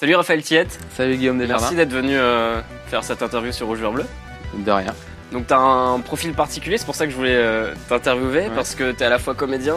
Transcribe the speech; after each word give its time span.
Salut 0.00 0.16
Raphaël 0.16 0.42
Tiette. 0.42 0.76
Salut 0.96 1.16
Guillaume 1.16 1.38
Desjardins. 1.38 1.62
Merci 1.62 1.76
d'être 1.76 1.92
venu 1.92 2.16
euh, 2.18 2.60
faire 2.88 3.04
cette 3.04 3.22
interview 3.22 3.52
sur 3.52 3.68
Rouge 3.68 3.78
Vert 3.78 3.92
Bleu. 3.92 4.04
De 4.54 4.70
rien. 4.72 4.92
Donc 5.30 5.46
t'as 5.46 5.58
un 5.58 6.00
profil 6.00 6.32
particulier, 6.34 6.78
c'est 6.78 6.84
pour 6.84 6.96
ça 6.96 7.04
que 7.06 7.12
je 7.12 7.16
voulais 7.16 7.36
euh, 7.36 7.72
t'interviewer, 7.88 8.42
Ouais. 8.48 8.50
parce 8.56 8.74
que 8.74 8.90
t'es 8.90 9.04
à 9.04 9.08
la 9.08 9.20
fois 9.20 9.34
comédien, 9.34 9.76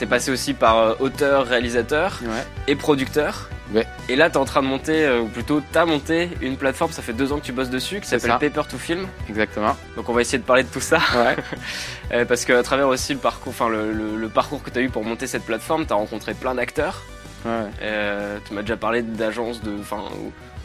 t'es 0.00 0.06
passé 0.06 0.32
aussi 0.32 0.54
par 0.54 0.78
euh, 0.78 0.94
auteur, 0.98 1.46
réalisateur 1.46 2.18
Ouais. 2.24 2.44
et 2.66 2.74
producteur. 2.74 3.48
Ouais. 3.72 3.86
Et 4.08 4.16
là 4.16 4.28
t'es 4.28 4.36
en 4.38 4.44
train 4.44 4.60
de 4.60 4.66
monter, 4.66 5.04
euh, 5.06 5.20
ou 5.20 5.26
plutôt 5.28 5.62
t'as 5.72 5.84
monté 5.84 6.30
une 6.42 6.56
plateforme, 6.56 6.90
ça 6.90 7.00
fait 7.02 7.12
deux 7.12 7.32
ans 7.32 7.38
que 7.38 7.44
tu 7.44 7.52
bosses 7.52 7.70
dessus, 7.70 8.00
qui 8.00 8.08
s'appelle. 8.08 8.32
Paper 8.40 8.62
to 8.68 8.76
Film. 8.76 9.06
Exactement. 9.28 9.76
Donc 9.94 10.08
on 10.08 10.12
va 10.12 10.20
essayer 10.20 10.38
de 10.38 10.44
parler 10.44 10.64
de 10.64 10.68
tout 10.68 10.80
ça, 10.80 10.98
Ouais. 11.16 11.36
euh, 12.12 12.24
parce 12.24 12.44
qu'à 12.44 12.60
travers 12.64 12.88
aussi 12.88 13.12
le 13.14 13.20
parcours, 13.20 13.52
enfin 13.56 13.68
le, 13.68 13.92
le- 13.92 14.16
le 14.16 14.28
parcours 14.28 14.64
que 14.64 14.70
t'as 14.70 14.80
eu 14.80 14.88
pour 14.90 15.04
monter 15.04 15.28
cette 15.28 15.44
plateforme, 15.44 15.86
t'as 15.86 15.94
rencontré 15.94 16.34
plein 16.34 16.56
d'acteurs. 16.56 17.02
Ouais. 17.44 17.50
Euh, 17.82 18.38
tu 18.46 18.54
m'as 18.54 18.60
déjà 18.62 18.76
parlé 18.76 19.02
d'agences, 19.02 19.62
de, 19.62 19.72
enfin, 19.80 20.02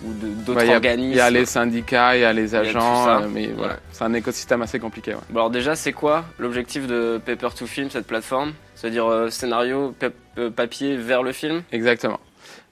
ou, 0.04 0.07
ou 0.09 0.14
d'autres 0.14 0.59
Ouais, 0.66 0.73
organismes. 0.75 1.11
Il 1.14 1.18
y 1.18 1.21
a 1.21 1.29
les 1.29 1.46
syndicats, 1.46 2.15
il 2.15 2.21
y 2.21 2.25
a 2.25 2.33
les 2.33 2.56
a 2.56 2.60
agents, 2.60 3.07
euh, 3.10 3.28
mais 3.29 3.47
voilà, 3.47 3.78
c'est 3.92 4.04
un 4.04 4.14
écosystème 4.14 4.61
assez 4.61 4.79
compliqué. 4.79 5.14
Bon 5.29 5.39
alors 5.39 5.50
déjà, 5.50 5.75
c'est 5.75 5.93
quoi 5.93 6.25
l'objectif 6.37 6.87
de 6.87 7.20
Paper 7.25 7.50
to 7.57 7.65
Film, 7.68 7.89
cette 7.89 8.07
plateforme? 8.07 8.54
C'est-à-dire 8.75 9.06
euh, 9.07 9.29
scénario, 9.29 9.93
pa- 10.00 10.50
papier 10.56 10.96
vers 10.96 11.21
le 11.23 11.32
film? 11.34 11.64
Exactement. 11.71 12.20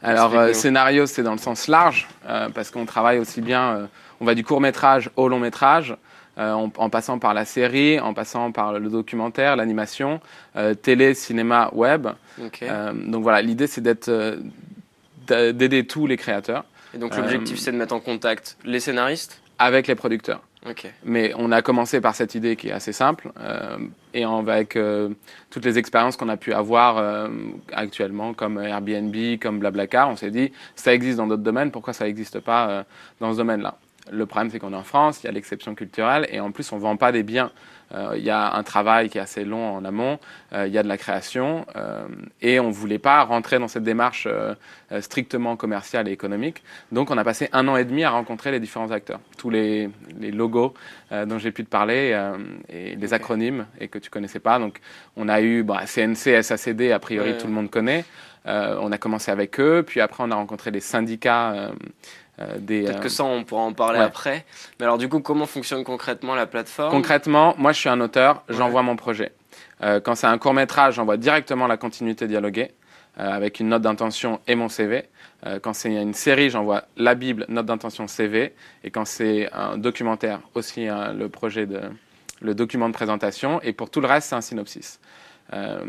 Alors, 0.01 0.31
scénario, 0.53 1.05
c'est 1.07 1.23
dans 1.23 1.31
le 1.31 1.37
sens 1.39 1.67
large, 1.67 2.07
parce 2.53 2.70
qu'on 2.70 2.85
travaille 2.85 3.17
aussi 3.17 3.41
bien, 3.41 3.89
on 4.21 4.26
va 4.26 4.35
du 4.35 4.43
court 4.43 4.62
métrage 4.62 5.09
au 5.15 5.27
long 5.27 5.39
métrage, 5.39 5.95
en, 6.38 6.72
en 6.77 6.90
passant 6.90 7.20
par 7.20 7.34
la 7.34 7.46
série, 7.46 8.00
en 8.00 8.14
passant 8.14 8.52
par 8.52 8.80
le 8.80 8.90
documentaire, 8.90 9.55
l'animation, 9.55 10.20
euh, 10.55 10.73
télé, 10.73 11.13
cinéma, 11.13 11.70
web. 11.73 12.08
Euh, 12.70 12.94
donc 12.94 13.23
voilà, 13.23 13.41
l'idée, 13.41 13.68
c'est 13.68 13.82
d'être, 13.82 14.10
euh, 14.10 14.38
d'a- 15.27 15.52
d'aider 15.54 15.86
tous 15.86 16.08
les 16.08 16.18
créateurs 16.18 16.66
Et 16.94 16.98
donc 16.98 17.16
l'objectif, 17.18 17.58
euh, 17.58 17.62
c'est 17.62 17.72
de 17.72 17.77
mettre 17.77 17.94
en 17.96 18.00
contact 18.00 18.58
les 18.63 18.80
scénaristes 18.80 19.41
avec 19.60 19.88
les 19.88 19.96
producteurs. 19.96 20.41
Mais 21.05 21.32
on 21.38 21.52
a 21.52 21.62
commencé 21.62 22.02
par 22.02 22.13
cette 22.13 22.35
idée 22.35 22.55
qui 22.57 22.68
est 22.68 22.72
assez 22.74 22.91
simple, 22.91 23.32
euh, 23.40 23.77
et 24.13 24.24
avec 24.26 24.76
euh, 24.76 25.10
toutes 25.49 25.63
les 25.66 25.77
expériences 25.77 26.18
qu'on 26.18 26.27
a 26.29 26.35
pu 26.38 26.51
avoir 26.54 26.98
euh, 26.98 27.29
actuellement, 27.72 28.34
comme 28.34 28.60
Airbnb, 28.60 29.16
comme 29.41 29.60
Blablacar, 29.60 30.10
on 30.10 30.16
s'est 30.18 30.32
dit, 30.32 30.51
ça 30.76 30.94
existe 30.94 31.18
dans 31.18 31.27
d'autres 31.27 31.44
domaines, 31.44 31.72
pourquoi 31.72 31.94
ça 31.94 32.05
n'existe 32.05 32.40
pas 32.41 32.70
euh, 32.70 32.84
dans 33.22 33.32
ce 33.32 33.38
domaine-là? 33.38 33.76
Le 34.12 34.26
problème, 34.26 34.50
c'est 34.52 34.60
qu'on 34.60 34.74
est 34.74 34.77
en 34.77 34.84
France, 34.84 35.22
il 35.24 35.27
y 35.27 35.30
a 35.30 35.32
l'exception 35.32 35.76
culturelle, 35.76 36.27
et 36.32 36.40
en 36.40 36.52
plus, 36.52 36.72
on 36.72 36.77
ne 36.77 36.82
vend 36.82 36.98
pas 36.98 37.12
des 37.12 37.24
biens. 37.24 37.52
Euh, 37.94 38.16
Il 38.18 38.24
y 38.24 38.30
a 38.30 38.54
un 38.54 38.63
travail 38.63 39.10
qui 39.10 39.18
est 39.18 39.22
assez 39.22 39.46
long 39.46 39.76
en 39.76 39.86
amont, 39.86 40.20
euh, 40.54 40.68
il 40.68 40.74
y 40.74 40.77
a 40.77 40.84
de 40.84 40.90
la 40.90 40.98
création, 40.98 41.66
euh, 41.77 42.05
et 42.41 42.60
on 42.60 42.68
ne 42.68 42.74
voulait 42.74 43.00
pas 43.00 43.24
rentrer 43.24 43.60
dans 43.60 43.68
cette 43.70 43.84
démarche 43.84 44.28
strictement 45.02 45.55
commerciale 45.55 46.08
et 46.08 46.12
économique. 46.12 46.63
Donc 46.91 47.12
on 47.12 47.18
a 47.18 47.24
passé 47.24 47.50
un 47.54 47.68
an 47.68 47.76
et 47.78 47.85
demi 47.85 48.04
à 48.04 48.10
rencontrer 48.10 48.52
les 48.52 48.60
différents 48.60 48.91
acteurs, 48.91 49.20
tous 49.38 49.50
les, 49.50 49.90
les 50.20 50.32
logos 50.32 50.74
dont 51.12 51.38
j'ai 51.40 51.52
pu 51.52 51.63
te 51.66 51.70
parler 51.70 52.18
et 52.70 52.96
les 52.96 53.13
acronymes 53.13 53.66
et 53.80 53.88
que 53.90 54.00
tu 54.00 54.10
connaissais 54.10 54.40
pas. 54.40 54.60
Donc 54.60 54.80
on 55.18 55.28
a 55.30 55.41
eu 55.41 55.63
bah, 55.63 55.82
CNC, 55.85 56.41
SACD, 56.41 56.91
a 56.91 57.00
priori 57.00 57.32
Ouais. 57.32 57.38
tout 57.38 57.48
le 57.48 57.54
monde 57.54 57.70
connaît. 57.70 58.05
Euh, 58.48 58.77
on 58.81 58.91
a 58.91 58.98
commencé 58.98 59.31
avec 59.31 59.59
eux, 59.59 59.84
puis 59.85 59.99
après 60.01 60.23
on 60.23 60.31
a 60.31 60.35
rencontré 60.35 60.71
les 60.71 60.79
syndicats 60.79 61.51
euh, 61.51 61.70
euh. 62.40 62.59
Peut-être 62.59 62.98
euh, 62.98 62.99
que 62.99 63.09
ça, 63.09 63.23
on 63.23 63.43
pourra 63.43 63.63
en 63.63 63.73
parler 63.73 63.99
ouais. 63.99 64.06
après. 64.06 64.45
Mais 64.79 64.85
alors 64.85 64.97
du 64.97 65.09
coup, 65.09 65.19
comment 65.19 65.45
fonctionne 65.45 65.84
concrètement 65.84 66.35
la 66.35 66.45
plateforme? 66.45 66.91
Concrètement, 66.91 67.56
moi 67.57 67.72
je 67.72 67.79
suis 67.79 67.89
un 67.89 68.00
auteur, 68.00 68.44
Ouais. 68.47 68.56
j'envoie 68.56 68.84
mon 68.84 68.95
projet. 68.95 69.31
Euh, 69.84 70.00
quand 70.00 70.16
c'est 70.16 70.28
un 70.28 70.38
court 70.38 70.53
métrage, 70.53 70.95
j'envoie 70.95 71.17
directement 71.17 71.67
la 71.67 71.78
continuité 71.78 72.28
dialoguée 72.28 72.72
euh, 73.19 73.29
avec 73.29 73.59
une 73.59 73.69
note 73.69 73.81
d'intention 73.81 74.39
et 74.47 74.56
mon 74.56 74.69
CV. 74.69 75.06
Euh, 75.45 75.59
quand 75.59 75.73
c'est 75.73 75.94
une 75.94 76.13
série, 76.13 76.50
j'envoie 76.50 76.84
la 76.95 77.16
Bible, 77.16 77.45
note 77.50 77.66
d'intention, 77.66 78.07
CV. 78.07 78.53
Et 78.84 78.91
quand 78.91 79.06
c'est 79.06 79.50
un 79.53 79.78
documentaire, 79.78 80.41
aussi 80.53 80.88
hein, 80.88 81.13
le 81.13 81.29
projet 81.29 81.66
de 81.66 81.81
le 82.41 82.56
document 82.56 82.88
de 82.88 82.94
présentation. 82.94 83.61
Et 83.61 83.73
pour 83.73 83.89
tout 83.89 84.01
le 84.01 84.07
reste, 84.07 84.29
c'est 84.29 84.35
un 84.35 84.41
synopsis. 84.41 84.99
Euh, 85.53 85.79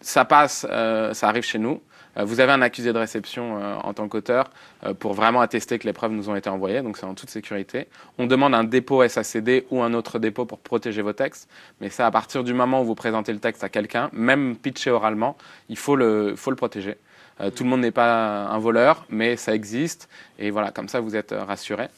ça 0.00 0.24
passe, 0.24 0.66
euh, 0.70 1.12
ça 1.14 1.28
arrive 1.28 1.42
chez 1.42 1.58
nous. 1.58 1.82
Euh, 2.18 2.24
Vous 2.24 2.40
avez 2.40 2.52
un 2.52 2.62
accusé 2.62 2.92
de 2.92 2.98
réception 2.98 3.58
euh, 3.58 3.76
en 3.82 3.94
tant 3.94 4.08
qu'auteur 4.08 4.50
euh, 4.84 4.94
pour 4.94 5.14
vraiment 5.14 5.40
attester 5.40 5.78
que 5.78 5.86
les 5.86 5.92
preuves 5.92 6.12
nous 6.12 6.28
ont 6.28 6.36
été 6.36 6.50
envoyées, 6.50 6.82
donc 6.82 6.96
c'est 6.96 7.06
en 7.06 7.14
toute 7.14 7.30
sécurité. 7.30 7.88
On 8.18 8.26
demande 8.26 8.54
un 8.54 8.64
dépôt 8.64 9.06
SACD 9.06 9.64
ou 9.70 9.82
un 9.82 9.94
autre 9.94 10.18
dépôt 10.18 10.44
pour 10.44 10.58
protéger 10.58 11.02
vos 11.02 11.12
textes, 11.12 11.48
mais 11.80 11.90
ça, 11.90 12.06
à 12.06 12.10
partir 12.10 12.44
du 12.44 12.54
moment 12.54 12.82
où 12.82 12.84
vous 12.84 12.94
présentez 12.94 13.32
le 13.32 13.38
texte 13.38 13.64
à 13.64 13.68
quelqu'un, 13.68 14.10
même 14.12 14.56
pitché 14.56 14.90
oralement, 14.90 15.36
il 15.68 15.78
faut 15.78 15.96
le, 15.96 16.34
faut 16.36 16.50
le 16.50 16.56
protéger. 16.56 16.96
Euh, 17.40 17.50
tout 17.50 17.62
le 17.62 17.70
monde 17.70 17.80
n'est 17.82 17.92
pas 17.92 18.46
un 18.46 18.58
voleur, 18.58 19.06
mais 19.10 19.36
ça 19.36 19.54
existe, 19.54 20.08
et 20.38 20.50
voilà, 20.50 20.70
comme 20.72 20.88
ça 20.88 21.00
vous 21.00 21.14
êtes 21.16 21.32
rassurés. 21.32 21.88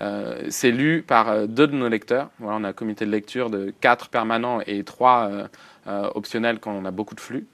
Euh, 0.00 0.42
c'est 0.48 0.72
lu 0.72 1.04
par 1.06 1.46
deux 1.46 1.68
de 1.68 1.74
nos 1.74 1.88
lecteurs. 1.88 2.30
Voilà, 2.40 2.58
on 2.58 2.64
a 2.64 2.68
un 2.68 2.72
comité 2.72 3.06
de 3.06 3.10
lecture 3.10 3.48
de 3.48 3.72
quatre 3.80 4.08
permanents 4.08 4.60
et 4.66 4.82
trois 4.82 5.30
euh, 5.86 6.08
optionnels 6.14 6.58
quand 6.60 6.72
on 6.72 6.84
a 6.84 6.90
beaucoup 6.90 7.14
de 7.14 7.20
flux. 7.20 7.46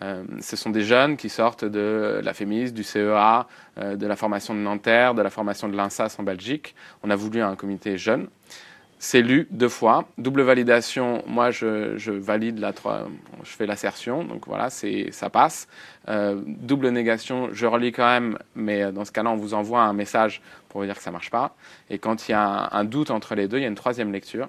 Euh, 0.00 0.24
ce 0.40 0.56
sont 0.56 0.70
des 0.70 0.82
jeunes 0.82 1.16
qui 1.16 1.28
sortent 1.28 1.64
de 1.64 2.20
la 2.22 2.32
FEMIS, 2.32 2.72
du 2.72 2.82
CEA, 2.82 3.46
euh, 3.78 3.96
de 3.96 4.06
la 4.06 4.16
formation 4.16 4.54
de 4.54 4.60
Nanterre, 4.60 5.14
de 5.14 5.22
la 5.22 5.30
formation 5.30 5.68
de 5.68 5.76
l'INSAS 5.76 6.16
en 6.18 6.22
Belgique. 6.22 6.74
On 7.02 7.10
a 7.10 7.16
voulu 7.16 7.42
un 7.42 7.56
comité 7.56 7.98
jeune. 7.98 8.28
C'est 8.98 9.20
lu 9.20 9.48
deux 9.50 9.68
fois. 9.68 10.04
Double 10.16 10.42
validation, 10.42 11.24
moi 11.26 11.50
je, 11.50 11.98
je 11.98 12.12
valide 12.12 12.60
la 12.60 12.72
trois, 12.72 13.08
je 13.42 13.50
fais 13.50 13.66
l'assertion, 13.66 14.22
donc 14.22 14.46
voilà, 14.46 14.70
c'est, 14.70 15.10
ça 15.10 15.28
passe. 15.28 15.66
Euh, 16.08 16.40
double 16.46 16.88
négation, 16.90 17.48
je 17.52 17.66
relis 17.66 17.90
quand 17.90 18.06
même, 18.06 18.38
mais 18.54 18.92
dans 18.92 19.04
ce 19.04 19.10
cas-là, 19.10 19.30
on 19.30 19.36
vous 19.36 19.54
envoie 19.54 19.82
un 19.82 19.92
message 19.92 20.40
pour 20.68 20.80
vous 20.80 20.86
dire 20.86 20.96
que 20.96 21.02
ça 21.02 21.10
marche 21.10 21.30
pas. 21.30 21.56
Et 21.90 21.98
quand 21.98 22.28
il 22.28 22.30
y 22.30 22.34
a 22.34 22.46
un, 22.46 22.68
un 22.70 22.84
doute 22.84 23.10
entre 23.10 23.34
les 23.34 23.48
deux, 23.48 23.58
il 23.58 23.62
y 23.62 23.66
a 23.66 23.68
une 23.68 23.74
troisième 23.74 24.12
lecture 24.12 24.48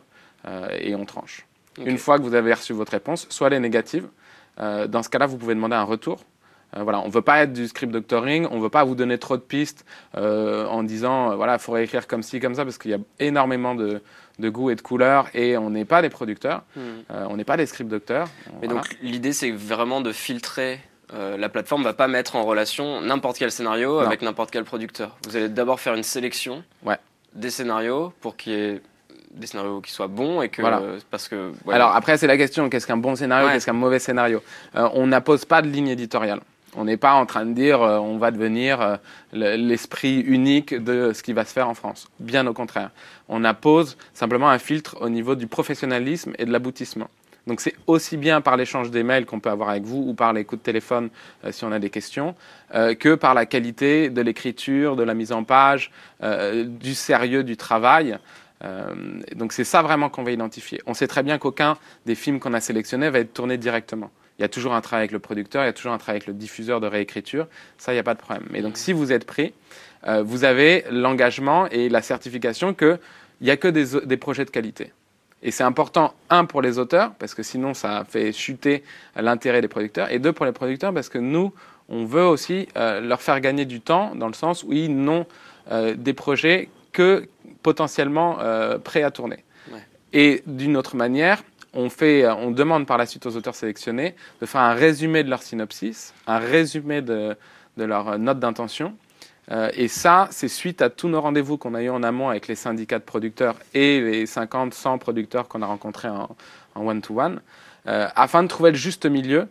et 0.77 0.93
on 0.93 1.05
tranche. 1.05 1.47
Une 1.83 1.97
fois 1.97 2.17
que 2.17 2.23
vous 2.23 2.35
avez 2.35 2.53
reçu 2.53 2.73
votre 2.73 2.91
réponse, 2.91 3.25
soit 3.29 3.47
elle 3.47 3.53
est 3.53 3.59
négative, 3.59 4.07
euh, 4.59 4.87
dans 4.87 5.03
ce 5.03 5.09
cas-là, 5.09 5.25
vous 5.25 5.37
pouvez 5.37 5.55
demander 5.55 5.75
un 5.75 5.83
retour. 5.83 6.19
Euh, 6.75 6.81
voilà, 6.83 7.01
on 7.01 7.07
ne 7.07 7.11
veut 7.11 7.21
pas 7.21 7.43
être 7.43 7.53
du 7.53 7.67
script 7.67 7.91
doctoring, 7.93 8.47
on 8.49 8.57
ne 8.57 8.61
veut 8.61 8.69
pas 8.69 8.83
vous 8.83 8.95
donner 8.95 9.17
trop 9.19 9.37
de 9.37 9.41
pistes 9.43 9.85
euh, 10.17 10.65
en 10.67 10.81
disant, 10.83 11.35
voilà, 11.35 11.53
il 11.53 11.59
faudrait 11.59 11.83
écrire 11.83 12.07
comme 12.07 12.23
ci, 12.23 12.39
comme 12.39 12.55
ça, 12.55 12.63
parce 12.63 12.77
qu'il 12.79 12.89
y 12.91 12.95
a 12.95 12.99
énormément 13.19 13.75
de, 13.75 14.01
de 14.39 14.49
goûts 14.49 14.71
et 14.71 14.75
de 14.75 14.81
couleurs, 14.81 15.27
et 15.35 15.55
on 15.57 15.69
n'est 15.69 15.85
pas 15.85 16.01
des 16.01 16.09
producteurs, 16.09 16.63
Hmm. 16.75 17.03
on 17.29 17.37
n'est 17.37 17.43
pas 17.43 17.57
des 17.57 17.67
script 17.67 17.89
docteurs. 17.91 18.27
Mais 18.61 18.67
voilà. 18.67 18.81
donc 18.81 18.97
l'idée, 19.03 19.33
c'est 19.33 19.51
vraiment 19.51 20.01
de 20.01 20.11
filtrer. 20.11 20.79
euh, 21.13 21.37
la 21.37 21.47
plateforme 21.47 21.83
va 21.83 21.93
pas 21.93 22.07
mettre 22.07 22.35
en 22.35 22.43
relation 22.43 22.99
n'importe 23.01 23.37
quel 23.37 23.51
scénario 23.51 23.99
Non. 24.01 24.07
avec 24.07 24.23
n'importe 24.23 24.49
quel 24.49 24.63
producteur. 24.63 25.15
Vous 25.27 25.35
allez 25.35 25.49
d'abord 25.49 25.79
faire 25.79 25.93
une 25.93 26.01
sélection 26.01 26.63
Ouais. 26.83 26.97
des 27.35 27.51
scénarios 27.51 28.13
pour 28.19 28.35
qu'il 28.35 28.53
y 28.53 28.55
ait 28.55 28.81
des 29.33 29.47
scénarios 29.47 29.81
qui 29.81 29.91
soient 29.91 30.07
bons 30.07 30.41
et 30.41 30.49
que 30.49 30.61
Voilà. 30.61 30.81
parce 31.09 31.27
que 31.27 31.51
ouais, 31.65 31.73
Alors 31.73 31.95
après, 31.95 32.17
c'est 32.17 32.27
la 32.27 32.37
question, 32.37 32.69
qu'est-ce 32.69 32.87
qu'un 32.87 32.97
bon 32.97 33.15
scénario, 33.15 33.47
Ouais. 33.47 33.53
qu'est-ce 33.53 33.65
qu'un 33.65 33.73
mauvais 33.73 33.99
scénario? 33.99 34.41
Euh, 34.75 34.87
On 34.93 35.07
n'impose 35.07 35.45
pas 35.45 35.61
de 35.61 35.67
ligne 35.67 35.87
éditoriale. 35.89 36.39
On 36.75 36.85
n'est 36.85 36.97
pas 36.97 37.13
en 37.13 37.25
train 37.27 37.45
de 37.45 37.53
dire 37.53 37.81
euh, 37.83 37.99
on 37.99 38.17
va 38.17 38.31
devenir 38.31 38.81
euh, 38.81 38.95
le- 39.31 39.55
l'esprit 39.57 40.19
unique 40.21 40.73
de 40.73 41.13
ce 41.13 41.21
qui 41.21 41.31
va 41.33 41.45
se 41.45 41.53
faire 41.53 41.69
en 41.69 41.75
France. 41.75 42.07
Bien 42.19 42.47
au 42.47 42.53
contraire. 42.53 42.89
On 43.29 43.43
impose 43.45 43.95
simplement 44.15 44.49
un 44.49 44.57
filtre 44.57 44.97
au 44.99 45.09
niveau 45.09 45.35
du 45.35 45.45
professionnalisme 45.45 46.33
et 46.39 46.45
de 46.45 46.51
l'aboutissement. 46.51 47.09
Donc 47.45 47.59
c'est 47.59 47.75
aussi 47.87 48.15
bien 48.17 48.39
par 48.41 48.55
l'échange 48.57 48.89
des 48.89 49.03
mails 49.03 49.25
qu'on 49.25 49.39
peut 49.41 49.49
avoir 49.51 49.69
avec 49.69 49.83
vous 49.83 50.03
ou 50.07 50.13
par 50.15 50.31
les 50.33 50.45
coups 50.45 50.61
de 50.61 50.63
téléphone 50.65 51.09
euh, 51.45 51.51
si 51.51 51.63
on 51.65 51.71
a 51.71 51.77
des 51.77 51.89
questions, 51.91 52.33
euh, 52.73 52.95
que 52.95 53.13
par 53.15 53.33
la 53.35 53.45
qualité 53.45 54.09
de 54.09 54.21
l'écriture, 54.21 54.95
de 54.95 55.03
la 55.03 55.13
mise 55.13 55.31
en 55.33 55.43
page, 55.43 55.91
euh, 56.23 56.63
du 56.65 56.95
sérieux 56.95 57.43
du 57.43 57.55
travail. 57.57 58.17
Euh, 58.63 58.93
donc 59.35 59.53
c'est 59.53 59.63
ça 59.63 59.81
vraiment 59.81 60.09
qu'on 60.09 60.23
va 60.23 60.31
identifier. 60.31 60.81
On 60.85 60.93
sait 60.93 61.07
très 61.07 61.23
bien 61.23 61.37
qu'aucun 61.37 61.77
des 62.05 62.15
films 62.15 62.39
qu'on 62.39 62.53
a 62.53 62.61
sélectionnés 62.61 63.09
va 63.09 63.19
être 63.19 63.33
tourné 63.33 63.57
directement. 63.57 64.11
Il 64.39 64.41
y 64.41 64.45
a 64.45 64.49
toujours 64.49 64.73
un 64.73 64.81
travail 64.81 65.03
avec 65.03 65.11
le 65.11 65.19
producteur, 65.19 65.63
il 65.63 65.67
y 65.67 65.69
a 65.69 65.73
toujours 65.73 65.93
un 65.93 65.97
travail 65.97 66.17
avec 66.17 66.27
le 66.27 66.33
diffuseur 66.33 66.81
de 66.81 66.87
réécriture. 66.87 67.47
Ça, 67.77 67.91
il 67.91 67.95
n'y 67.95 67.99
a 67.99 68.03
pas 68.03 68.15
de 68.15 68.19
problème. 68.19 68.47
Mais 68.49 68.61
donc, 68.61 68.77
si 68.77 68.91
vous 68.91 69.11
êtes 69.11 69.25
pris, 69.25 69.53
euh, 70.07 70.23
vous 70.23 70.43
avez 70.43 70.85
l'engagement 70.89 71.67
et 71.67 71.89
la 71.89 72.01
certification 72.01 72.73
qu'il 72.73 72.99
n'y 73.41 73.51
a 73.51 73.57
que 73.57 73.67
des, 73.67 74.17
projets 74.17 74.45
de 74.45 74.49
qualité. 74.49 74.91
Et 75.43 75.51
c'est 75.51 75.63
important, 75.63 76.15
un, 76.29 76.45
pour 76.45 76.61
les 76.61 76.79
auteurs, 76.79 77.13
parce 77.19 77.35
que 77.35 77.43
sinon, 77.43 77.73
ça 77.73 78.05
fait 78.09 78.31
chuter 78.31 78.83
l'intérêt 79.15 79.61
des 79.61 79.67
producteurs, 79.67 80.11
et 80.11 80.17
deux, 80.17 80.33
pour 80.33 80.45
les 80.45 80.51
producteurs, 80.51 80.93
parce 80.93 81.09
que 81.09 81.19
nous, 81.19 81.53
on 81.89 82.05
veut 82.05 82.25
aussi 82.25 82.67
euh, 82.75 83.01
leur 83.01 83.21
faire 83.21 83.39
gagner 83.39 83.65
du 83.65 83.81
temps, 83.81 84.15
dans 84.15 84.27
le 84.27 84.33
sens 84.33 84.63
où 84.63 84.73
ils 84.73 84.95
n'ont 84.95 85.25
des 85.95 86.11
projets 86.11 86.67
que 86.93 87.27
potentiellement 87.61 88.39
euh, 88.39 88.77
prêts 88.77 89.03
à 89.03 89.11
tourner. 89.11 89.43
Ouais. 89.71 89.79
Et 90.13 90.43
d'une 90.45 90.77
autre 90.77 90.95
manière, 90.95 91.43
on, 91.73 91.89
fait, 91.89 92.25
on 92.27 92.51
demande 92.51 92.85
par 92.85 92.97
la 92.97 93.05
suite 93.05 93.25
aux 93.25 93.35
auteurs 93.35 93.55
sélectionnés 93.55 94.15
de 94.39 94.45
faire 94.45 94.61
un 94.61 94.73
résumé 94.73 95.23
de 95.23 95.29
leur 95.29 95.41
synopsis, 95.41 96.13
un 96.27 96.37
résumé 96.37 97.01
de, 97.01 97.35
de 97.77 97.83
leur 97.83 98.17
note 98.17 98.39
d'intention. 98.39 98.95
Euh, 99.51 99.69
et 99.73 99.87
ça, 99.87 100.27
c'est 100.31 100.47
suite 100.47 100.81
à 100.81 100.89
tous 100.89 101.09
nos 101.09 101.19
rendez-vous 101.19 101.57
qu'on 101.57 101.73
a 101.73 101.81
eu 101.81 101.89
en 101.89 102.03
amont 102.03 102.29
avec 102.29 102.47
les 102.47 102.55
syndicats 102.55 102.99
de 102.99 103.03
producteurs 103.03 103.55
et 103.73 103.99
les 103.99 104.25
50, 104.25 104.73
100 104.73 104.97
producteurs 104.99 105.47
qu'on 105.47 105.61
a 105.61 105.65
rencontrés 105.65 106.07
en 106.07 106.35
one-to-one, 106.75 107.41
euh, 107.87 108.07
afin 108.15 108.43
de 108.43 108.47
trouver 108.47 108.71
le 108.71 108.77
juste 108.77 109.05
milieu 109.05 109.47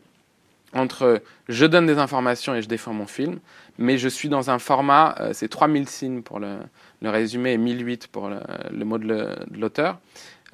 entre 0.75 1.23
je 1.49 1.67
donne 1.67 1.87
des 1.87 1.99
informations 1.99 2.55
et 2.55 2.63
je 2.63 2.69
défends 2.69 2.93
mon 2.93 3.07
film, 3.07 3.41
mais 3.79 3.99
je 3.99 4.09
suis 4.09 4.29
dans 4.29 4.51
un 4.51 4.59
format, 4.59 5.15
euh, 5.21 5.31
c'est 5.33 5.49
3000 5.49 5.89
signes 5.89 6.23
pour 6.23 6.41
le, 6.41 6.59
résumé 7.03 7.53
et 7.53 7.59
1008 7.59 8.09
pour 8.09 8.29
le, 8.29 8.85
mot 8.85 8.99
de 8.99 9.37
l'auteur, 9.55 9.99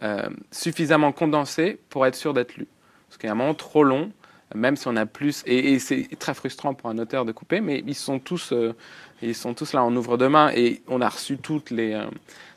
euh, 0.02 0.28
suffisamment 0.50 1.12
condensé 1.12 1.78
pour 1.88 2.06
être 2.06 2.14
sûr 2.14 2.34
d'être 2.34 2.56
lu. 2.56 2.66
Parce 3.08 3.18
qu'il 3.18 3.26
y 3.26 3.30
a 3.30 3.32
un 3.32 3.36
moment 3.36 3.54
trop 3.54 3.84
long, 3.84 4.10
même 4.54 4.76
si 4.76 4.88
on 4.88 4.96
a 4.96 5.06
plus, 5.06 5.42
et, 5.46 5.78
c'est 5.78 6.08
très 6.18 6.34
frustrant 6.34 6.74
pour 6.74 6.88
un 6.90 6.98
auteur 6.98 7.24
de 7.24 7.32
couper, 7.32 7.60
mais 7.60 7.82
ils 7.86 7.94
sont 7.94 8.18
tous, 8.18 8.52
euh, 8.52 8.74
ils 9.20 9.34
sont 9.34 9.54
tous 9.54 9.72
là, 9.74 9.84
on 9.84 9.94
ouvre 9.94 10.16
demain 10.16 10.50
et 10.54 10.82
on 10.88 11.00
a 11.00 11.08
reçu 11.08 11.36
toutes 11.36 11.70
les, 11.70 12.00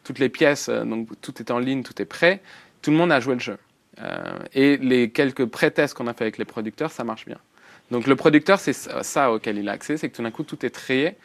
toutes 0.03 0.19
les 0.19 0.29
pièces, 0.29 0.69
donc 0.69 1.09
tout 1.21 1.33
est 1.39 1.51
en 1.51 1.59
ligne, 1.59 1.83
tout 1.83 2.01
est 2.01 2.05
prêt, 2.05 2.41
tout 2.81 2.91
le 2.91 2.97
monde 2.97 3.11
a 3.11 3.19
joué 3.19 3.33
le 3.33 3.41
jeu. 3.41 3.57
et 4.53 4.77
les 4.77 5.11
quelques 5.11 5.45
pré-tests 5.45 5.93
qu'on 5.93 6.07
a 6.07 6.13
fait 6.13 6.23
avec 6.23 6.37
les 6.37 6.45
producteurs, 6.45 6.91
ça 6.91 7.03
marche 7.03 7.25
bien. 7.25 7.37
Donc 7.91 8.07
le 8.07 8.15
producteur, 8.15 8.59
c'est 8.59 8.73
ça 8.73 9.31
auquel 9.31 9.57
il 9.57 9.69
a 9.69 9.73
accès, 9.73 9.97
c'est 9.97 10.09
que 10.09 10.15
tout 10.15 10.23
d'un 10.23 10.31
coup, 10.31 10.43
tout 10.43 10.65
est 10.65 10.69
trié 10.69 11.15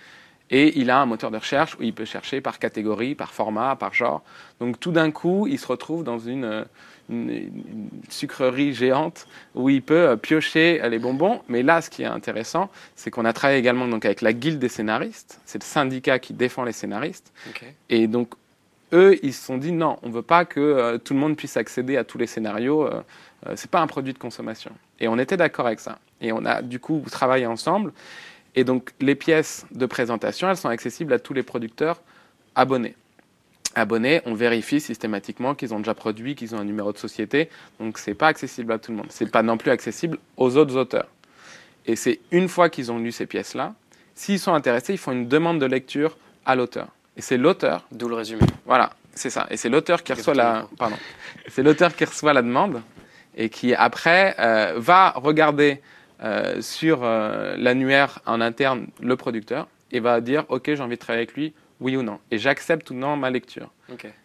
et 0.51 0.79
il 0.79 0.91
a 0.91 1.01
un 1.01 1.07
moteur 1.07 1.31
de 1.31 1.39
recherche 1.39 1.77
où 1.79 1.83
il 1.83 1.93
peut 1.93 2.05
chercher 2.05 2.41
par 2.41 2.59
catégorie, 2.59 3.15
par 3.15 3.33
format, 3.33 3.75
par 3.77 3.95
genre. 3.95 4.23
Donc 4.61 4.79
tout 4.79 4.93
d'un 4.93 5.11
coup, 5.11 5.47
il 5.49 5.59
se 5.59 5.67
retrouve 5.67 6.05
dans 6.05 6.19
une, 6.19 6.65
sucrerie 8.09 8.75
géante 8.75 9.29
où 9.55 9.71
il 9.71 9.81
peut 9.81 10.09
euh, 10.09 10.17
piocher 10.17 10.81
les 10.89 10.99
bonbons. 10.99 11.41
Mais 11.49 11.63
là, 11.63 11.81
ce 11.81 11.89
qui 11.89 12.03
est 12.03 12.07
intéressant, 12.07 12.69
c'est 12.97 13.13
qu'on 13.13 13.25
a 13.25 13.33
travaillé 13.33 13.61
également 13.61 13.87
donc, 13.87 14.05
avec 14.05 14.23
la 14.23 14.33
guilde 14.33 14.59
des 14.59 14.69
scénaristes. 14.69 15.41
C'est 15.45 15.61
le 15.61 15.65
syndicat 15.65 16.19
qui 16.19 16.33
défend 16.33 16.65
les 16.65 16.73
scénaristes. 16.73 17.33
Et 17.91 18.09
donc, 18.09 18.35
eux, 18.93 19.19
ils 19.23 19.33
se 19.33 19.45
sont 19.45 19.57
dit 19.57 19.71
non, 19.71 19.99
on 20.03 20.09
ne 20.09 20.15
veut 20.15 20.23
pas 20.23 20.45
que 20.45 20.59
euh, 20.59 20.99
tout 20.99 21.15
le 21.15 21.21
monde 21.21 21.37
puisse 21.37 21.57
accéder 21.57 21.97
à 21.97 22.03
tous 22.03 22.19
les 22.19 22.27
scénarios. 22.27 22.87
Euh, 22.87 23.03
euh, 23.47 23.53
c'est 23.57 23.71
pas 23.71 23.81
un 23.81 23.87
produit 23.87 24.13
de 24.13 24.19
consommation. 24.19 24.73
Et 25.01 25.09
on 25.09 25.19
était 25.19 25.37
d'accord 25.37 25.67
avec 25.67 25.81
ça. 25.81 25.99
Et 26.21 26.33
on 26.33 26.45
a 26.45 26.63
du 26.63 26.81
coup 26.81 27.03
travaillé 27.11 27.47
ensemble. 27.47 27.93
Et 28.55 28.65
donc 28.65 28.93
les 29.01 29.15
pièces 29.15 29.67
de 29.73 29.87
présentation, 29.87 30.49
elles 30.49 30.57
sont 30.57 30.69
accessibles 30.69 31.13
à 31.13 31.19
tous 31.19 31.35
les 31.35 31.43
producteurs 31.43 32.01
abonnés. 32.55 32.95
Abonnés, 33.75 34.23
on 34.25 34.35
vérifie 34.35 34.81
systématiquement 34.81 35.55
qu'ils 35.55 35.75
ont 35.75 35.79
déjà 35.79 35.95
produit, 35.95 36.35
qu'ils 36.35 36.55
ont 36.55 36.59
un 36.59 36.65
numéro 36.65 36.93
de 36.93 36.99
société. 36.99 37.51
Donc 37.79 37.99
c'est 37.99 38.15
pas 38.15 38.29
accessible 38.29 38.73
à 38.73 38.79
tout 38.79 38.91
le 38.91 38.97
monde. 38.97 39.07
C'est 39.11 39.31
pas 39.31 39.43
non 39.43 39.59
plus 39.59 39.71
accessible 39.71 40.19
aux 40.39 40.57
autres 40.57 40.77
auteurs. 40.77 41.09
Et 41.85 41.95
c'est 41.95 42.21
une 42.31 42.49
fois 42.49 42.71
qu'ils 42.71 42.91
ont 42.91 42.99
lu 42.99 43.13
ces 43.13 43.27
pièces-là, 43.27 43.75
s'ils 44.15 44.41
sont 44.41 44.55
intéressés, 44.55 44.95
ils 44.95 44.99
font 44.99 45.13
une 45.13 45.29
demande 45.29 45.61
de 45.61 45.67
lecture 45.67 46.17
à 46.47 46.57
l'auteur. 46.57 46.89
Et 47.17 47.21
c'est 47.21 47.37
l'auteur. 47.37 47.87
D'où 47.93 48.09
le 48.09 48.15
résumé. 48.15 48.41
Voilà, 48.65 48.91
c'est 49.15 49.31
ça. 49.31 49.47
Et 49.51 49.57
c'est 49.57 49.69
l'auteur 49.69 50.03
qui 50.03 50.13
reçoit 50.13 50.35
la. 50.35 50.67
Pardon. 50.79 50.97
C'est 51.49 51.63
l'auteur 51.63 51.95
qui 51.95 52.05
reçoit 52.05 52.33
la 52.33 52.43
demande 52.43 52.83
et 53.37 53.49
qui 53.49 53.75
après 53.75 54.35
euh, 54.39 54.75
va 54.77 55.11
regarder 55.11 55.81
euh, 56.23 56.61
sur 56.61 57.01
euh, 57.03 57.57
l'annuaire 57.59 58.21
en 58.27 58.41
interne 58.41 58.87
le 59.01 59.17
producteur 59.17 59.69
et 59.93 60.01
va 60.01 60.21
dire 60.21 60.45
ok 60.49 60.65
j'ai 60.67 60.81
envie 60.81 60.97
de 60.97 61.01
travailler 61.01 61.25
avec 61.25 61.35
lui 61.35 61.53
oui 61.81 61.97
ou 61.97 62.03
non 62.03 62.19
et 62.31 62.39
j'accepte 62.39 62.91
ou 62.91 62.95
non 62.95 63.17
ma 63.17 63.31
lecture. 63.31 63.71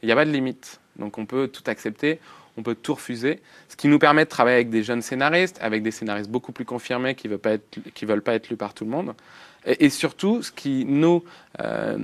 Il 0.01 0.05
n'y 0.05 0.11
a 0.11 0.15
pas 0.15 0.25
de 0.25 0.31
limite 0.31 0.79
donc 0.97 1.17
on 1.17 1.25
peut 1.25 1.47
tout 1.47 1.63
accepter 1.67 2.19
on 2.57 2.63
peut 2.63 2.75
tout 2.75 2.93
refuser, 2.93 3.39
ce 3.69 3.75
qui 3.75 3.87
nous 3.87 3.99
permet 3.99 4.25
de 4.25 4.29
travailler 4.29 4.55
avec 4.55 4.69
des 4.69 4.83
jeunes 4.83 5.01
scénaristes, 5.01 5.57
avec 5.61 5.83
des 5.83 5.91
scénaristes 5.91 6.29
beaucoup 6.29 6.51
plus 6.51 6.65
confirmés 6.65 7.15
qui 7.15 7.27
ne 7.27 7.31
veulent, 7.31 7.39
pas 7.39 7.53
être, 7.53 7.79
veulent 8.03 8.21
pas 8.21 8.33
être 8.33 8.49
lus 8.49 8.57
par 8.57 8.73
tout 8.73 8.83
le 8.83 8.91
monde. 8.91 9.13
Et, 9.65 9.89
surtout, 9.89 10.41
ce 10.41 10.51
qui 10.51 10.85
nous, 10.85 11.23
euh, 11.59 11.97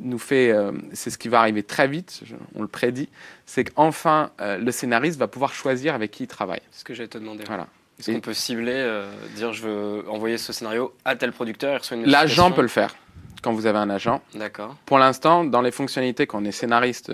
nous 0.00 0.18
fait, 0.18 0.50
euh, 0.50 0.72
c'est 0.92 1.10
ce 1.10 1.18
qui 1.18 1.28
va 1.28 1.40
arriver 1.40 1.62
très 1.62 1.86
vite, 1.86 2.22
on 2.54 2.62
le 2.62 2.68
prédit, 2.68 3.08
c'est 3.46 3.64
qu'enfin, 3.64 4.30
euh, 4.40 4.58
le 4.58 4.72
scénariste 4.72 5.18
va 5.18 5.28
pouvoir 5.28 5.52
choisir 5.52 5.94
avec 5.94 6.10
qui 6.10 6.24
il 6.24 6.26
travaille. 6.26 6.62
C'est 6.72 6.80
ce 6.80 6.84
que 6.84 6.94
j'allais 6.94 7.08
te 7.08 7.18
demander. 7.18 7.44
Voilà. 7.46 7.68
Est-ce 8.00 8.10
qu'on 8.10 8.20
peut 8.20 8.34
cibler, 8.34 9.04
dire 9.36 9.52
je 9.52 9.62
veux 9.62 10.10
envoyer 10.10 10.36
ce 10.36 10.52
scénario 10.52 10.92
à 11.04 11.14
tel 11.14 11.30
producteur 11.30 11.80
et 11.80 11.94
une 11.94 12.06
L'agent 12.06 12.50
peut 12.50 12.62
le 12.62 12.68
faire 12.68 12.96
quand 13.40 13.52
vous 13.52 13.66
avez 13.66 13.78
un 13.78 13.88
agent. 13.88 14.20
D'accord. 14.34 14.74
Pour 14.84 14.98
l'instant, 14.98 15.44
dans 15.44 15.60
les 15.60 15.70
fonctionnalités, 15.70 16.26
quand 16.26 16.42
on 16.42 16.44
est 16.44 16.50
scénariste, 16.50 17.12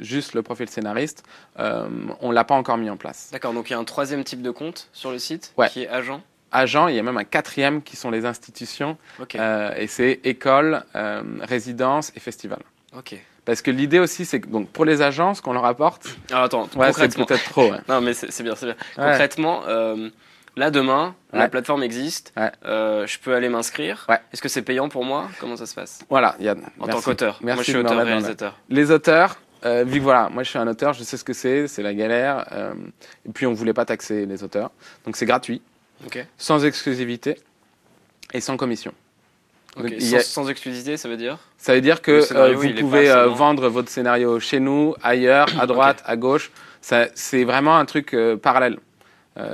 juste 0.00 0.34
le 0.34 0.42
profil 0.42 0.68
scénariste, 0.68 1.22
on 1.56 2.28
ne 2.30 2.32
l'a 2.32 2.42
pas 2.42 2.56
encore 2.56 2.76
mis 2.76 2.90
en 2.90 2.96
place. 2.96 3.28
D'accord, 3.30 3.52
donc 3.52 3.70
il 3.70 3.74
y 3.74 3.76
a 3.76 3.78
un 3.78 3.84
troisième 3.84 4.24
type 4.24 4.42
de 4.42 4.50
compte 4.50 4.88
sur 4.92 5.12
le 5.12 5.20
site 5.20 5.54
qui 5.70 5.82
est 5.82 5.88
agent 5.88 6.20
agents, 6.52 6.88
il 6.88 6.96
y 6.96 6.98
a 6.98 7.02
même 7.02 7.16
un 7.16 7.24
quatrième 7.24 7.82
qui 7.82 7.96
sont 7.96 8.10
les 8.10 8.26
institutions, 8.26 8.96
euh, 9.36 9.74
et 9.76 9.86
c'est 9.86 10.20
école, 10.24 10.84
euh, 10.94 11.22
résidence 11.42 12.12
et 12.16 12.20
festival. 12.20 12.60
Ok. 12.96 13.16
Parce 13.44 13.62
que 13.62 13.70
l'idée 13.70 13.98
aussi, 13.98 14.24
c'est 14.24 14.40
que 14.40 14.48
donc, 14.48 14.68
pour 14.68 14.84
les 14.84 15.02
agents, 15.02 15.34
ce 15.34 15.42
qu'on 15.42 15.52
leur 15.52 15.64
apporte. 15.64 16.06
Alors 16.30 16.44
attends, 16.44 16.68
ouais, 16.76 16.92
c'est 16.92 17.14
peut-être 17.14 17.44
trop. 17.44 17.72
non, 17.88 18.00
mais 18.00 18.12
c'est 18.14 18.42
bien, 18.42 18.54
c'est 18.54 18.66
bien. 18.66 18.76
Concrètement, 18.94 19.62
euh, 19.66 20.10
là 20.56 20.70
demain, 20.70 21.14
la 21.32 21.48
plateforme 21.48 21.82
existe, 21.82 22.32
je 22.36 23.18
peux 23.18 23.34
aller 23.34 23.48
m'inscrire. 23.48 24.06
Est-ce 24.32 24.42
que 24.42 24.48
c'est 24.48 24.62
payant 24.62 24.88
pour 24.88 25.04
moi? 25.04 25.28
Comment 25.40 25.56
ça 25.56 25.66
se 25.66 25.74
passe? 25.74 26.00
Voilà, 26.10 26.36
il 26.38 26.46
y 26.46 26.48
a. 26.48 26.56
En 26.78 26.86
tant 26.86 27.00
qu'auteur. 27.00 27.38
Moi, 27.42 27.56
je 27.56 27.62
suis 27.62 27.76
auteur-réalisateur. 27.76 28.56
Les 28.68 28.90
auteurs. 28.90 29.38
vu 29.64 29.98
que 29.98 30.04
voilà, 30.04 30.28
moi 30.28 30.42
je 30.42 30.50
suis 30.50 30.58
un 30.58 30.68
auteur, 30.68 30.92
je 30.92 31.02
sais 31.02 31.16
ce 31.16 31.24
que 31.24 31.32
c'est, 31.32 31.66
c'est 31.66 31.82
la 31.82 31.94
galère. 31.94 32.44
et 33.26 33.32
puis 33.32 33.46
on 33.46 33.54
voulait 33.54 33.74
pas 33.74 33.86
taxer 33.86 34.26
les 34.26 34.44
auteurs, 34.44 34.70
donc 35.04 35.16
c'est 35.16 35.26
gratuit 35.26 35.62
sans 36.38 36.64
exclusivité 36.64 37.36
et 38.32 38.40
sans 38.40 38.56
commission. 38.56 38.92
sans, 40.20 40.48
exclusivité, 40.48 40.96
ça 40.96 41.08
veut 41.08 41.16
dire 41.16 41.38
Ça 41.58 41.74
veut 41.74 41.80
dire 41.80 42.02
que 42.02 42.22
euh, 42.34 42.54
vous 42.54 42.68
pouvez 42.80 43.10
euh, 43.10 43.28
vendre 43.28 43.68
votre 43.68 43.88
scénario 43.88 44.40
chez 44.40 44.60
nous, 44.60 44.94
ailleurs, 45.02 45.48
à 45.60 45.66
droite, 45.66 46.02
à 46.06 46.16
gauche. 46.16 46.50
C'est 46.80 47.44
vraiment 47.44 47.76
un 47.76 47.84
truc 47.84 48.14
euh, 48.14 48.36
parallèle. 48.36 48.78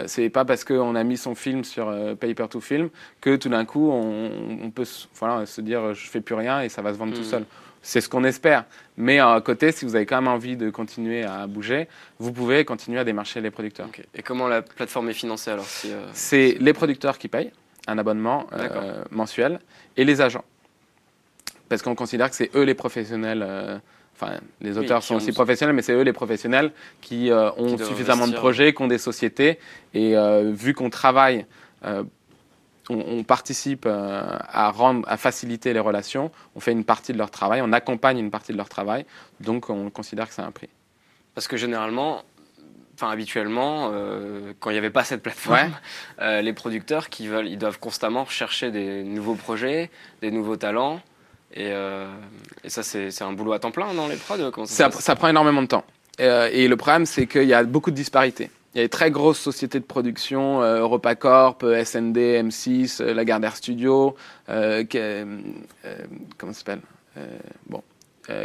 c'est 0.06 0.30
pas 0.30 0.44
parce 0.44 0.64
qu'on 0.64 0.94
a 0.94 1.04
mis 1.04 1.16
son 1.16 1.34
film 1.34 1.64
sur 1.64 1.86
Paper 2.20 2.48
to 2.48 2.60
Film 2.60 2.88
que 3.20 3.36
tout 3.36 3.48
d'un 3.48 3.64
coup 3.64 3.90
on, 3.92 4.70
peut 4.70 4.86
voilà, 5.14 5.46
se 5.46 5.60
dire 5.60 5.94
je 5.94 6.08
fais 6.08 6.20
plus 6.20 6.34
rien 6.34 6.62
et 6.62 6.68
ça 6.68 6.82
va 6.82 6.92
se 6.92 6.98
vendre 6.98 7.14
tout 7.14 7.20
hmm. 7.20 7.24
seul. 7.24 7.44
C'est 7.86 8.00
ce 8.00 8.08
qu'on 8.08 8.24
espère. 8.24 8.64
Mais 8.96 9.20
à 9.20 9.40
côté, 9.40 9.70
si 9.70 9.84
vous 9.84 9.94
avez 9.94 10.06
quand 10.06 10.16
même 10.16 10.26
envie 10.26 10.56
de 10.56 10.70
continuer 10.70 11.22
à 11.22 11.46
bouger, 11.46 11.86
vous 12.18 12.32
pouvez 12.32 12.64
continuer 12.64 12.98
à 12.98 13.04
démarcher 13.04 13.40
les 13.40 13.52
producteurs. 13.52 13.88
Et 14.12 14.22
comment 14.22 14.48
la 14.48 14.62
plateforme 14.62 15.08
est 15.10 15.14
financée 15.14 15.52
alors 15.52 15.68
euh, 15.84 16.10
C'est 16.12 16.56
les 16.58 16.72
producteurs 16.72 17.16
qui 17.16 17.28
payent 17.28 17.52
un 17.86 17.96
abonnement 17.96 18.48
euh, 18.54 19.04
mensuel 19.12 19.60
et 19.96 20.04
les 20.04 20.20
agents. 20.20 20.44
Parce 21.68 21.80
qu'on 21.82 21.94
considère 21.94 22.28
que 22.28 22.34
c'est 22.34 22.50
eux 22.56 22.64
les 22.64 22.74
professionnels. 22.74 23.44
Euh, 23.46 23.78
enfin, 24.16 24.40
les 24.60 24.78
auteurs 24.78 25.04
sont 25.04 25.14
aussi 25.14 25.30
professionnels, 25.30 25.76
mais 25.76 25.82
c'est 25.82 25.94
eux 25.94 26.02
les 26.02 26.12
professionnels 26.12 26.72
qui 27.00 27.30
ont 27.30 27.78
suffisamment 27.78 28.26
de 28.26 28.34
projets, 28.34 28.74
qui 28.74 28.82
ont 28.82 28.88
des 28.88 28.98
sociétés. 28.98 29.60
Et 29.94 30.16
vu 30.42 30.74
qu'on 30.74 30.90
travaille 30.90 31.46
on, 32.90 33.24
participe 33.24 33.84
euh, 33.86 34.22
à, 34.48 34.70
rendre, 34.70 35.06
à 35.08 35.16
faciliter 35.16 35.72
les 35.72 35.80
relations, 35.80 36.30
on 36.54 36.60
fait 36.60 36.72
une 36.72 36.84
partie 36.84 37.12
de 37.12 37.18
leur 37.18 37.30
travail, 37.30 37.60
on 37.62 37.72
accompagne 37.72 38.18
une 38.18 38.30
partie 38.30 38.52
de 38.52 38.56
leur 38.56 38.68
travail, 38.68 39.04
donc 39.40 39.70
on 39.70 39.90
considère 39.90 40.28
que 40.28 40.34
c'est 40.34 40.42
un 40.42 40.50
prix. 40.50 40.68
Parce 41.34 41.48
que 41.48 41.56
généralement, 41.56 42.22
enfin 42.94 43.10
habituellement, 43.10 43.90
euh, 43.92 44.52
quand 44.60 44.70
il 44.70 44.74
n'y 44.74 44.78
avait 44.78 44.90
pas 44.90 45.04
cette 45.04 45.22
plateforme, 45.22 45.72
euh, 46.20 46.40
les 46.40 46.52
producteurs 46.52 47.08
qui 47.08 47.28
veulent, 47.28 47.48
ils 47.48 47.58
doivent 47.58 47.78
constamment 47.78 48.26
chercher 48.26 48.70
des 48.70 49.02
nouveaux 49.02 49.34
projets, 49.34 49.90
des 50.22 50.30
nouveaux 50.30 50.56
talents. 50.56 51.00
Et, 51.54 51.72
ça, 52.66 52.82
c'est 52.82 53.22
un 53.22 53.32
boulot 53.32 53.52
à 53.52 53.58
temps 53.58 53.70
plein 53.70 53.94
dans 53.94 54.08
les 54.08 54.16
prods 54.16 54.66
ça, 54.66 54.90
ça, 54.90 55.14
prend 55.14 55.28
énormément 55.28 55.62
de 55.62 55.68
temps. 55.68 55.84
et 56.18 56.68
le 56.68 56.76
problème, 56.76 57.06
c'est 57.06 57.26
qu'il 57.26 57.44
y 57.44 57.54
a 57.54 57.62
beaucoup 57.64 57.90
de 57.90 57.96
disparités. 57.96 58.50
Il 58.76 58.80
y 58.80 58.82
a 58.82 58.84
des 58.84 58.90
très 58.90 59.10
grosses 59.10 59.38
sociétés 59.38 59.80
de 59.80 59.86
production, 59.86 60.60
euh, 60.60 60.80
EuropaCorp, 60.80 61.62
euh, 61.62 61.82
SND, 61.82 62.18
M6, 62.18 63.00
euh, 63.00 63.14
Lagardère 63.14 63.56
Studio, 63.56 64.14
comment 64.46 66.52
ça 66.52 66.52
s'appelle 66.52 66.82
Bon, 67.70 67.82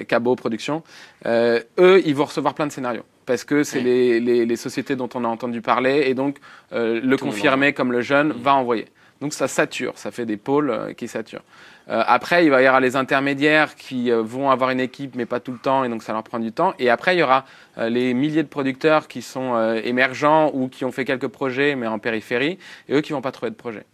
Cabo 0.08 0.38
Production. 0.38 0.84
eux, 1.26 2.02
ils 2.06 2.16
vont 2.16 2.24
recevoir 2.24 2.54
plein 2.54 2.66
de 2.66 2.72
scénarios 2.72 3.04
parce 3.26 3.44
que 3.44 3.66
c'est 3.66 3.82
les, 3.82 4.22
les, 4.22 4.56
sociétés 4.56 4.96
dont 4.96 5.10
on 5.16 5.26
a 5.26 5.28
entendu 5.28 5.62
parler 5.62 6.06
et 6.08 6.14
donc 6.14 6.38
le 6.72 7.16
confirmer 7.18 7.74
comme 7.74 7.92
le 7.92 8.00
jeune 8.00 8.30
mm. 8.30 8.42
va 8.42 8.56
envoyer. 8.56 8.86
Donc 9.20 9.34
ça 9.34 9.50
sature, 9.50 9.98
ça 9.98 10.12
fait 10.12 10.26
des 10.26 10.38
pôles 10.38 10.94
qui 10.96 11.10
saturent. 11.10 11.44
Euh, 11.90 12.04
après, 12.06 12.46
il 12.46 12.52
va 12.52 12.62
y 12.62 12.68
avoir 12.68 12.80
les 12.80 12.96
intermédiaires 12.96 13.76
qui 13.76 14.12
euh, 14.12 14.22
vont 14.22 14.50
avoir 14.50 14.70
une 14.70 14.80
équipe, 14.80 15.16
mais 15.16 15.26
pas 15.26 15.40
tout 15.40 15.52
le 15.52 15.58
temps, 15.58 15.84
et 15.84 15.90
donc 15.90 16.04
ça 16.04 16.14
leur 16.14 16.24
prend 16.24 16.40
du 16.40 16.52
temps. 16.52 16.74
Et 16.80 16.90
après, 16.90 17.16
il 17.16 17.20
y 17.20 17.24
aura 17.24 17.46
euh, 17.78 17.90
les 17.90 18.14
milliers 18.14 18.44
de 18.44 18.48
producteurs 18.48 19.08
qui 19.08 19.22
sont 19.22 19.42
émergents 19.84 20.52
ou 20.54 20.68
qui 20.68 20.86
ont 20.86 20.92
fait 20.92 21.06
quelques 21.06 21.28
projets, 21.28 21.76
mais 21.76 21.88
en 21.88 22.00
périphérie, 22.00 22.58
et 22.88 22.96
eux 22.96 23.02
qui 23.02 23.14
vont 23.14 23.22
pas 23.22 23.32
trouver 23.32 23.50
de 23.50 23.56
projet. 23.56 23.86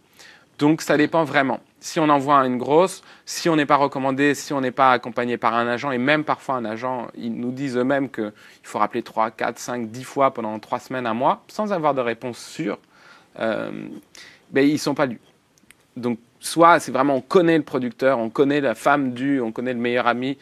Donc 0.58 0.82
ça 0.82 0.96
dépend 0.96 1.24
vraiment. 1.24 1.60
Si 1.80 2.00
on 2.00 2.08
envoie 2.08 2.44
une 2.44 2.58
grosse, 2.58 3.02
si 3.24 3.48
on 3.48 3.54
n'est 3.54 3.66
pas 3.66 3.76
recommandé, 3.76 4.34
si 4.34 4.52
on 4.52 4.60
n'est 4.60 4.72
pas 4.72 4.90
accompagné 4.90 5.36
par 5.36 5.54
un 5.54 5.68
agent, 5.68 5.92
et 5.92 5.98
même 5.98 6.24
parfois 6.24 6.56
un 6.56 6.64
agent, 6.64 7.08
ils 7.16 7.32
nous 7.32 7.52
disent 7.52 7.76
eux-mêmes 7.76 8.10
qu'il 8.10 8.32
faut 8.64 8.78
rappeler 8.78 9.02
3, 9.02 9.30
4, 9.30 9.58
5, 9.58 9.90
10 9.90 10.04
fois 10.04 10.34
pendant 10.34 10.58
3 10.58 10.80
semaines, 10.80 11.06
un 11.06 11.14
mois, 11.14 11.44
sans 11.46 11.72
avoir 11.72 11.94
de 11.94 12.00
réponse 12.00 12.38
sûre, 12.38 12.78
ben, 13.36 13.90
ils 14.56 14.72
ne 14.72 14.78
sont 14.78 14.94
pas 14.94 15.06
lus. 15.06 15.20
Donc 15.96 16.18
soit 16.40 16.80
c'est 16.80 16.92
vraiment 16.92 17.16
on 17.16 17.20
connaît 17.20 17.56
le 17.56 17.64
producteur, 17.64 18.18
on 18.18 18.30
connaît 18.30 18.60
la 18.60 18.74
femme 18.74 19.12
du, 19.12 19.40
on 19.40 19.52
connaît 19.52 19.72
le 19.72 19.78
meilleur 19.78 20.06
ami, 20.06 20.38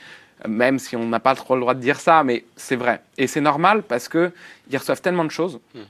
même 0.47 0.79
si 0.79 0.97
on 0.97 1.07
n'a 1.07 1.21
pas 1.21 1.35
trop 1.35 1.55
le 1.55 1.61
droit 1.61 1.75
de 1.75 1.81
dire 1.81 2.01
ça, 2.01 2.23
mais 2.25 2.45
c'est 2.57 2.77
vrai. 2.77 3.01
Et 3.19 3.27
c'est 3.27 3.41
normal 3.41 3.83
parce 3.83 4.09
qu'ils 4.09 4.33
reçoivent 4.75 5.01
tellement 5.01 5.25
de 5.25 5.31
choses. 5.31 5.59
Hmm. 5.75 5.81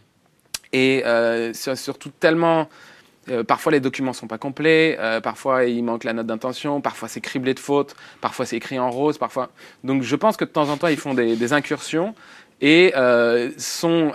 Et 0.73 1.03
euh, 1.07 1.53
surtout 1.53 2.11
tellement 2.11 2.69
parfois 3.49 3.73
les 3.73 3.81
documents 3.81 4.13
sont 4.13 4.29
pas 4.29 4.39
complets, 4.39 4.97
parfois 5.21 5.65
il 5.65 5.83
manque 5.83 6.05
la 6.05 6.13
note 6.13 6.27
d'intention, 6.27 6.81
parfois 6.81 7.09
c'est 7.09 7.21
criblé 7.21 7.55
de 7.55 7.59
fautes, 7.59 7.97
parfois 8.21 8.47
c'est 8.47 8.57
écrit 8.57 8.79
en 8.79 8.89
rose, 8.89 9.19
parfois. 9.19 9.51
Donc 9.83 10.03
je 10.03 10.15
pense 10.15 10.37
que 10.37 10.45
de 10.45 10.51
temps 10.51 10.69
en 10.69 10.77
temps 10.77 10.87
ils 10.87 10.97
font 10.97 11.13
des, 11.13 11.35
des 11.35 11.53
incursions 11.53 12.15
et 12.61 12.93
sont 13.59 14.13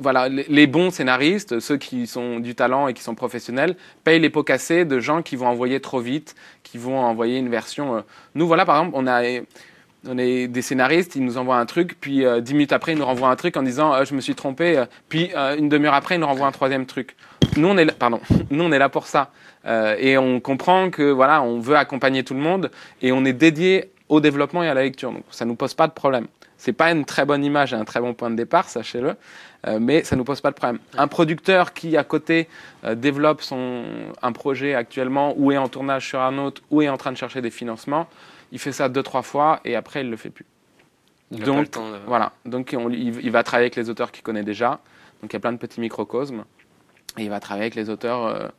voilà, 0.00 0.28
les 0.28 0.66
bons 0.66 0.90
scénaristes, 0.90 1.60
ceux 1.60 1.76
qui 1.76 2.06
sont 2.06 2.40
du 2.40 2.54
talent 2.54 2.88
et 2.88 2.94
qui 2.94 3.02
sont 3.02 3.14
professionnels, 3.14 3.76
payent 4.02 4.18
les 4.18 4.30
pots 4.30 4.42
cassés 4.42 4.86
de 4.86 4.98
gens 4.98 5.20
qui 5.22 5.36
vont 5.36 5.46
envoyer 5.46 5.78
trop 5.80 6.00
vite, 6.00 6.34
qui 6.62 6.78
vont 6.78 6.98
envoyer 6.98 7.38
une 7.38 7.50
version. 7.50 7.96
Euh. 7.96 8.00
Nous, 8.34 8.46
voilà, 8.46 8.64
par 8.64 8.78
exemple, 8.78 8.96
on 8.96 9.06
a, 9.06 9.22
on 10.08 10.16
est 10.16 10.48
des 10.48 10.62
scénaristes, 10.62 11.16
ils 11.16 11.24
nous 11.24 11.36
envoient 11.36 11.58
un 11.58 11.66
truc, 11.66 12.00
puis 12.00 12.24
euh, 12.24 12.40
dix 12.40 12.54
minutes 12.54 12.72
après, 12.72 12.92
ils 12.92 12.98
nous 12.98 13.04
renvoient 13.04 13.28
un 13.28 13.36
truc 13.36 13.58
en 13.58 13.62
disant 13.62 13.92
euh, 13.92 14.04
je 14.06 14.14
me 14.14 14.22
suis 14.22 14.34
trompé, 14.34 14.82
puis 15.10 15.32
une 15.58 15.68
demi-heure 15.68 15.94
après, 15.94 16.14
ils 16.14 16.20
nous 16.20 16.26
renvoient 16.26 16.46
un 16.46 16.52
troisième 16.52 16.86
truc. 16.86 17.14
Nous, 17.56 17.68
on 17.68 17.76
est 17.76 17.84
là, 17.84 17.92
pardon, 17.92 18.20
nous, 18.50 18.64
on 18.64 18.72
est 18.72 18.78
là 18.78 18.88
pour 18.88 19.06
ça. 19.06 19.30
et 19.66 20.16
on 20.16 20.40
comprend 20.40 20.88
que 20.88 21.10
voilà, 21.10 21.42
on 21.42 21.60
veut 21.60 21.76
accompagner 21.76 22.24
tout 22.24 22.34
le 22.34 22.40
monde 22.40 22.70
et 23.02 23.12
on 23.12 23.24
est 23.26 23.34
dédié 23.34 23.90
au 24.08 24.20
développement 24.20 24.62
et 24.62 24.68
à 24.68 24.74
la 24.74 24.82
lecture. 24.82 25.12
Donc, 25.12 25.24
ça 25.30 25.44
ne 25.44 25.50
nous 25.50 25.56
pose 25.56 25.74
pas 25.74 25.86
de 25.86 25.92
problème. 25.92 26.26
C'est 26.60 26.74
pas 26.74 26.90
une 26.90 27.06
très 27.06 27.24
bonne 27.24 27.42
image 27.42 27.72
et 27.72 27.76
un 27.76 27.86
très 27.86 28.00
bon 28.00 28.12
point 28.12 28.28
de 28.28 28.36
départ, 28.36 28.68
sachez-le. 28.68 29.16
Euh, 29.66 29.78
mais 29.80 30.04
ça 30.04 30.16
ne 30.16 30.20
nous 30.20 30.24
pose 30.24 30.40
pas 30.40 30.50
de 30.50 30.56
problème. 30.56 30.78
Un 30.96 31.08
producteur 31.08 31.72
qui, 31.72 31.96
à 31.96 32.04
côté, 32.04 32.48
euh, 32.84 32.94
développe 32.94 33.42
son, 33.42 33.84
un 34.22 34.32
projet 34.32 34.74
actuellement, 34.74 35.34
ou 35.36 35.52
est 35.52 35.58
en 35.58 35.68
tournage 35.68 36.08
sur 36.08 36.20
un 36.20 36.38
autre, 36.38 36.62
ou 36.70 36.82
est 36.82 36.88
en 36.88 36.96
train 36.96 37.12
de 37.12 37.16
chercher 37.16 37.42
des 37.42 37.50
financements, 37.50 38.08
il 38.52 38.58
fait 38.58 38.72
ça 38.72 38.88
deux, 38.88 39.02
trois 39.02 39.22
fois, 39.22 39.60
et 39.64 39.76
après, 39.76 40.00
il 40.00 40.06
ne 40.06 40.10
le 40.10 40.16
fait 40.16 40.30
plus. 40.30 40.46
donc, 41.30 41.76
voilà. 42.06 42.32
Donc, 42.46 42.72
il, 42.72 43.30
va 43.30 43.42
travailler 43.42 43.66
avec 43.66 43.76
les 43.76 43.90
auteurs 43.90 44.12
qu'il 44.12 44.22
connaît 44.22 44.42
déjà. 44.42 44.80
Donc, 45.20 45.32
il 45.32 45.34
y 45.34 45.36
a 45.36 45.40
plein 45.40 45.52
de 45.52 45.58
petits 45.58 45.80
microcosmes. 45.80 46.44
Et 47.18 47.24
il 47.24 47.30
va 47.30 47.40
travailler 47.40 47.64
avec 47.64 47.74
les 47.74 47.90
auteurs 47.90 48.50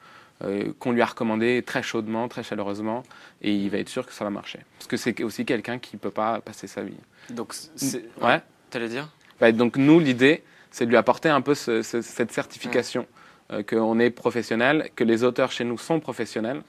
euh, 0.44 0.74
qu'on 0.80 0.92
lui 0.92 1.02
a 1.02 1.06
recommandés 1.06 1.62
très 1.66 1.84
chaudement, 1.84 2.28
très 2.28 2.44
chaleureusement. 2.44 3.04
Et 3.42 3.54
il 3.54 3.70
va 3.70 3.78
être 3.78 3.90
sûr 3.90 4.06
que 4.06 4.14
ça 4.14 4.24
va 4.24 4.30
marcher. 4.30 4.60
Parce 4.78 4.88
que 4.88 4.98
c'est 4.98 5.24
aussi 5.24 5.46
quelqu'un 5.46 5.78
qui 5.78 5.96
ne 5.96 6.00
peut 6.00 6.12
pas 6.12 6.42
passer 6.42 6.68
sa 6.68 6.82
vie. 6.82 6.98
Donc, 7.30 7.54
c'est. 7.76 8.04
Ouais. 8.22 8.42
T'allais 8.70 8.90
dire? 8.90 9.10
Bah, 9.40 9.52
Donc, 9.52 9.78
nous, 9.78 10.00
l'idée, 10.00 10.44
c'est 10.72 10.86
de 10.86 10.90
lui 10.90 10.98
apporter 10.98 11.30
un 11.30 11.42
peu 11.42 11.54
cette 11.54 12.32
certification 12.32 13.06
euh, 13.52 13.64
qu'on 13.64 14.00
est 14.00 14.10
professionnel, 14.10 14.90
que 14.96 15.04
les 15.04 15.24
auteurs 15.24 15.52
chez 15.52 15.66
nous 15.66 15.78
sont 15.78 16.00
professionnels 16.00 16.62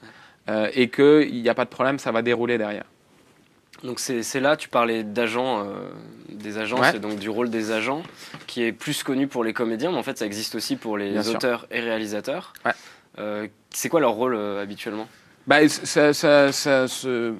euh, 0.49 0.69
et 0.73 0.89
qu'il 0.89 1.41
n'y 1.41 1.49
a 1.49 1.55
pas 1.55 1.65
de 1.65 1.69
problème, 1.69 1.97
ça 1.97 2.11
va 2.11 2.21
dérouler 2.21 2.57
derrière. 2.57 2.83
Donc 3.83 3.99
c'est 3.99 4.39
là, 4.39 4.55
tu 4.55 4.69
parlais 4.69 5.03
d'agents, 5.03 5.65
euh, 5.65 5.73
des 6.29 6.57
agents, 6.57 6.81
c'est 6.83 6.99
donc 6.99 7.17
du 7.19 7.29
rôle 7.29 7.49
des 7.49 7.71
agents 7.71 8.03
qui 8.47 8.63
est 8.63 8.71
plus 8.71 9.03
connu 9.03 9.27
pour 9.27 9.43
les 9.43 9.51
comédiens, 9.51 9.91
mais 9.91 9.97
en 9.97 10.03
fait 10.03 10.17
ça 10.17 10.25
existe 10.25 10.55
aussi 10.55 10.77
pour 10.77 10.97
les 10.97 11.29
auteurs 11.29 11.65
et 11.69 11.81
réalisateurs. 11.81 12.53
c'est 13.71 13.89
quoi 13.89 13.99
leur 13.99 14.13
rôle 14.13 14.37
habituellement? 14.37 15.07
Bah, 15.45 15.67
ça, 15.67 16.13
ça, 16.13 16.51
ça, 16.51 16.87
se 16.87 17.33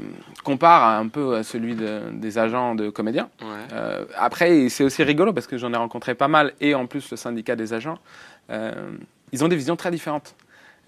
compare 0.44 1.00
un 1.00 1.08
peu 1.08 1.36
à 1.36 1.44
celui 1.44 1.76
des 1.76 2.38
agents 2.38 2.76
de 2.76 2.90
comédiens. 2.90 3.30
Euh, 3.72 4.06
après, 4.18 4.68
c'est 4.70 4.84
aussi 4.84 5.04
rigolo 5.04 5.32
parce 5.32 5.48
que 5.48 5.58
j'en 5.58 5.72
ai 5.74 5.78
rencontré 5.78 6.14
pas 6.14 6.28
mal 6.28 6.54
et 6.60 6.76
en 6.76 6.86
plus 6.86 7.10
le 7.12 7.18
syndicat 7.18 7.56
des 7.56 7.74
agents. 7.74 7.98
Euh, 8.50 8.92
ils 9.32 9.44
ont 9.44 9.48
des 9.48 9.56
visions 9.56 9.78
très 9.78 9.90
différentes. 9.90 10.36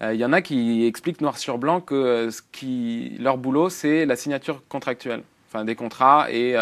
Euh, 0.02 0.12
il 0.12 0.20
y 0.20 0.24
en 0.26 0.32
a 0.34 0.42
qui 0.42 0.84
expliquent 0.84 1.22
noir 1.22 1.38
sur 1.38 1.56
blanc 1.56 1.80
que 1.80 2.28
ce 2.30 2.42
qui, 2.52 3.16
leur 3.18 3.38
boulot, 3.38 3.70
c'est 3.70 4.04
la 4.04 4.16
signature 4.16 4.62
contractuelle. 4.68 5.22
Enfin, 5.48 5.64
des 5.64 5.76
contrats 5.76 6.26
et 6.30 6.56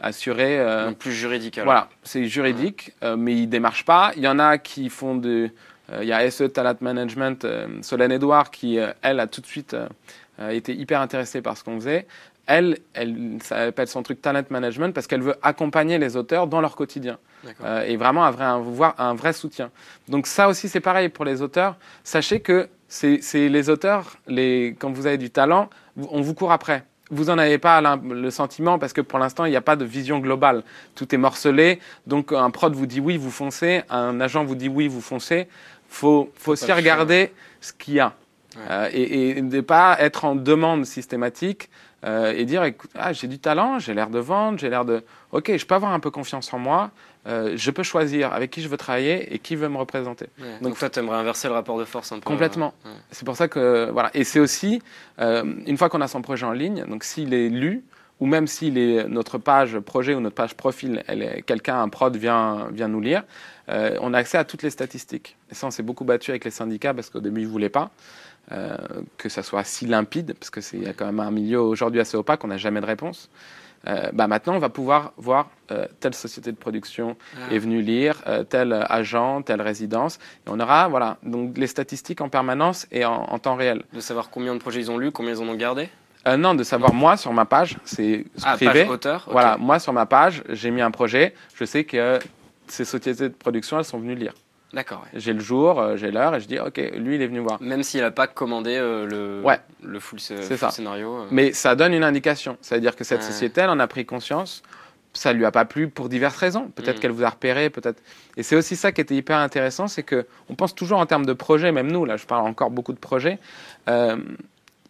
assurer. 0.00 0.58
Donc 0.86 0.98
plus 0.98 1.12
juridique 1.12 1.56
alors. 1.56 1.66
Voilà, 1.66 1.88
c'est 2.02 2.26
juridique, 2.26 2.92
mais 3.16 3.36
ils 3.36 3.46
démarchent 3.46 3.84
pas. 3.84 4.12
Il 4.16 4.22
y 4.24 4.28
en 4.28 4.40
a 4.40 4.58
qui 4.58 4.90
font 4.90 5.14
de 5.14 5.50
il 6.00 6.08
y 6.08 6.12
a 6.12 6.30
SE 6.30 6.44
Talent 6.44 6.76
Management, 6.80 7.44
euh, 7.44 7.66
Solène 7.82 8.12
Edouard, 8.12 8.50
qui, 8.50 8.78
euh, 8.78 8.92
elle, 9.02 9.20
a 9.20 9.26
tout 9.26 9.40
de 9.40 9.46
suite 9.46 9.76
été 10.50 10.74
hyper 10.74 11.00
intéressée 11.00 11.42
par 11.42 11.56
ce 11.56 11.62
qu'on 11.62 11.76
faisait. 11.76 12.06
Elle, 12.46 12.78
elle, 12.92 13.38
ça 13.40 13.56
appelle 13.58 13.86
son 13.86 14.02
truc 14.02 14.20
talent 14.20 14.42
management 14.50 14.92
parce 14.92 15.06
qu'elle 15.06 15.22
veut 15.22 15.36
accompagner 15.42 15.98
les 15.98 16.16
auteurs 16.16 16.46
dans 16.46 16.60
leur 16.60 16.74
quotidien 16.74 17.18
et 17.86 17.96
vraiment 17.96 18.24
avoir 18.24 18.94
un, 18.98 19.14
vrai 19.14 19.32
soutien. 19.32 19.70
Donc 20.08 20.26
ça 20.26 20.48
aussi 20.48 20.68
c'est 20.68 20.80
pareil 20.80 21.08
pour 21.08 21.24
les 21.24 21.40
auteurs. 21.40 21.76
Sachez 22.02 22.40
que 22.40 22.68
c'est 22.88 23.48
les 23.48 23.70
auteurs, 23.70 24.16
les, 24.26 24.76
quand 24.78 24.90
vous 24.90 25.06
avez 25.06 25.18
du 25.18 25.30
talent, 25.30 25.70
on 25.96 26.20
vous 26.20 26.34
court 26.34 26.52
après 26.52 26.84
vous 27.10 27.24
n'en 27.24 27.38
avez 27.38 27.58
pas 27.58 27.80
le 28.02 28.30
sentiment 28.30 28.78
parce 28.78 28.92
que 28.92 29.00
pour 29.00 29.18
l'instant, 29.18 29.44
il 29.44 29.50
n'y 29.50 29.56
a 29.56 29.60
pas 29.60 29.76
de 29.76 29.84
vision 29.84 30.18
globale. 30.18 30.62
Tout 30.94 31.14
est 31.14 31.18
morcelé. 31.18 31.78
Donc, 32.06 32.32
un 32.32 32.50
prod 32.50 32.74
vous 32.74 32.86
dit 32.86 33.00
oui, 33.00 33.16
vous 33.16 33.30
foncez. 33.30 33.82
Un 33.90 34.20
agent 34.20 34.44
vous 34.44 34.54
dit 34.54 34.68
oui, 34.68 34.88
vous 34.88 35.00
foncez. 35.00 35.46
Faut, 35.94 36.32
faut 36.34 36.52
aussi 36.52 36.72
regarder 36.72 37.32
ce 37.60 37.72
qu'il 37.72 37.94
y 37.94 38.00
a. 38.00 38.14
Euh, 38.68 38.90
et, 38.92 39.40
ne 39.40 39.60
pas 39.60 39.96
être 40.00 40.24
en 40.24 40.34
demande 40.34 40.84
systématique 40.86 41.70
euh, 42.04 42.32
et 42.36 42.44
dire 42.44 42.64
écoute, 42.64 42.90
ah, 42.96 43.12
j'ai 43.12 43.28
du 43.28 43.38
talent, 43.38 43.78
j'ai 43.78 43.94
l'air 43.94 44.10
de 44.10 44.18
vendre, 44.18 44.58
j'ai 44.58 44.68
l'air 44.70 44.84
de. 44.84 45.04
Ok, 45.30 45.56
je 45.56 45.64
peux 45.64 45.74
avoir 45.76 45.92
un 45.92 46.00
peu 46.00 46.10
confiance 46.10 46.52
en 46.52 46.58
moi, 46.58 46.90
euh, 47.28 47.52
je 47.54 47.70
peux 47.70 47.84
choisir 47.84 48.32
avec 48.32 48.50
qui 48.50 48.60
je 48.60 48.68
veux 48.68 48.76
travailler 48.76 49.32
et 49.32 49.38
qui 49.38 49.54
veut 49.54 49.68
me 49.68 49.76
représenter. 49.76 50.26
Donc, 50.60 50.76
toi, 50.78 50.90
tu 50.90 50.98
aimerais 50.98 51.18
inverser 51.18 51.46
le 51.46 51.54
rapport 51.54 51.78
de 51.78 51.84
force 51.84 52.10
un 52.10 52.16
peu 52.16 52.22
Complètement. 52.22 52.74
C'est 53.12 53.24
pour 53.24 53.36
ça 53.36 53.46
que. 53.46 53.88
Voilà. 53.92 54.10
Et 54.14 54.24
c'est 54.24 54.40
aussi, 54.40 54.82
une 55.18 55.78
fois 55.78 55.88
qu'on 55.88 56.00
a 56.00 56.08
son 56.08 56.22
projet 56.22 56.44
en 56.44 56.52
ligne, 56.52 56.84
donc 56.86 57.04
s'il 57.04 57.32
est 57.32 57.48
lu, 57.48 57.84
ou 58.20 58.26
même 58.26 58.46
si 58.46 58.70
notre 59.08 59.38
page 59.38 59.78
projet 59.80 60.14
ou 60.14 60.20
notre 60.20 60.36
page 60.36 60.54
profil, 60.54 61.02
quelqu'un, 61.46 61.82
un 61.82 61.88
prod 61.88 62.16
vient, 62.16 62.68
vient 62.70 62.88
nous 62.88 63.00
lire, 63.00 63.24
euh, 63.68 63.96
on 64.00 64.14
a 64.14 64.18
accès 64.18 64.38
à 64.38 64.44
toutes 64.44 64.62
les 64.62 64.70
statistiques. 64.70 65.36
Et 65.50 65.54
ça, 65.54 65.66
on 65.66 65.70
s'est 65.70 65.82
beaucoup 65.82 66.04
battu 66.04 66.30
avec 66.30 66.44
les 66.44 66.50
syndicats 66.50 66.94
parce 66.94 67.10
qu'au 67.10 67.20
début, 67.20 67.42
ils 67.42 67.46
ne 67.46 67.50
voulaient 67.50 67.68
pas 67.68 67.90
euh, 68.52 68.76
que 69.16 69.28
ça 69.28 69.42
soit 69.42 69.64
si 69.64 69.86
limpide, 69.86 70.34
parce 70.38 70.50
que 70.50 70.60
c'est 70.60 70.94
quand 70.96 71.06
même 71.06 71.20
un 71.20 71.30
milieu 71.30 71.60
aujourd'hui 71.60 72.00
assez 72.00 72.16
opaque, 72.16 72.44
on 72.44 72.48
n'a 72.48 72.58
jamais 72.58 72.80
de 72.80 72.86
réponse. 72.86 73.30
Euh, 73.86 74.10
bah 74.14 74.26
maintenant, 74.26 74.54
on 74.54 74.58
va 74.58 74.70
pouvoir 74.70 75.12
voir 75.18 75.50
telle 76.00 76.14
société 76.14 76.52
de 76.52 76.56
production 76.56 77.16
ah. 77.36 77.54
est 77.54 77.58
venue 77.58 77.82
lire, 77.82 78.22
tel 78.48 78.72
agent, 78.88 79.42
telle 79.42 79.60
résidence. 79.60 80.18
Et 80.46 80.50
on 80.50 80.60
aura 80.60 80.88
voilà, 80.88 81.16
donc 81.22 81.58
les 81.58 81.66
statistiques 81.66 82.20
en 82.20 82.28
permanence 82.28 82.86
et 82.92 83.04
en, 83.04 83.38
temps 83.38 83.56
réel. 83.56 83.82
De 83.92 84.00
savoir 84.00 84.30
combien 84.30 84.54
de 84.54 84.60
projets 84.60 84.80
ils 84.80 84.90
ont 84.90 84.98
lu, 84.98 85.10
combien 85.10 85.32
ils 85.32 85.40
en 85.40 85.48
ont 85.48 85.54
gardé 85.54 85.88
non, 86.26 86.54
de 86.54 86.62
savoir 86.62 86.94
moi 86.94 87.16
sur 87.16 87.32
ma 87.32 87.44
page, 87.44 87.76
c'est 87.84 88.24
ah, 88.42 88.56
privé. 88.56 88.84
Page 88.84 88.88
auteur, 88.88 89.28
Voilà, 89.30 89.56
moi 89.58 89.78
sur 89.78 89.92
ma 89.92 90.06
page, 90.06 90.42
j'ai 90.48 90.70
mis 90.70 90.80
un 90.80 90.90
projet. 90.90 91.34
Je 91.54 91.64
sais 91.64 91.84
que 91.84 92.18
ces 92.66 92.84
sociétés 92.84 93.28
de 93.28 93.34
production, 93.34 93.78
elles 93.78 93.84
sont 93.84 93.98
venues 93.98 94.14
lire. 94.14 94.34
D'accord. 94.74 95.04
J'ai 95.14 95.32
le 95.32 95.40
jour, 95.40 95.78
euh, 95.78 95.96
j'ai 95.96 96.10
l'heure, 96.10 96.34
et 96.34 96.40
je 96.40 96.48
dis, 96.48 96.58
OK, 96.58 96.76
lui, 96.96 97.14
il 97.14 97.22
est 97.22 97.28
venu 97.28 97.38
voir. 97.38 97.62
Même 97.62 97.84
s'il 97.84 98.00
n'a 98.00 98.10
pas 98.10 98.26
commandé 98.26 98.76
euh, 98.76 99.06
le, 99.06 99.42
le 99.82 100.00
full, 100.00 100.18
scénario. 100.18 101.14
Euh. 101.14 101.26
Mais 101.30 101.52
ça 101.52 101.76
donne 101.76 101.94
une 101.94 102.02
indication. 102.02 102.58
C'est-à-dire 102.60 102.96
que 102.96 103.04
cette 103.04 103.22
société, 103.22 103.60
elle 103.60 103.70
en 103.70 103.78
a 103.78 103.86
pris 103.86 104.04
conscience. 104.04 104.62
Ça 105.12 105.32
lui 105.32 105.44
a 105.44 105.52
pas 105.52 105.64
plu 105.64 105.88
pour 105.88 106.08
diverses 106.08 106.36
raisons. 106.36 106.72
Peut-être 106.74 106.96
mm. 106.96 107.00
qu'elle 107.00 107.12
vous 107.12 107.22
a 107.22 107.30
repéré, 107.30 107.70
peut-être. 107.70 108.02
Et 108.36 108.42
c'est 108.42 108.56
aussi 108.56 108.74
ça 108.74 108.90
qui 108.90 109.00
était 109.00 109.14
hyper 109.14 109.38
intéressant, 109.38 109.86
c'est 109.86 110.02
que 110.02 110.26
on 110.48 110.56
pense 110.56 110.74
toujours 110.74 110.98
en 110.98 111.06
termes 111.06 111.24
de 111.24 111.34
projets, 111.34 111.70
même 111.70 111.92
nous, 111.92 112.04
là, 112.04 112.16
je 112.16 112.26
parle 112.26 112.44
encore 112.44 112.70
beaucoup 112.70 112.92
de 112.92 112.98
projets. 112.98 113.38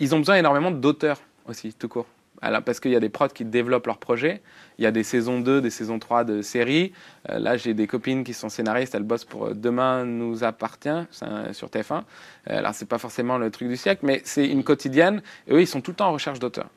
Ils 0.01 0.15
ont 0.15 0.19
besoin 0.19 0.37
énormément 0.37 0.71
d'auteurs 0.71 1.21
aussi, 1.47 1.73
tout 1.75 1.89
court 1.89 2.07
parce 2.65 2.81
qu'il 2.81 2.91
y 2.91 2.97
a 2.97 3.01
des 3.01 3.09
prods 3.09 3.29
qui 3.29 3.45
développent 3.45 3.87
leurs 3.87 3.99
projets. 3.99 4.43
Il 4.79 4.85
y 4.85 4.87
a 4.87 4.91
des 4.91 5.03
saisons 5.03 5.41
2, 5.41 5.61
des 5.61 5.71
saisons 5.71 5.99
3 5.99 6.25
de 6.25 6.43
séries. 6.43 6.93
Euh, 7.31 7.39
là, 7.39 7.57
j'ai 7.57 7.75
des 7.75 7.87
copines 7.87 8.25
qui 8.25 8.35
sont 8.35 8.49
scénaristes, 8.49 8.95
elles 8.95 9.03
bossent 9.03 9.25
pour 9.25 9.47
euh, 9.47 9.55
Demain 9.55 10.05
nous 10.05 10.45
appartient 10.45 10.89
sur 11.53 11.69
TF1. 11.69 11.93
Euh, 11.93 12.03
alors, 12.59 12.75
c'est 12.75 12.89
pas 12.89 12.99
forcément 12.99 13.39
le 13.39 13.51
truc 13.51 13.69
du 13.69 13.77
siècle, 13.77 14.01
mais 14.05 14.21
c'est 14.25 14.47
une 14.47 14.65
quotidienne. 14.65 15.23
Et 15.47 15.55
eux, 15.55 15.61
ils 15.61 15.67
sont 15.67 15.81
tout 15.81 15.93
le 15.93 15.97
temps 15.97 16.09
en 16.09 16.13
recherche 16.13 16.39
d'auteurs. 16.39 16.69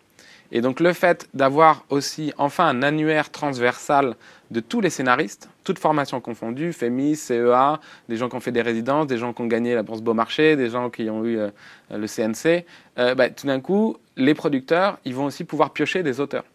Et 0.51 0.61
donc 0.61 0.79
le 0.79 0.93
fait 0.93 1.27
d'avoir 1.33 1.83
aussi 1.89 2.33
enfin 2.37 2.67
un 2.67 2.81
annuaire 2.81 3.31
transversal 3.31 4.15
de 4.49 4.59
tous 4.61 4.79
les 4.79 4.89
scénaristes, 4.89 5.49
toutes 5.63 5.79
formations 5.79 6.21
confondues, 6.21 6.71
FEMI, 6.71 7.15
CEA, 7.17 7.79
des 8.07 8.15
gens 8.15 8.29
qui 8.29 8.35
ont 8.35 8.39
fait 8.39 8.53
des 8.53 8.61
résidences, 8.61 9.07
des 9.07 9.17
gens 9.17 9.33
qui 9.33 9.41
ont 9.41 9.47
gagné 9.47 9.75
la 9.75 9.83
Bourse 9.83 10.01
Beaumarchais, 10.01 10.55
des 10.55 10.69
gens 10.69 10.89
qui 10.89 11.09
ont 11.09 11.25
eu 11.25 11.37
le 11.91 12.07
CNC, 12.07 12.65
bah, 12.95 13.29
tout 13.29 13.45
d'un 13.45 13.59
coup, 13.59 13.97
les 14.15 14.33
producteurs, 14.33 14.99
ils 15.03 15.13
vont 15.13 15.25
aussi 15.25 15.43
pouvoir 15.43 15.71
piocher 15.71 16.01
des 16.01 16.21
auteurs. 16.21 16.45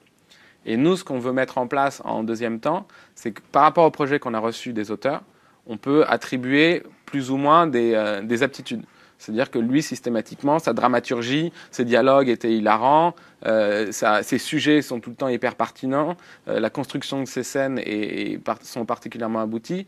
Et 0.64 0.76
nous, 0.76 0.96
ce 0.96 1.04
qu'on 1.04 1.18
veut 1.18 1.32
mettre 1.32 1.58
en 1.58 1.66
place 1.66 2.00
en 2.04 2.22
deuxième 2.22 2.60
temps, 2.60 2.86
c'est 3.14 3.32
que 3.32 3.40
par 3.52 3.62
rapport 3.62 3.84
au 3.84 3.90
projet 3.90 4.18
qu'on 4.18 4.34
a 4.34 4.38
reçu 4.38 4.72
des 4.72 4.90
auteurs, 4.90 5.22
on 5.66 5.76
peut 5.76 6.04
attribuer 6.08 6.82
plus 7.06 7.30
ou 7.30 7.36
moins 7.36 7.66
des, 7.66 7.92
euh, 7.94 8.42
aptitudes. 8.42 8.82
C'est-à-dire 9.22 9.50
que 9.50 9.58
lui, 9.58 9.82
systématiquement, 9.82 10.58
sa 10.58 10.72
dramaturgie, 10.72 11.52
ses 11.70 11.84
dialogues 11.84 12.28
étaient 12.28 12.52
hilarants, 12.52 13.14
euh, 13.46 13.90
ses 13.92 14.38
sujets 14.38 14.82
sont 14.82 15.00
tout 15.00 15.10
le 15.10 15.16
temps 15.16 15.28
hyper 15.28 15.54
pertinents, 15.54 16.16
euh, 16.48 16.60
la 16.60 16.70
construction 16.70 17.20
de 17.20 17.26
ses 17.26 17.42
scènes 17.42 17.78
est, 17.78 18.40
sont 18.62 18.84
particulièrement 18.84 19.40
abouties 19.40 19.86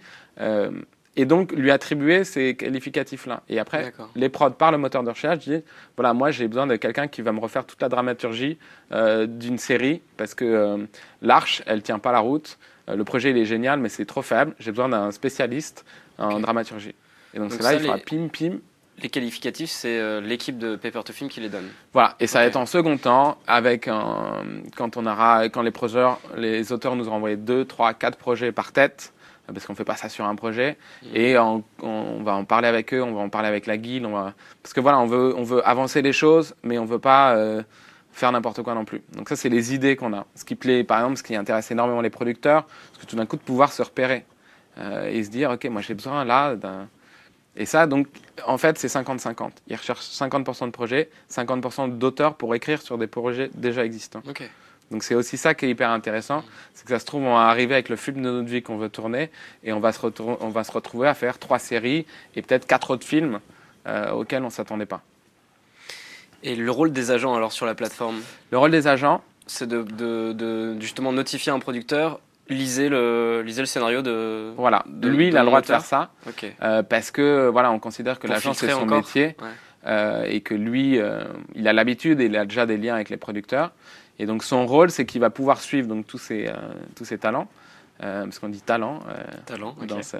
et 1.17 1.25
donc 1.25 1.53
lui 1.53 1.71
attribuer 1.71 2.25
ces 2.25 2.55
qualificatifs-là. 2.55 3.43
Et 3.49 3.59
après, 3.59 3.93
les 4.17 4.29
prods 4.29 4.51
par 4.51 4.73
le 4.73 4.79
moteur 4.79 5.03
de 5.03 5.11
recherche 5.11 5.39
disent 5.39 5.63
voilà, 5.97 6.13
moi 6.13 6.31
j'ai 6.31 6.49
besoin 6.49 6.67
de 6.67 6.77
quelqu'un 6.77 7.09
qui 7.09 7.23
va 7.23 7.33
me 7.33 7.41
refaire 7.41 7.65
toute 7.65 7.81
la 7.81 7.89
dramaturgie 7.89 8.59
euh, 8.93 9.27
d'une 9.27 9.59
série 9.59 10.03
parce 10.17 10.35
que 10.35 10.45
euh, 10.45 10.87
l'arche, 11.23 11.63
elle 11.67 11.83
tient 11.83 11.99
pas 11.99 12.13
la 12.13 12.21
route. 12.21 12.59
Euh, 12.89 12.97
le 12.97 13.05
projet 13.05 13.31
il 13.31 13.39
est 13.39 13.45
génial, 13.45 13.79
mais 13.79 13.89
c'est 13.89 14.07
trop 14.07 14.23
faible. 14.23 14.55
J'ai 14.59 14.71
besoin 14.71 14.89
d'un 14.89 15.11
spécialiste 15.11 15.85
en 16.19 16.41
dramaturgie. 16.41 16.95
Et 17.33 17.39
donc, 17.39 17.53
c'est 17.53 17.63
là, 17.63 17.75
il 17.75 17.81
fera 17.81 17.99
pim, 17.99 18.29
pim. 18.29 18.59
Les 19.03 19.09
qualificatifs, 19.09 19.71
c'est 19.71 19.99
euh, 19.99 20.21
l'équipe 20.21 20.57
de 20.57 20.77
Paper 20.77 21.03
to 21.05 21.13
Film 21.13 21.29
qui 21.29 21.41
les 21.41 21.49
donne. 21.49 21.69
Voilà, 21.93 22.15
et 22.21 22.27
ça 22.27 22.39
va 22.39 22.47
être 22.47 22.57
en 22.57 22.67
second 22.67 22.97
temps, 22.97 23.39
avec 23.47 23.89
un, 23.89 24.45
quand 24.77 24.97
on 24.97 25.07
aura, 25.07 25.49
quand 25.49 25.63
les 25.63 25.73
les 26.37 26.73
auteurs 26.73 26.95
nous 26.95 27.09
auront 27.09 27.17
envoyé 27.17 27.37
2, 27.37 27.65
3, 27.65 27.95
4 27.95 28.17
projets 28.17 28.53
par 28.53 28.73
tête, 28.73 29.13
parce 29.53 29.67
qu'on 29.67 29.75
ne 29.75 29.77
fait 29.77 29.85
pas 29.85 29.97
ça 29.97 30.09
sur 30.09 30.25
un 30.25 30.35
projet. 30.37 30.79
Mmh. 31.03 31.07
Et 31.15 31.39
on, 31.39 31.63
va 32.23 32.35
en 32.35 32.45
parler 32.45 32.69
avec 32.69 32.95
eux, 32.95 33.03
on 33.03 33.13
va 33.13 33.21
en 33.21 33.29
parler 33.29 33.49
avec 33.49 33.67
la 33.67 33.77
guilde. 33.77 34.07
On 34.07 34.13
va... 34.13 34.35
Parce 34.63 34.73
que 34.73 34.81
voilà, 34.81 34.99
on 35.01 35.07
veut, 35.07 35.35
on 35.37 35.43
veut 35.43 35.67
avancer 35.69 36.01
les 36.01 36.13
choses, 36.13 36.55
mais 36.63 36.79
on 36.79 36.85
ne 36.85 36.89
veut 36.89 36.99
pas 36.99 37.35
euh, 37.35 37.63
faire 38.13 38.33
n'importe 38.33 38.63
quoi 38.63 38.75
non 38.75 38.85
plus. 38.85 39.03
Donc 39.15 39.29
ça, 39.29 39.37
c'est 39.37 39.49
les 39.49 39.75
idées 39.75 39.97
qu'on 39.97 40.15
a. 40.15 40.27
Ce 40.35 40.45
qui 40.45 40.55
plaît, 40.55 40.85
par 40.85 40.99
exemple, 40.99 41.19
ce 41.19 41.23
qui 41.23 41.37
intéresse 41.37 41.71
énormément 41.71 42.01
les 42.01 42.11
producteurs, 42.11 42.67
c'est 42.93 43.03
que 43.03 43.07
tout 43.07 43.17
d'un 43.17 43.27
coup, 43.27 43.37
de 43.37 43.43
pouvoir 43.43 43.73
se 43.73 43.83
repérer 43.83 44.25
euh, 44.79 45.11
et 45.11 45.23
se 45.23 45.31
dire, 45.31 45.51
OK, 45.51 45.65
moi 45.67 45.83
j'ai 45.83 45.95
besoin 45.95 46.25
là 46.25 46.55
d'un... 46.57 46.89
Et 47.57 47.67
ça, 47.67 47.87
donc, 47.87 48.09
en 48.47 48.59
fait, 48.59 48.79
c'est 48.79 48.89
50-50. 48.89 49.51
Ils 49.69 49.77
recherchent 49.77 50.01
50% 50.01 50.67
de 50.67 50.71
projets, 50.71 51.09
50% 51.31 51.99
d'auteurs 51.99 52.35
pour 52.35 52.55
écrire 52.55 52.83
sur 52.83 52.99
des 52.99 53.07
projets 53.07 53.51
déjà 53.55 53.85
existants. 53.85 54.23
Donc 54.91 55.03
c'est 55.03 55.15
aussi 55.15 55.37
ça 55.37 55.55
qui 55.55 55.67
est 55.67 55.71
hyper 55.71 55.91
intéressant, 55.91 56.45
c'est 56.75 56.85
que 56.85 56.91
ça 56.91 56.99
se 56.99 57.07
trouve, 57.07 57.23
on 57.23 57.35
va 57.35 57.49
arriver 57.49 57.75
avec 57.75 57.89
le 57.89 57.97
film 57.97 58.19
de 58.19 58.31
notre 58.31 58.49
vie 58.49 58.63
qu'on 58.63 58.77
veut 58.77 58.91
tourner, 58.91 59.31
et 59.63 59.73
on 59.73 59.81
va 59.81 59.93
se, 59.93 59.99
on 60.21 60.49
va 60.51 60.63
se 60.63 60.73
retrouver 60.73 61.09
à 61.09 61.15
faire 61.15 61.39
trois 61.39 61.59
séries 61.59 62.07
et 62.37 62.43
peut-être 62.43 62.67
quatre 62.67 62.91
autres 62.91 63.07
films 63.07 63.41
euh, 63.87 64.11
auxquels 64.13 64.43
on 64.43 64.47
ne 64.47 64.51
s'attendait 64.51 64.87
pas. 64.87 65.03
Et 66.43 66.55
le 66.55 66.71
rôle 66.71 66.93
des 66.93 67.11
agents 67.11 67.35
alors 67.35 67.53
sur 67.53 67.65
la 67.65 67.75
plateforme? 67.75 68.21
Le 68.51 68.59
rôle 68.59 68.71
des 68.71 68.87
agents 68.87 69.23
C'est 69.47 69.67
de, 69.67 69.83
de, 69.83 70.79
justement 70.81 71.13
notifier 71.13 71.51
un 71.51 71.59
producteur, 71.59 72.21
lisez 72.49 72.89
le, 72.89 73.43
lisez 73.43 73.63
le 73.63 73.67
scénario 73.67 74.03
de. 74.03 74.53
Voilà, 74.57 74.85
de, 74.87 75.09
lui, 75.09 75.29
il 75.29 75.37
a 75.37 75.41
le 75.41 75.47
droit 75.47 75.61
de 75.61 75.67
faire 75.67 75.85
ça. 75.85 76.11
Euh, 76.63 76.83
parce 76.83 77.11
que 77.11 77.49
voilà, 77.49 77.71
on 77.71 77.79
considère 77.79 78.19
que 78.19 78.27
l'agent 78.27 78.55
c'est 78.55 78.71
son 78.71 78.87
métier. 78.87 79.37
Euh, 79.87 80.25
et 80.25 80.41
que 80.41 80.55
lui, 80.55 80.99
il 81.55 81.69
a 81.69 81.73
l'habitude 81.75 82.21
et 82.21 82.25
il 82.25 82.37
a 82.37 82.47
déjà 82.47 82.65
des 82.65 82.79
liens 82.79 82.95
avec 82.95 83.11
les 83.11 83.19
producteurs. 83.19 83.73
Et 84.19 84.27
donc 84.27 84.45
son 84.45 84.67
rôle, 84.67 84.91
c'est 84.91 85.07
qu'il 85.07 85.21
va 85.21 85.31
pouvoir 85.31 85.61
suivre 85.61 85.89
donc, 85.89 86.07
tous, 86.07 86.29
euh, 86.31 86.53
tous 86.95 87.13
talents, 87.19 87.49
euh, 88.03 88.25
parce 88.25 88.39
qu'on 88.39 88.49
dit 88.49 88.61
talent, 88.61 89.01
euh, 89.09 89.25
talent 89.47 89.75
dans, 89.87 90.03
ce, 90.03 90.17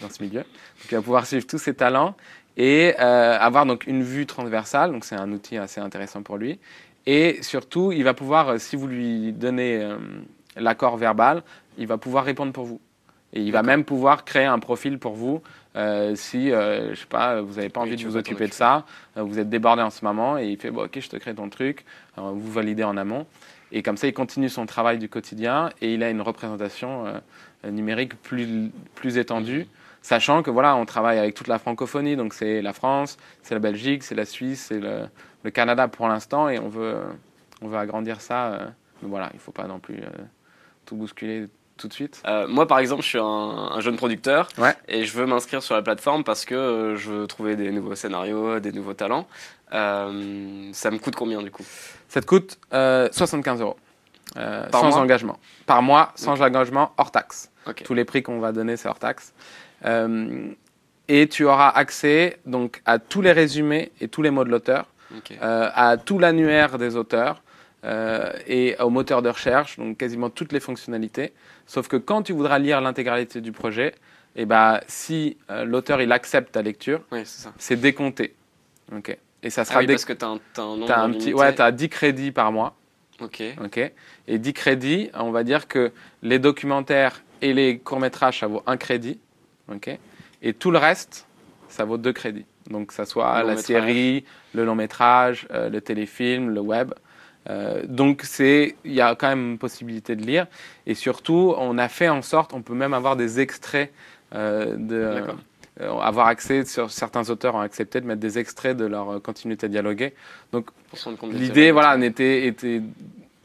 dans, 0.00 0.08
ce, 0.08 0.22
milieu. 0.22 0.40
Donc 0.40 0.90
il 0.90 0.94
va 0.94 1.02
pouvoir 1.02 1.26
suivre 1.26 1.46
tous 1.46 1.58
ces 1.58 1.74
talents 1.74 2.16
et 2.56 2.94
avoir 2.96 3.66
donc 3.66 3.86
une 3.86 4.04
vue 4.04 4.26
transversale, 4.26 4.92
donc 4.92 5.04
c'est 5.04 5.16
un 5.16 5.32
outil 5.32 5.56
assez 5.56 5.80
intéressant 5.80 6.22
pour 6.22 6.36
lui. 6.36 6.60
Et 7.06 7.42
surtout, 7.42 7.90
il 7.92 8.04
va 8.04 8.14
pouvoir, 8.14 8.60
si 8.60 8.76
vous 8.76 8.86
lui 8.86 9.32
donnez 9.32 9.86
l'accord 10.56 10.96
verbal, 10.96 11.42
il 11.78 11.86
va 11.86 11.98
pouvoir 11.98 12.24
répondre 12.24 12.52
pour 12.52 12.64
vous. 12.64 12.80
Et 13.32 13.40
il 13.40 13.50
va 13.50 13.62
même 13.62 13.84
pouvoir 13.84 14.24
créer 14.24 14.44
un 14.44 14.60
profil 14.60 14.98
pour 14.98 15.14
vous 15.14 15.42
euh, 15.76 16.14
si, 16.14 16.52
euh, 16.52 16.94
je 16.94 17.00
sais 17.00 17.06
pas, 17.06 17.40
vous 17.40 17.54
n'avez 17.54 17.68
pas 17.68 17.80
envie 17.80 17.96
de 17.96 18.04
vous 18.04 18.16
occuper 18.16 18.46
de 18.46 18.52
ça, 18.52 18.84
euh, 19.16 19.22
vous 19.22 19.40
êtes 19.40 19.48
débordé 19.48 19.82
en 19.82 19.90
ce 19.90 20.04
moment 20.04 20.38
et 20.38 20.46
il 20.46 20.56
fait 20.56 20.70
bon, 20.70 20.84
ok, 20.84 21.00
je 21.00 21.08
te 21.08 21.16
crée 21.16 21.34
ton 21.34 21.48
truc, 21.48 21.84
vous 22.16 22.52
validez 22.52 22.84
en 22.84 22.96
amont. 22.96 23.26
Et 23.72 23.82
comme 23.82 23.96
ça, 23.96 24.06
il 24.06 24.14
continue 24.14 24.48
son 24.48 24.66
travail 24.66 24.98
du 24.98 25.08
quotidien 25.08 25.70
et 25.80 25.94
il 25.94 26.02
a 26.04 26.10
une 26.10 26.20
représentation 26.20 27.20
numérique 27.64 28.14
plus, 28.22 28.70
plus 28.94 29.18
étendue, 29.18 29.66
sachant 30.00 30.44
que 30.44 30.50
voilà, 30.50 30.76
on 30.76 30.84
travaille 30.84 31.18
avec 31.18 31.34
toute 31.34 31.48
la 31.48 31.58
francophonie, 31.58 32.14
donc 32.14 32.34
c'est 32.34 32.62
la 32.62 32.72
France, 32.72 33.16
c'est 33.42 33.54
la 33.54 33.60
Belgique, 33.60 34.04
c'est 34.04 34.14
la 34.14 34.26
Suisse, 34.26 34.66
c'est 34.68 34.78
le, 34.78 35.08
le, 35.42 35.50
Canada 35.50 35.88
pour 35.88 36.06
l'instant 36.06 36.48
et 36.48 36.60
on 36.60 36.68
veut, 36.68 36.98
on 37.62 37.68
veut 37.68 37.78
agrandir 37.78 38.20
ça. 38.20 38.70
mais 39.02 39.08
voilà, 39.08 39.28
il 39.32 39.36
ne 39.36 39.40
faut 39.40 39.50
pas 39.50 39.66
non 39.66 39.80
plus 39.80 39.98
tout 40.86 40.94
bousculer 40.94 41.48
tout 41.76 41.88
de 41.88 41.92
suite 41.92 42.22
euh, 42.26 42.46
Moi, 42.46 42.66
par 42.66 42.78
exemple, 42.78 43.02
je 43.02 43.08
suis 43.08 43.18
un, 43.20 43.80
jeune 43.80 43.96
producteur 43.96 44.48
et 44.88 45.04
je 45.04 45.16
veux 45.16 45.26
m'inscrire 45.26 45.62
sur 45.62 45.74
la 45.74 45.82
plateforme 45.82 46.24
parce 46.24 46.44
que 46.44 46.54
euh, 46.54 46.96
je 46.96 47.10
veux 47.10 47.26
trouver 47.26 47.56
des 47.56 47.70
nouveaux 47.70 47.94
scénarios, 47.94 48.60
des 48.60 48.72
nouveaux 48.72 48.94
talents. 48.94 49.26
Euh, 49.72 50.70
ça 50.72 50.90
me 50.90 50.98
coûte 50.98 51.16
combien 51.16 51.42
du 51.42 51.50
coup? 51.50 51.64
Ça 52.08 52.20
te 52.20 52.26
coûte 52.26 52.58
75 52.70 53.60
euros. 53.60 53.76
sans 54.72 54.96
engagement. 54.96 55.38
Par 55.66 55.82
mois, 55.82 56.12
sans 56.14 56.40
engagement, 56.40 56.92
hors 56.96 57.10
taxe. 57.10 57.50
Tous 57.84 57.94
les 57.94 58.04
prix 58.04 58.22
qu'on 58.22 58.40
va 58.40 58.52
donner, 58.52 58.76
c'est 58.76 58.88
hors 58.88 58.98
taxe. 58.98 59.32
et 61.08 61.28
tu 61.28 61.44
auras 61.44 61.70
accès 61.70 62.38
donc, 62.46 62.82
à 62.86 62.98
tous 62.98 63.20
les 63.20 63.32
résumés 63.32 63.90
et 64.00 64.08
tous 64.08 64.22
les 64.22 64.30
mots 64.30 64.44
de 64.44 64.50
l'auteur, 64.50 64.86
à 65.40 65.96
tout 65.96 66.18
l'annuaire 66.18 66.78
des 66.78 66.94
auteurs, 66.96 67.42
euh, 67.84 68.32
et 68.46 68.76
au 68.80 68.90
moteur 68.90 69.22
de 69.22 69.28
recherche, 69.28 69.78
donc 69.78 69.98
quasiment 69.98 70.30
toutes 70.30 70.52
les 70.52 70.60
fonctionnalités. 70.60 71.32
Sauf 71.66 71.88
que 71.88 71.96
quand 71.96 72.22
tu 72.22 72.32
voudras 72.32 72.58
lire 72.58 72.80
l'intégralité 72.80 73.40
du 73.40 73.52
projet, 73.52 73.88
et 74.36 74.42
eh 74.42 74.46
ben, 74.46 74.80
si 74.88 75.36
euh, 75.50 75.64
l'auteur 75.64 76.02
il 76.02 76.10
accepte 76.10 76.52
ta 76.52 76.62
lecture, 76.62 77.02
c'est 77.56 77.76
décompté. 77.76 78.34
ok 78.94 79.16
Et 79.42 79.50
ça 79.50 79.64
sera 79.64 79.78
ah 79.78 79.82
oui, 79.82 79.86
parce 79.86 80.04
que 80.04 80.12
tu 80.12 80.24
as 80.24 80.28
un, 80.28 80.40
as 80.88 81.00
un 81.00 81.10
petit, 81.10 81.32
Ouais, 81.32 81.54
tu 81.54 81.62
as 81.62 81.70
10 81.70 81.88
crédits 81.88 82.32
par 82.32 82.50
mois. 82.50 82.74
Ok. 83.20 83.42
ok 83.62 83.92
et 84.26 84.38
10 84.38 84.52
crédits, 84.54 85.10
on 85.14 85.30
va 85.30 85.44
dire 85.44 85.68
que 85.68 85.92
les 86.22 86.40
documentaires 86.40 87.22
et 87.42 87.52
les 87.52 87.78
courts-métrages, 87.78 88.40
ça 88.40 88.48
vaut 88.48 88.64
un 88.66 88.76
crédit. 88.76 89.20
ok 89.70 89.98
et 90.42 90.52
tout 90.52 90.70
le 90.70 90.78
reste, 90.78 91.26
ça 91.68 91.84
vaut 91.84 91.96
deux 91.96 92.12
crédits. 92.12 92.44
Donc, 92.68 92.92
ça 92.92 93.04
soit 93.04 93.42
la 93.42 93.56
série, 93.56 94.24
le 94.54 94.64
long 94.64 94.74
métrage, 94.74 95.46
euh, 95.50 95.68
le 95.68 95.80
téléfilm, 95.80 96.50
le 96.50 96.60
web. 96.60 96.92
Euh, 97.50 97.82
donc 97.86 98.22
c'est, 98.24 98.76
il 98.84 98.92
y 98.92 99.00
a 99.00 99.14
quand 99.14 99.28
même 99.28 99.52
une 99.52 99.58
possibilité 99.58 100.16
de 100.16 100.24
lire. 100.24 100.46
Et 100.86 100.94
surtout, 100.94 101.54
on 101.58 101.78
a 101.78 101.88
fait 101.88 102.08
en 102.08 102.22
sorte, 102.22 102.52
on 102.52 102.62
peut 102.62 102.74
même 102.74 102.94
avoir 102.94 103.16
des 103.16 103.40
extraits 103.40 103.92
euh, 104.34 104.76
de, 104.76 105.22
euh, 105.80 105.98
avoir 106.00 106.26
accès 106.26 106.64
sur 106.64 106.90
certains 106.90 107.28
auteurs 107.30 107.54
ont 107.54 107.60
accepté 107.60 108.00
de 108.00 108.06
mettre 108.06 108.20
des 108.20 108.38
extraits 108.38 108.76
de 108.76 108.84
leur 108.84 109.20
continuité 109.22 109.66
à 109.66 109.68
dialoguer. 109.68 110.14
Donc 110.52 110.70
l'idée, 111.22 111.70
voilà, 111.72 111.96
était, 112.04 112.46
était 112.46 112.80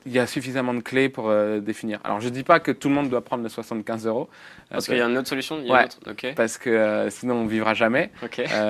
il 0.06 0.12
y 0.12 0.20
a 0.20 0.28
suffisamment 0.28 0.74
de 0.74 0.82
clés 0.82 1.10
pour 1.10 1.30
euh, 1.30 1.60
définir. 1.60 2.00
Alors, 2.04 2.20
je 2.20 2.30
ne 2.30 2.34
dis 2.34 2.44
pas 2.44 2.60
que 2.60 2.72
tout 2.72 2.90
le 2.90 2.96
monde 2.96 3.10
doit 3.10 3.22
prendre 3.22 3.44
le 3.44 3.50
75 3.50 4.08
euros. 4.08 4.30
Euh, 4.32 4.66
parce 4.72 4.86
qu'il 4.86 4.98
y 4.98 5.02
a 5.02 5.06
une 5.06 5.18
autre 5.18 5.28
solution 5.28 5.60
ouais, 5.62 5.88
Parce 6.36 6.58
que 6.58 6.70
euh, 6.70 7.10
sinon, 7.10 7.36
on 7.36 7.44
ne 7.44 7.50
vivra 7.50 7.74
jamais. 7.74 8.12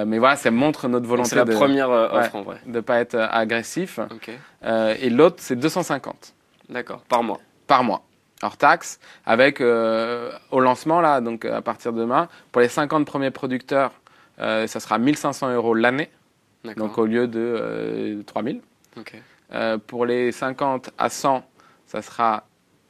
mais 0.06 0.18
voilà, 0.20 0.36
ça 0.36 0.52
montre 0.52 0.88
notre 0.88 1.08
volonté. 1.08 1.30
C'est 1.30 1.36
la 1.36 1.46
première 1.46 1.90
offre 1.90 2.36
en 2.36 2.42
vrai. 2.42 2.58
De 2.66 2.74
ne 2.74 2.80
pas 2.82 3.00
être 3.00 3.16
agressif. 3.16 4.00
et 4.64 5.10
l'autre, 5.10 5.38
c'est 5.40 5.56
250. 5.56 6.34
D'accord, 6.70 7.02
par 7.02 7.24
mois. 7.24 7.40
Par 7.68 7.84
mois. 7.84 8.04
Hors 8.42 8.56
taxe, 8.56 9.00
avec 9.26 9.62
au 9.62 10.60
lancement, 10.60 11.02
là, 11.02 11.22
donc 11.22 11.46
à 11.46 11.62
partir 11.62 11.94
de 11.94 12.00
demain, 12.00 12.28
pour 12.52 12.62
les 12.62 12.70
50 12.70 13.06
premiers 13.06 13.32
producteurs, 13.32 13.92
ça 14.38 14.68
sera 14.68 14.98
1500 14.98 15.54
euros 15.54 15.74
l'année. 15.74 16.10
Donc 16.76 16.98
au 16.98 17.06
lieu 17.06 17.28
de 17.28 18.22
3000. 18.26 18.62
Euh, 19.54 19.78
pour 19.78 20.06
les 20.06 20.32
50 20.32 20.92
à 20.98 21.10
100, 21.10 21.44
ça 21.86 22.02
sera 22.02 22.46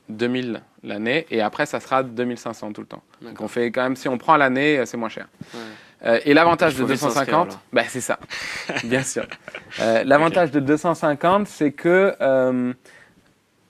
2000 0.09 0.61
l'année 0.83 1.25
et 1.29 1.41
après 1.41 1.65
ça 1.65 1.79
sera 1.79 2.03
2500 2.03 2.73
tout 2.73 2.81
le 2.81 2.87
temps. 2.87 3.03
Donc 3.21 3.41
on 3.41 3.47
fait 3.47 3.71
quand 3.71 3.83
même 3.83 3.95
si 3.95 4.07
on 4.07 4.17
prend 4.17 4.37
l'année, 4.37 4.85
c'est 4.85 4.97
moins 4.97 5.09
cher. 5.09 5.27
Euh, 6.05 6.19
et 6.25 6.33
l'avantage 6.33 6.75
de 6.75 6.85
250, 6.85 7.59
bah, 7.73 7.83
c'est 7.87 8.01
ça, 8.01 8.19
bien 8.85 9.03
sûr. 9.03 9.25
Euh, 9.81 10.03
l'avantage 10.05 10.51
de 10.51 10.59
250, 10.59 11.47
c'est 11.47 11.71
que 11.71 12.15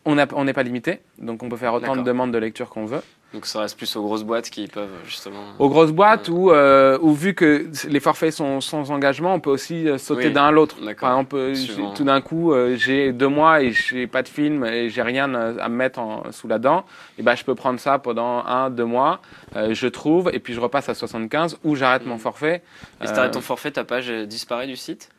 on 0.06 0.16
n'est 0.16 0.54
pas 0.54 0.64
limité, 0.64 1.02
donc 1.20 1.44
on 1.44 1.50
peut 1.50 1.58
faire 1.58 1.74
autant 1.74 1.96
de 1.96 2.02
demandes 2.02 2.32
de 2.32 2.38
lecture 2.38 2.70
qu'on 2.70 2.86
veut. 2.86 3.02
Donc 3.34 3.46
ça 3.46 3.62
reste 3.62 3.78
plus 3.78 3.96
aux 3.96 4.02
grosses 4.02 4.24
boîtes 4.24 4.50
qui 4.50 4.68
peuvent 4.68 4.90
justement. 5.06 5.44
Aux 5.60 5.70
grosses 5.70 5.92
boîtes 5.92 6.30
où, 6.30 6.50
euh, 6.50 6.98
vu 7.14 7.36
que 7.36 7.68
les 7.88 8.00
forfaits 8.00 8.34
sont 8.34 8.60
sans 8.60 8.90
engagement, 8.90 9.36
on 9.36 9.40
peut 9.40 9.52
aussi 9.52 9.88
euh, 9.88 10.00
sauter 10.00 10.32
d'un 10.32 10.46
à 10.46 10.52
l'autre. 10.52 10.78
Par 11.00 11.12
exemple, 11.12 11.36
euh, 11.36 11.56
tout 11.96 12.04
d'un 12.04 12.22
coup, 12.22 12.54
j'ai 12.76 13.12
deux 13.12 13.28
mois 13.28 13.62
et 13.62 13.72
j'ai 13.72 14.08
pas 14.08 14.24
de 14.24 14.28
film 14.28 14.66
et 14.66 14.90
j'ai 14.90 15.04
rien 15.04 15.34
à 15.36 15.70
me 15.70 15.76
mettre 15.76 16.02
sous 16.32 16.48
la 16.48 16.58
dent. 16.58 16.86
Et 17.20 17.24
ben 17.24 17.36
je 17.36 17.44
peux 17.44 17.56
prendre 17.56 17.80
ça 17.80 18.00
pendant 18.00 18.44
un, 18.46 18.72
deux 18.72 18.86
mois, 18.86 19.22
je 19.56 19.88
trouve 19.88 20.32
et 20.34 20.40
puis 20.40 20.54
je 20.54 20.60
repasse 20.60 20.90
à 20.90 20.96
75 20.96 21.60
ou 21.64 21.76
j'arrête 21.76 22.06
mon 22.06 22.16
mm. 22.16 22.20
forfait. 22.20 22.64
Et 23.04 23.08
si 23.08 23.14
t'arrêtes 23.14 23.34
ton 23.34 23.42
forfait, 23.42 23.72
ta 23.72 23.84
page 23.84 24.10
disparaît 24.10 24.68
du 24.68 24.76
site? 24.76 25.10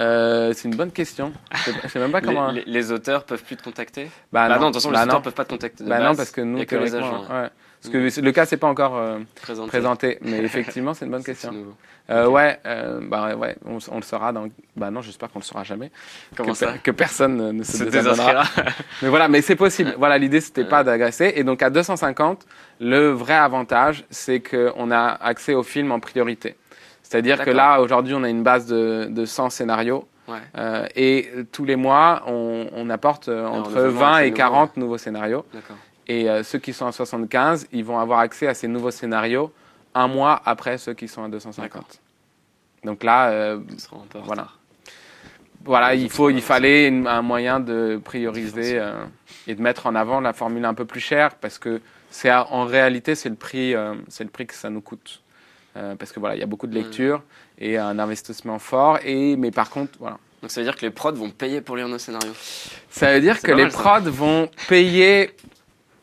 Euh, 0.00 0.52
c'est 0.54 0.68
une 0.68 0.76
bonne 0.76 0.92
question. 0.92 1.32
Je 1.54 1.88
sais 1.88 1.98
même 1.98 2.12
pas 2.12 2.20
comment. 2.20 2.50
Les, 2.50 2.64
les, 2.66 2.92
auteurs 2.92 3.24
peuvent 3.24 3.42
plus 3.42 3.56
te 3.56 3.62
contacter? 3.62 4.10
Bah, 4.32 4.48
bah 4.48 4.58
non, 4.58 4.68
de 4.68 4.72
toute 4.72 4.74
façon, 4.74 4.90
les 4.90 4.96
bah 4.96 5.04
auteurs 5.04 5.22
peuvent 5.22 5.34
pas 5.34 5.44
te 5.44 5.50
contacter. 5.50 5.84
bah 5.84 6.00
non, 6.00 6.14
parce 6.14 6.30
que 6.30 6.40
nous, 6.40 6.64
que 6.64 6.76
les 6.76 6.94
agents. 6.94 7.22
Ouais. 7.22 7.48
Parce 7.82 7.92
que 7.92 8.20
le 8.20 8.32
cas, 8.32 8.46
c'est 8.46 8.56
pas 8.56 8.66
encore 8.66 8.96
euh, 8.96 9.18
présenté. 9.66 10.18
mais 10.22 10.38
effectivement, 10.38 10.94
c'est 10.94 11.04
une 11.04 11.10
bonne 11.10 11.24
question. 11.24 11.54
Euh, 12.10 12.28
Ouais, 12.28 12.58
euh, 12.66 13.00
bah 13.02 13.34
ouais, 13.34 13.56
on, 13.64 13.78
on, 13.90 13.96
le 13.96 14.02
saura 14.02 14.32
dans. 14.32 14.48
Bah 14.76 14.90
non, 14.90 15.02
j'espère 15.02 15.30
qu'on 15.30 15.40
le 15.40 15.44
saura 15.44 15.64
jamais. 15.64 15.90
Comment 16.36 16.52
que, 16.52 16.58
ça 16.58 16.78
Que 16.78 16.92
personne 16.92 17.52
ne 17.52 17.62
se, 17.64 17.82
désabonnera. 17.84 18.44
mais 19.02 19.08
voilà, 19.08 19.28
mais 19.28 19.42
c'est 19.42 19.56
possible. 19.56 19.94
Voilà, 19.98 20.16
l'idée, 20.16 20.40
c'était 20.40 20.64
pas 20.64 20.84
d'agresser. 20.84 21.32
Et 21.34 21.42
donc 21.42 21.62
à 21.62 21.70
250, 21.70 22.46
le 22.80 23.10
vrai 23.10 23.34
avantage, 23.34 24.04
c'est 24.10 24.40
qu'on 24.40 24.90
a 24.92 25.06
accès 25.20 25.54
au 25.54 25.64
film 25.64 25.90
en 25.90 25.98
priorité. 25.98 26.56
C'est-à-dire 27.08 27.44
que 27.44 27.50
là, 27.50 27.80
aujourd'hui, 27.80 28.14
on 28.14 28.24
a 28.24 28.28
une 28.28 28.42
base 28.42 28.66
de, 28.66 29.06
de 29.08 29.24
100 29.24 29.50
scénarios. 29.50 30.08
Euh, 30.58 30.86
et 30.96 31.30
tous 31.52 31.64
les 31.64 31.76
mois, 31.76 32.24
on, 32.26 32.90
apporte 32.90 33.28
euh, 33.28 33.46
entre 33.46 33.80
20 33.80 34.18
et 34.18 34.32
40 34.32 34.76
nouveaux 34.76 34.98
scénarios. 34.98 35.46
Et 36.08 36.28
euh, 36.28 36.42
ceux 36.42 36.58
qui 36.58 36.72
sont 36.72 36.86
à 36.86 36.90
75, 36.90 37.68
ils 37.70 37.84
vont 37.84 38.00
avoir 38.00 38.18
accès 38.18 38.48
à 38.48 38.54
ces 38.54 38.66
nouveaux 38.66 38.90
scénarios 38.90 39.52
un 39.94 40.08
mois 40.08 40.42
après 40.44 40.78
ceux 40.78 40.94
qui 40.94 41.06
sont 41.06 41.22
à 41.22 41.28
250. 41.28 42.00
Donc 42.82 43.04
là, 43.04 43.56
voilà. 44.24 44.48
Voilà, 45.64 45.94
il, 45.94 46.10
faut, 46.10 46.30
il 46.30 46.42
fallait 46.42 46.88
un 46.88 47.22
moyen 47.22 47.60
de 47.60 48.00
prioriser 48.04 48.80
et 49.46 49.54
de 49.54 49.62
mettre 49.62 49.86
en 49.86 49.94
avant 49.94 50.20
la 50.20 50.32
formule 50.32 50.64
un 50.64 50.74
peu 50.74 50.84
plus 50.84 51.00
chère 51.00 51.36
parce 51.36 51.58
que 51.58 51.80
c'est 52.10 52.32
en 52.32 52.64
réalité 52.64 53.14
c'est 53.14 53.28
le 53.28 53.34
prix, 53.36 53.74
c'est 54.08 54.24
le 54.24 54.30
prix 54.30 54.46
que 54.46 54.54
ça 54.54 54.70
nous 54.70 54.80
coûte. 54.80 55.22
Parce 55.98 56.12
que 56.12 56.20
voilà, 56.20 56.34
il 56.36 56.40
y 56.40 56.42
a 56.42 56.46
beaucoup 56.46 56.66
de 56.66 56.72
mm. 56.72 56.82
lectures 56.82 57.22
et 57.58 57.78
un 57.78 57.98
investissement 57.98 58.58
fort. 58.58 58.98
Et 59.04 59.36
mais 59.36 59.50
par 59.50 59.70
contre, 59.70 59.92
voilà. 59.98 60.18
Donc 60.42 60.50
ça 60.50 60.60
veut 60.60 60.66
dire 60.66 60.76
que 60.76 60.84
les 60.84 60.90
prods 60.90 61.12
vont 61.12 61.30
payer 61.30 61.60
pour 61.60 61.76
lire 61.76 61.88
nos 61.88 61.98
scénarios. 61.98 62.34
Ça 62.90 63.12
veut 63.12 63.20
dire 63.20 63.40
que 63.40 63.52
les 63.52 63.68
prods 63.68 64.00
vont 64.00 64.48
payer 64.68 65.30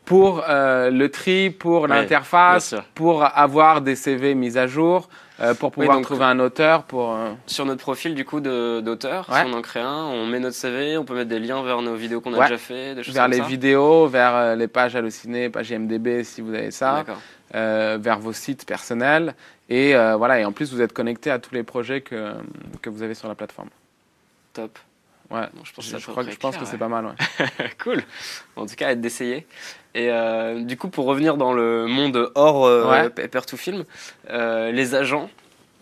pour 0.04 0.44
euh, 0.48 0.90
le 0.90 1.10
tri, 1.10 1.50
pour 1.50 1.86
l'interface, 1.88 2.74
pour 2.94 3.24
avoir 3.24 3.80
des 3.80 3.96
CV 3.96 4.34
mis 4.34 4.58
à 4.58 4.66
jour, 4.66 5.08
euh, 5.40 5.54
pour 5.54 5.72
pouvoir 5.72 6.00
trouver 6.02 6.24
un 6.24 6.38
auteur. 6.40 6.82
Pour, 6.84 7.14
euh, 7.14 7.32
Sur 7.46 7.64
notre 7.64 7.80
profil 7.80 8.14
du 8.14 8.24
coup 8.24 8.40
d'auteur, 8.40 9.26
si 9.26 9.46
on 9.46 9.52
en 9.54 9.62
crée 9.62 9.80
un, 9.80 10.04
on 10.04 10.26
met 10.26 10.40
notre 10.40 10.56
CV, 10.56 10.98
on 10.98 11.04
peut 11.04 11.14
mettre 11.14 11.30
des 11.30 11.38
liens 11.38 11.62
vers 11.62 11.80
nos 11.80 11.94
vidéos 11.94 12.20
qu'on 12.20 12.34
a 12.34 12.42
déjà 12.42 12.58
fait, 12.58 12.94
des 12.94 13.02
choses 13.02 13.14
vers 13.14 13.28
les 13.28 13.40
vidéos, 13.40 14.06
vers 14.06 14.56
les 14.56 14.68
pages 14.68 14.94
hallucinées, 14.94 15.48
pages 15.48 15.70
IMDB 15.70 16.22
si 16.22 16.40
vous 16.40 16.52
avez 16.52 16.70
ça, 16.70 17.04
vers 17.52 18.18
vos 18.18 18.32
sites 18.32 18.66
personnels. 18.66 19.34
Et 19.70 19.94
voilà, 19.94 20.40
et 20.40 20.44
en 20.44 20.52
plus 20.52 20.72
vous 20.72 20.82
êtes 20.82 20.92
connecté 20.92 21.30
à 21.30 21.38
tous 21.38 21.54
les 21.54 21.62
projets 21.62 22.00
que, 22.00 22.34
que 22.82 22.90
vous 22.90 23.02
avez 23.02 23.14
sur 23.14 23.28
la 23.28 23.34
plateforme. 23.34 23.70
Top. 24.52 24.78
Ouais, 25.30 25.48
je, 25.64 25.72
pense, 25.72 25.86
je, 25.86 26.10
crois, 26.10 26.22
je 26.22 26.36
pense 26.36 26.56
que 26.56 26.64
c'est 26.64 26.78
pas 26.78 26.88
mal. 26.88 27.06
Ouais. 27.06 27.46
cool. 27.82 28.02
En 28.56 28.66
tout 28.66 28.74
cas, 28.74 28.90
être 28.90 29.00
d'essayer. 29.00 29.46
Et 29.94 30.10
euh, 30.10 30.62
du 30.62 30.76
coup, 30.76 30.88
pour 30.88 31.06
revenir 31.06 31.36
dans 31.36 31.52
le 31.52 31.86
monde 31.86 32.30
hors 32.34 32.66
euh, 32.66 33.08
Paper 33.08 33.40
to 33.46 33.56
Film, 33.56 33.84
euh, 34.30 34.70
les 34.70 34.94
agents, 34.94 35.30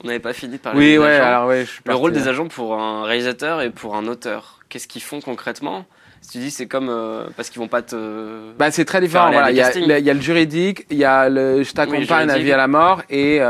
on 0.03 0.07
n'avait 0.07 0.21
pas 0.21 0.33
fini 0.33 0.53
de 0.53 0.59
parler 0.59 0.79
oui, 0.79 0.93
des 0.93 0.99
ouais, 0.99 1.17
agents. 1.17 1.27
Alors, 1.27 1.49
ouais, 1.49 1.67
le 1.85 1.95
rôle 1.95 2.13
des 2.13 2.29
agents 2.29 2.49
pour 2.49 2.81
un 2.81 3.05
réalisateur 3.05 3.63
et 3.63 3.71
pour 3.71 3.97
un 3.97 4.07
auteur, 4.07 4.61
qu'est-ce 4.69 4.87
qu'ils 4.87 5.03
font 5.03 5.21
concrètement? 5.21 5.85
Tu 6.31 6.39
dis 6.39 6.51
c'est 6.51 6.67
comme 6.67 6.91
parce 7.37 7.51
qu'ils 7.51 7.61
vont 7.61 7.69
pas 7.69 7.83
te. 7.83 8.53
Bah 8.59 8.71
c'est 8.71 8.85
très 8.85 9.01
différent. 9.01 9.31
Voilà. 9.31 9.51
Il, 9.51 9.57
y 9.57 9.61
a, 9.61 9.77
il 9.77 10.05
y, 10.05 10.11
a 10.11 10.15
le 10.15 10.21
juridique, 10.21 10.87
il 10.91 10.99
y 10.99 11.05
a 11.05 11.29
le 11.29 11.63
je 11.63 11.73
t'accompagne 11.73 12.31
à 12.31 12.39
vie 12.39 12.53
à 12.53 12.57
la 12.57 12.69
mort 12.69 13.03
et 13.11 13.41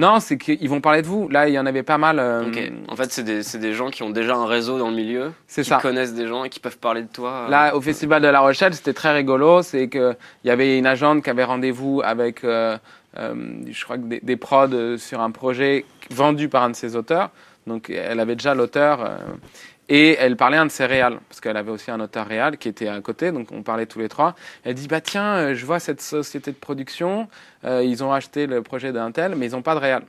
non, 0.00 0.18
c'est 0.18 0.38
qu'ils 0.38 0.68
vont 0.68 0.80
parler 0.80 1.02
de 1.02 1.06
vous. 1.06 1.28
Là, 1.28 1.46
il 1.48 1.52
y 1.52 1.58
en 1.58 1.66
avait 1.66 1.82
pas 1.82 1.98
mal. 1.98 2.18
Euh, 2.18 2.44
en 2.88 2.96
fait, 2.96 3.12
c'est 3.12 3.22
des, 3.22 3.42
des, 3.58 3.74
gens 3.74 3.90
qui 3.90 4.02
ont 4.02 4.08
déjà 4.08 4.34
un 4.34 4.46
réseau 4.46 4.78
dans 4.78 4.88
le 4.88 4.96
milieu, 4.96 5.32
qui 5.46 5.62
ça. 5.62 5.76
connaissent 5.76 6.14
des 6.14 6.26
gens 6.26 6.44
et 6.44 6.48
qui 6.48 6.58
peuvent 6.58 6.78
parler 6.78 7.02
de 7.02 7.08
toi. 7.08 7.44
Euh. 7.46 7.48
Là, 7.50 7.76
au 7.76 7.82
Festival 7.82 8.22
de 8.22 8.28
La 8.28 8.40
Rochelle, 8.40 8.72
c'était 8.72 8.94
très 8.94 9.12
rigolo. 9.12 9.60
C'est 9.62 9.88
qu'il 9.88 10.16
y 10.44 10.50
avait 10.50 10.78
une 10.78 10.86
agente 10.86 11.22
qui 11.22 11.28
avait 11.28 11.44
rendez-vous 11.44 12.00
avec, 12.02 12.44
euh, 12.44 12.78
je 13.14 13.84
crois, 13.84 13.98
que 13.98 14.04
des, 14.04 14.20
des, 14.20 14.36
prods 14.36 14.96
sur 14.96 15.20
un 15.20 15.30
projet 15.30 15.84
vendu 16.10 16.48
par 16.48 16.62
un 16.62 16.70
de 16.70 16.76
ses 16.76 16.96
auteurs. 16.96 17.28
Donc, 17.66 17.90
elle 17.90 18.20
avait 18.20 18.36
déjà 18.36 18.54
l'auteur. 18.54 19.18
Et 19.92 20.16
elle 20.20 20.36
parlait 20.36 20.56
un 20.56 20.66
de 20.66 20.70
ses 20.70 20.86
réals, 20.86 21.18
parce 21.28 21.40
qu'elle 21.40 21.56
avait 21.56 21.72
aussi 21.72 21.90
un 21.90 21.98
auteur 21.98 22.24
réal 22.24 22.58
qui 22.58 22.68
était 22.68 22.86
à 22.86 23.00
côté, 23.00 23.32
donc 23.32 23.50
on 23.50 23.64
parlait 23.64 23.86
tous 23.86 23.98
les 23.98 24.08
trois. 24.08 24.36
Elle 24.62 24.74
dit 24.74 24.86
Bah 24.86 25.00
tiens, 25.00 25.34
euh, 25.34 25.54
je 25.56 25.66
vois 25.66 25.80
cette 25.80 26.00
société 26.00 26.52
de 26.52 26.56
production, 26.56 27.26
euh, 27.64 27.82
ils 27.82 28.04
ont 28.04 28.12
acheté 28.12 28.46
le 28.46 28.62
projet 28.62 28.92
d'un 28.92 29.10
tel, 29.10 29.34
mais 29.34 29.46
ils 29.46 29.52
n'ont 29.52 29.62
pas 29.62 29.74
de 29.74 29.80
réal. 29.80 30.04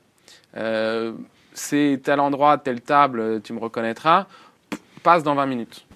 Euh, 0.55 1.13
c'est 1.53 1.99
tel 2.03 2.19
endroit, 2.19 2.59
telle 2.59 2.81
table, 2.81 3.41
tu 3.41 3.53
me 3.53 3.59
reconnaîtras, 3.59 4.27
passe 5.01 5.23
dans 5.23 5.33
20 5.33 5.47
minutes. 5.47 5.87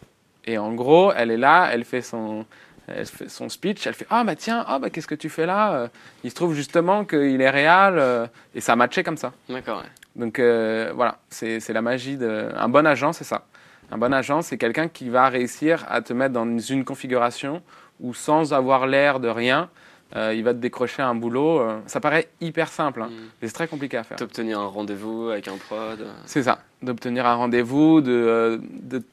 Et 0.45 0.57
en 0.57 0.73
gros, 0.73 1.11
elle 1.15 1.29
est 1.29 1.37
là, 1.37 1.69
elle 1.71 1.85
fait 1.85 2.01
son, 2.01 2.47
elle 2.87 3.05
fait 3.05 3.29
son 3.29 3.49
speech, 3.49 3.85
elle 3.85 3.93
fait 3.93 4.07
Ah 4.09 4.23
bah 4.23 4.35
tiens, 4.35 4.65
ah 4.67 4.79
bah 4.79 4.89
qu'est-ce 4.89 5.07
que 5.07 5.13
tu 5.13 5.29
fais 5.29 5.45
là 5.45 5.89
Il 6.23 6.31
se 6.31 6.35
trouve 6.35 6.55
justement 6.55 7.05
qu'il 7.05 7.39
est 7.39 7.49
réal, 7.51 8.29
et 8.55 8.61
ça 8.61 8.73
a 8.73 8.75
matché 8.75 9.03
comme 9.03 9.17
ça. 9.17 9.31
D'accord. 9.47 9.83
Donc 10.15 10.39
voilà, 10.39 11.19
c'est 11.29 11.69
la 11.69 11.83
magie 11.83 12.17
d'un 12.17 12.67
bon 12.67 12.87
agent, 12.87 13.13
c'est 13.13 13.23
ça. 13.23 13.45
Un 13.91 13.97
bon 13.97 14.13
agent, 14.13 14.41
c'est 14.41 14.57
quelqu'un 14.57 14.87
qui 14.87 15.09
va 15.09 15.29
réussir 15.29 15.85
à 15.89 16.01
te 16.01 16.13
mettre 16.13 16.33
dans 16.33 16.57
une 16.57 16.83
configuration 16.83 17.61
où 17.99 18.13
sans 18.13 18.53
avoir 18.53 18.87
l'air 18.87 19.19
de 19.19 19.27
rien, 19.27 19.69
euh, 20.15 20.33
il 20.33 20.43
va 20.43 20.53
te 20.53 20.59
décrocher 20.59 21.01
un 21.01 21.15
boulot. 21.15 21.59
Euh, 21.59 21.79
ça 21.87 21.99
paraît 21.99 22.29
hyper 22.39 22.69
simple, 22.69 23.01
hein, 23.01 23.09
mm. 23.09 23.29
mais 23.41 23.47
c'est 23.47 23.53
très 23.53 23.67
compliqué 23.67 23.97
à 23.97 24.03
faire. 24.03 24.17
D'obtenir 24.17 24.59
un 24.59 24.67
rendez-vous 24.67 25.29
avec 25.29 25.47
un 25.47 25.57
prod. 25.57 25.99
Euh. 25.99 26.13
C'est 26.25 26.43
ça, 26.43 26.59
d'obtenir 26.81 27.25
un 27.25 27.35
rendez-vous, 27.35 28.01
de, 28.01 28.61
de, 28.81 29.03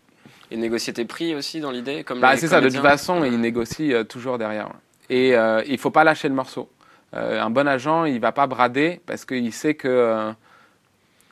Et 0.50 0.56
négocier 0.56 0.92
tes 0.92 1.04
prix 1.04 1.34
aussi 1.34 1.60
dans 1.60 1.70
l'idée 1.70 2.04
comme 2.04 2.20
bah, 2.20 2.36
C'est 2.36 2.48
ça, 2.48 2.60
de 2.60 2.68
toute 2.68 2.82
façon, 2.82 3.24
il 3.24 3.40
négocie 3.40 3.92
toujours 4.08 4.38
derrière. 4.38 4.68
Et 5.10 5.30
il 5.30 5.72
ne 5.72 5.76
faut 5.76 5.90
pas 5.90 6.04
lâcher 6.04 6.28
le 6.28 6.34
morceau. 6.34 6.68
un 7.12 7.50
bon 7.50 7.66
agent, 7.66 8.04
il 8.04 8.14
ne 8.14 8.20
va 8.20 8.32
pas 8.32 8.46
brader 8.46 9.00
parce 9.06 9.24
qu'il 9.24 9.52
sait 9.52 9.74
que 9.74 10.32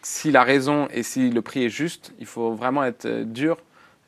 s'il 0.02 0.36
a 0.36 0.42
raison 0.42 0.88
et 0.92 1.02
si 1.02 1.30
le 1.30 1.42
prix 1.42 1.64
est 1.64 1.70
juste, 1.70 2.12
il 2.18 2.26
faut 2.26 2.52
vraiment 2.52 2.84
être 2.84 3.06
euh, 3.06 3.24
dur 3.24 3.56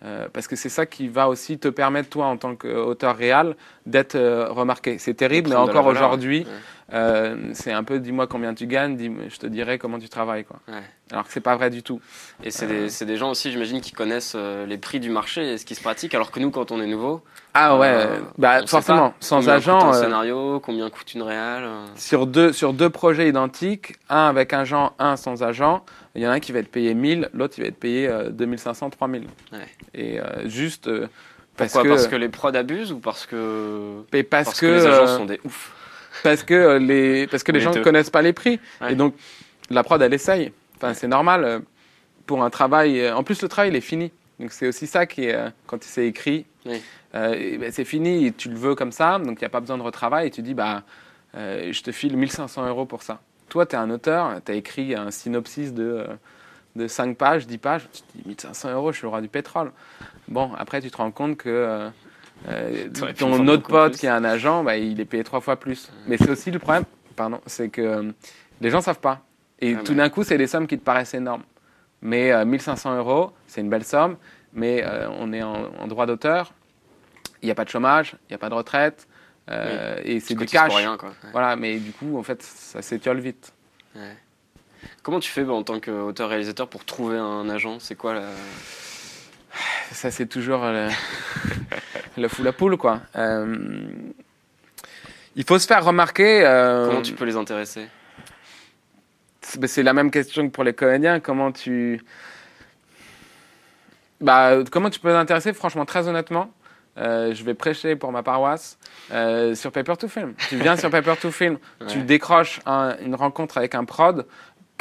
euh, 0.05 0.27
parce 0.33 0.49
que 0.49 0.57
c'est 0.57 0.69
ça 0.69 0.85
qui 0.85 1.07
va 1.07 1.29
aussi 1.29 1.59
te 1.59 1.69
permettre, 1.69 2.09
toi, 2.09 2.27
en 2.27 2.37
tant 2.37 2.57
qu'auteur 2.57 3.17
réel, 3.17 3.55
d'être 3.87 4.17
euh, 4.17 4.49
remarqué. 4.51 4.99
C'est 4.99 5.15
terrible, 5.15 5.51
mais 5.51 5.57
encore 5.57 5.87
aujourd'hui, 5.87 6.45
c'est 7.55 7.73
un 7.73 7.85
peu 7.85 7.99
dis-moi 7.99 8.27
combien 8.27 8.55
tu 8.55 8.67
gagnes, 8.67 8.97
dis 8.97 9.11
je 9.29 9.39
te 9.39 9.47
dirai 9.47 9.79
comment 9.79 9.99
tu 9.99 10.09
travailles. 10.09 10.45
Quoi. 10.45 10.61
Alors 11.11 11.27
que 11.27 11.33
c'est 11.33 11.41
pas 11.41 11.57
vrai 11.57 11.71
du 11.71 11.83
tout. 11.83 12.01
Et 12.43 12.51
c'est 12.51 12.67
des, 12.67 13.05
des, 13.05 13.17
gens 13.17 13.31
aussi, 13.31 13.51
j'imagine, 13.51 13.81
qui 13.81 13.93
connaissent 13.93 14.37
les 14.37 14.79
prix 14.79 15.01
du 15.01 15.11
marché 15.11 15.53
et 15.53 15.59
ce 15.59 15.65
qui 15.65 15.75
se 15.75 15.83
pratique, 15.83 16.15
alors 16.15 16.31
que 16.31 16.41
nous, 16.41 16.51
quand 16.51 16.71
on 16.71 16.81
est 16.81 16.87
nouveau. 16.87 17.23
Ah 17.55 17.77
ouais, 17.77 18.09
bah, 18.39 18.67
forcément, 18.67 19.15
sans 19.21 19.49
agent. 19.49 19.79
Combien 19.79 19.95
un 19.95 20.01
scénario, 20.01 20.61
combien 20.61 20.89
coûte 20.89 21.13
une 21.15 21.23
réelle 21.23 21.69
Sur 21.97 22.27
deux, 22.27 22.53
sur 22.53 22.73
deux 22.73 22.89
projets 22.89 23.29
identiques, 23.29 23.97
un 24.09 24.29
avec 24.29 24.53
un 24.55 24.61
agent, 24.61 24.95
un 24.99 25.17
sans 25.17 25.43
agent, 25.43 25.85
il 26.15 26.23
y 26.23 26.27
en 26.27 26.31
a 26.31 26.35
un 26.35 26.41
qui 26.41 26.53
va 26.53 26.59
être 26.59 26.71
payé 26.71 26.95
1000, 26.95 27.31
l'autre 27.33 27.55
il 27.59 27.63
va 27.63 27.69
être 27.69 27.79
payé 27.79 28.11
2500, 28.31 28.91
3000. 28.91 29.27
Ouais. 29.53 29.59
Et 29.95 30.21
euh, 30.21 30.49
juste 30.49 30.89
euh, 30.89 31.09
parce 31.57 31.73
que 31.75 31.89
parce 31.89 32.07
que 32.07 32.17
les 32.17 32.29
prods 32.29 32.55
abusent 32.55 32.93
ou 32.93 32.99
parce 32.99 33.27
que 33.27 34.03
parce, 34.31 34.59
que, 34.59 34.67
les 34.67 34.87
agents 34.87 35.03
euh, 35.03 35.17
sont 35.19 35.25
des 35.25 35.41
ouf. 35.45 35.73
Parce 36.23 36.43
que 36.43 36.79
les 36.79 37.27
parce 37.27 37.43
que 37.43 37.53
les, 37.53 37.61
gens 37.61 37.75
ne 37.75 37.83
connaissent 37.83 38.11
pas 38.11 38.23
les 38.23 38.33
prix 38.33 38.61
et 38.89 38.95
donc 38.95 39.15
la 39.71 39.83
prod 39.83 40.01
elle 40.01 40.15
essaye. 40.15 40.53
Enfin 40.77 40.95
c'est 40.95 41.09
normal 41.09 41.63
pour 42.27 42.43
un 42.43 42.51
travail. 42.51 43.11
En 43.11 43.23
plus 43.23 43.43
le 43.43 43.49
travail 43.49 43.71
il 43.71 43.77
est 43.77 43.81
fini. 43.81 44.13
Donc 44.39 44.53
c'est 44.53 44.67
aussi 44.67 44.87
ça 44.87 45.07
qui 45.07 45.25
est 45.25 45.39
quand 45.67 45.83
c'est 45.83 46.07
écrit. 46.07 46.47
Ben, 46.65 47.71
c'est 47.71 47.85
fini, 47.85 48.27
et 48.27 48.33
tu 48.33 48.49
le 48.49 48.57
veux 48.57 48.75
comme 48.75 48.93
ça, 48.93 49.19
donc 49.19 49.39
il 49.41 49.43
n'y 49.43 49.47
a 49.47 49.51
pas 49.51 49.61
besoin 49.61 49.77
de 49.77 49.83
retravail 49.83 50.29
et 50.29 50.31
tu 50.31 50.43
dis 50.43 50.55
bah 50.55 50.83
je 51.35 51.83
te 51.83 51.93
file 51.93 52.17
1500 52.17 52.67
euros 52.69 52.87
pour 52.87 53.03
ça. 53.03 53.21
Toi, 53.53 53.67
tu 53.67 53.77
es 53.77 53.79
un 53.79 53.91
auteur, 53.91 54.41
tu 54.43 54.53
as 54.53 54.55
écrit 54.55 54.95
un 54.95 55.11
synopsis 55.11 55.75
de, 55.75 56.07
de 56.75 56.89
5 56.89 57.17
pages, 57.17 57.47
10 57.47 57.59
pages, 57.59 57.89
tu 57.93 58.01
te 58.01 58.19
dis 58.19 58.29
1500 58.29 58.73
euros, 58.73 58.93
je 58.93 58.97
suis 58.97 59.05
le 59.05 59.11
roi 59.11 59.21
du 59.21 59.29
pétrole. 59.29 59.73
Bon, 60.29 60.53
après, 60.57 60.81
tu 60.81 60.91
te 60.91 60.97
rends 60.97 61.11
compte 61.11 61.37
que 61.37 61.51
euh, 61.51 61.91
euh, 62.49 62.89
ton 63.19 63.47
autre 63.49 63.69
pote 63.69 63.97
qui 63.97 64.07
est 64.07 64.11
un 64.11 64.25
agent, 64.25 64.65
bah, 64.65 64.77
il 64.77 65.01
est 65.01 65.05
payé 65.05 65.25
trois 65.25 65.41
fois 65.41 65.57
plus. 65.57 65.91
Mais 66.07 66.17
c'est 66.17 66.31
aussi 66.31 66.51
le 66.51 66.59
problème, 66.59 66.85
pardon, 67.17 67.41
c'est 67.47 67.69
que 67.69 67.83
euh, 67.83 68.13
les 68.61 68.71
gens 68.71 68.81
savent 68.81 69.01
pas. 69.01 69.23
Et 69.61 69.77
ah, 69.79 69.83
tout 69.83 69.95
d'un 69.95 70.09
coup, 70.09 70.25
c'est 70.25 70.39
des 70.39 70.47
sommes 70.47 70.67
qui 70.67 70.79
te 70.79 70.85
paraissent 70.85 71.15
énormes. 71.15 71.45
Mais 72.01 72.45
1500 72.45 72.97
euros, 72.97 73.33
c'est 73.47 73.61
une 73.61 73.71
belle 73.71 73.85
somme, 73.85 74.17
mais 74.53 74.85
on 75.21 75.33
est 75.33 75.43
en, 75.43 75.87
droit 75.87 76.05
d'auteur, 76.05 76.53
il 77.43 77.47
n'y 77.47 77.53
a 77.53 77.55
pas 77.55 77.65
de 77.65 77.69
chômage, 77.69 78.17
il 78.29 78.33
n'y 78.33 78.35
a 78.35 78.39
pas 78.39 78.49
de 78.49 78.55
retraite, 78.55 79.07
et 79.49 80.19
c'est 80.19 80.35
du 80.35 80.47
cash. 80.47 80.75
Rien, 80.75 80.97
quoi. 80.97 81.13
Voilà, 81.31 81.55
mais 81.55 81.79
du 81.79 81.93
coup, 81.93 82.19
en 82.19 82.25
fait, 82.25 82.43
ça 82.43 82.83
s'étiole 82.83 83.21
vite. 83.21 83.53
Ouais. 83.95 84.17
Comment 85.03 85.21
tu 85.21 85.31
fais 85.31 85.45
bah, 85.45 85.53
en 85.53 85.63
tant 85.63 85.81
qu'auteur-réalisateur 85.81 86.69
pour 86.69 86.85
trouver 86.85 87.19
un 87.19 87.49
agent? 87.49 87.79
C'est 87.81 87.95
quoi 87.95 88.15
la... 88.15 88.29
Ça, 89.93 90.11
c'est 90.11 90.27
toujours 90.27 90.65
le, 90.65 90.89
le 92.17 92.29
fou 92.29 92.43
la 92.43 92.53
poule, 92.53 92.77
quoi. 92.77 93.01
Euh, 93.17 93.57
il 95.37 95.45
faut 95.45 95.59
se 95.59 95.67
faire 95.67 95.85
remarquer. 95.85 96.45
Euh, 96.45 96.89
Comment 96.89 97.03
tu 97.03 97.13
peux 97.15 97.25
les 97.25 97.37
intéresser? 97.37 97.89
bah, 99.59 99.67
C'est 99.67 99.83
la 99.83 99.93
même 99.93 100.11
question 100.11 100.47
que 100.49 100.53
pour 100.53 100.65
les 100.65 100.73
comédiens. 100.73 101.21
Comment 101.21 101.53
tu. 101.53 102.01
Bah, 104.21 104.59
comment 104.71 104.91
tu 104.91 105.01
peux 105.01 105.09
les 105.09 105.15
intéresser 105.15 105.53
Franchement, 105.53 105.85
très 105.85 106.07
honnêtement, 106.07 106.51
euh, 106.99 107.35
je 107.35 107.43
vais 107.45 107.55
prêcher 107.55 107.97
pour 107.97 108.13
ma 108.13 108.23
paroisse 108.23 108.79
sur 109.55 109.73
Paper 109.73 109.97
to 109.99 110.09
Film. 110.09 110.35
Tu 110.49 110.57
viens 110.57 110.77
sur 110.77 110.91
Paper 110.91 111.15
to 111.21 111.31
Film, 111.31 111.59
tu 111.89 111.99
décroches 112.03 112.61
une 113.05 113.15
rencontre 113.15 113.59
avec 113.59 113.75
un 113.75 113.85
prod, 113.85 114.27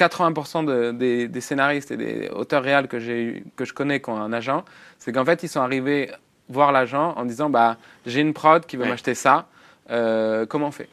80% 0.01 0.97
des, 0.97 1.41
scénaristes 1.41 1.91
et 1.91 1.97
des 1.97 2.29
auteurs 2.29 2.63
réels 2.63 2.87
que, 2.87 2.97
que 3.55 3.65
je 3.65 3.73
connais 3.73 4.01
qui 4.01 4.09
ont 4.09 4.17
un 4.17 4.33
agent, 4.33 4.63
c'est 4.99 5.11
qu'en 5.11 5.25
fait, 5.25 5.43
ils 5.43 5.49
sont 5.49 5.61
arrivés 5.61 6.11
voir 6.49 6.71
l'agent 6.71 7.13
en 7.15 7.25
disant 7.25 7.49
bah, 7.49 7.77
J'ai 8.05 8.21
une 8.21 8.33
prod 8.33 8.65
qui 8.65 8.77
veut 8.77 8.85
m'acheter 8.85 9.15
ça, 9.15 9.47
euh, 9.89 10.45
comment 10.45 10.67
on 10.67 10.71
fait? 10.71 10.89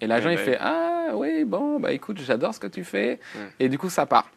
Et 0.00 0.06
l'agent, 0.06 0.30
il 0.30 0.38
fait 0.38 0.58
Ah 0.60 1.10
oui, 1.14 1.44
bon, 1.44 1.78
bah 1.78 1.92
écoute, 1.92 2.20
j'adore 2.24 2.54
ce 2.54 2.60
que 2.60 2.66
tu 2.66 2.84
fais. 2.84 3.20
Et 3.60 3.68
du 3.68 3.78
coup, 3.78 3.90
ça 3.90 4.06
part. 4.06 4.28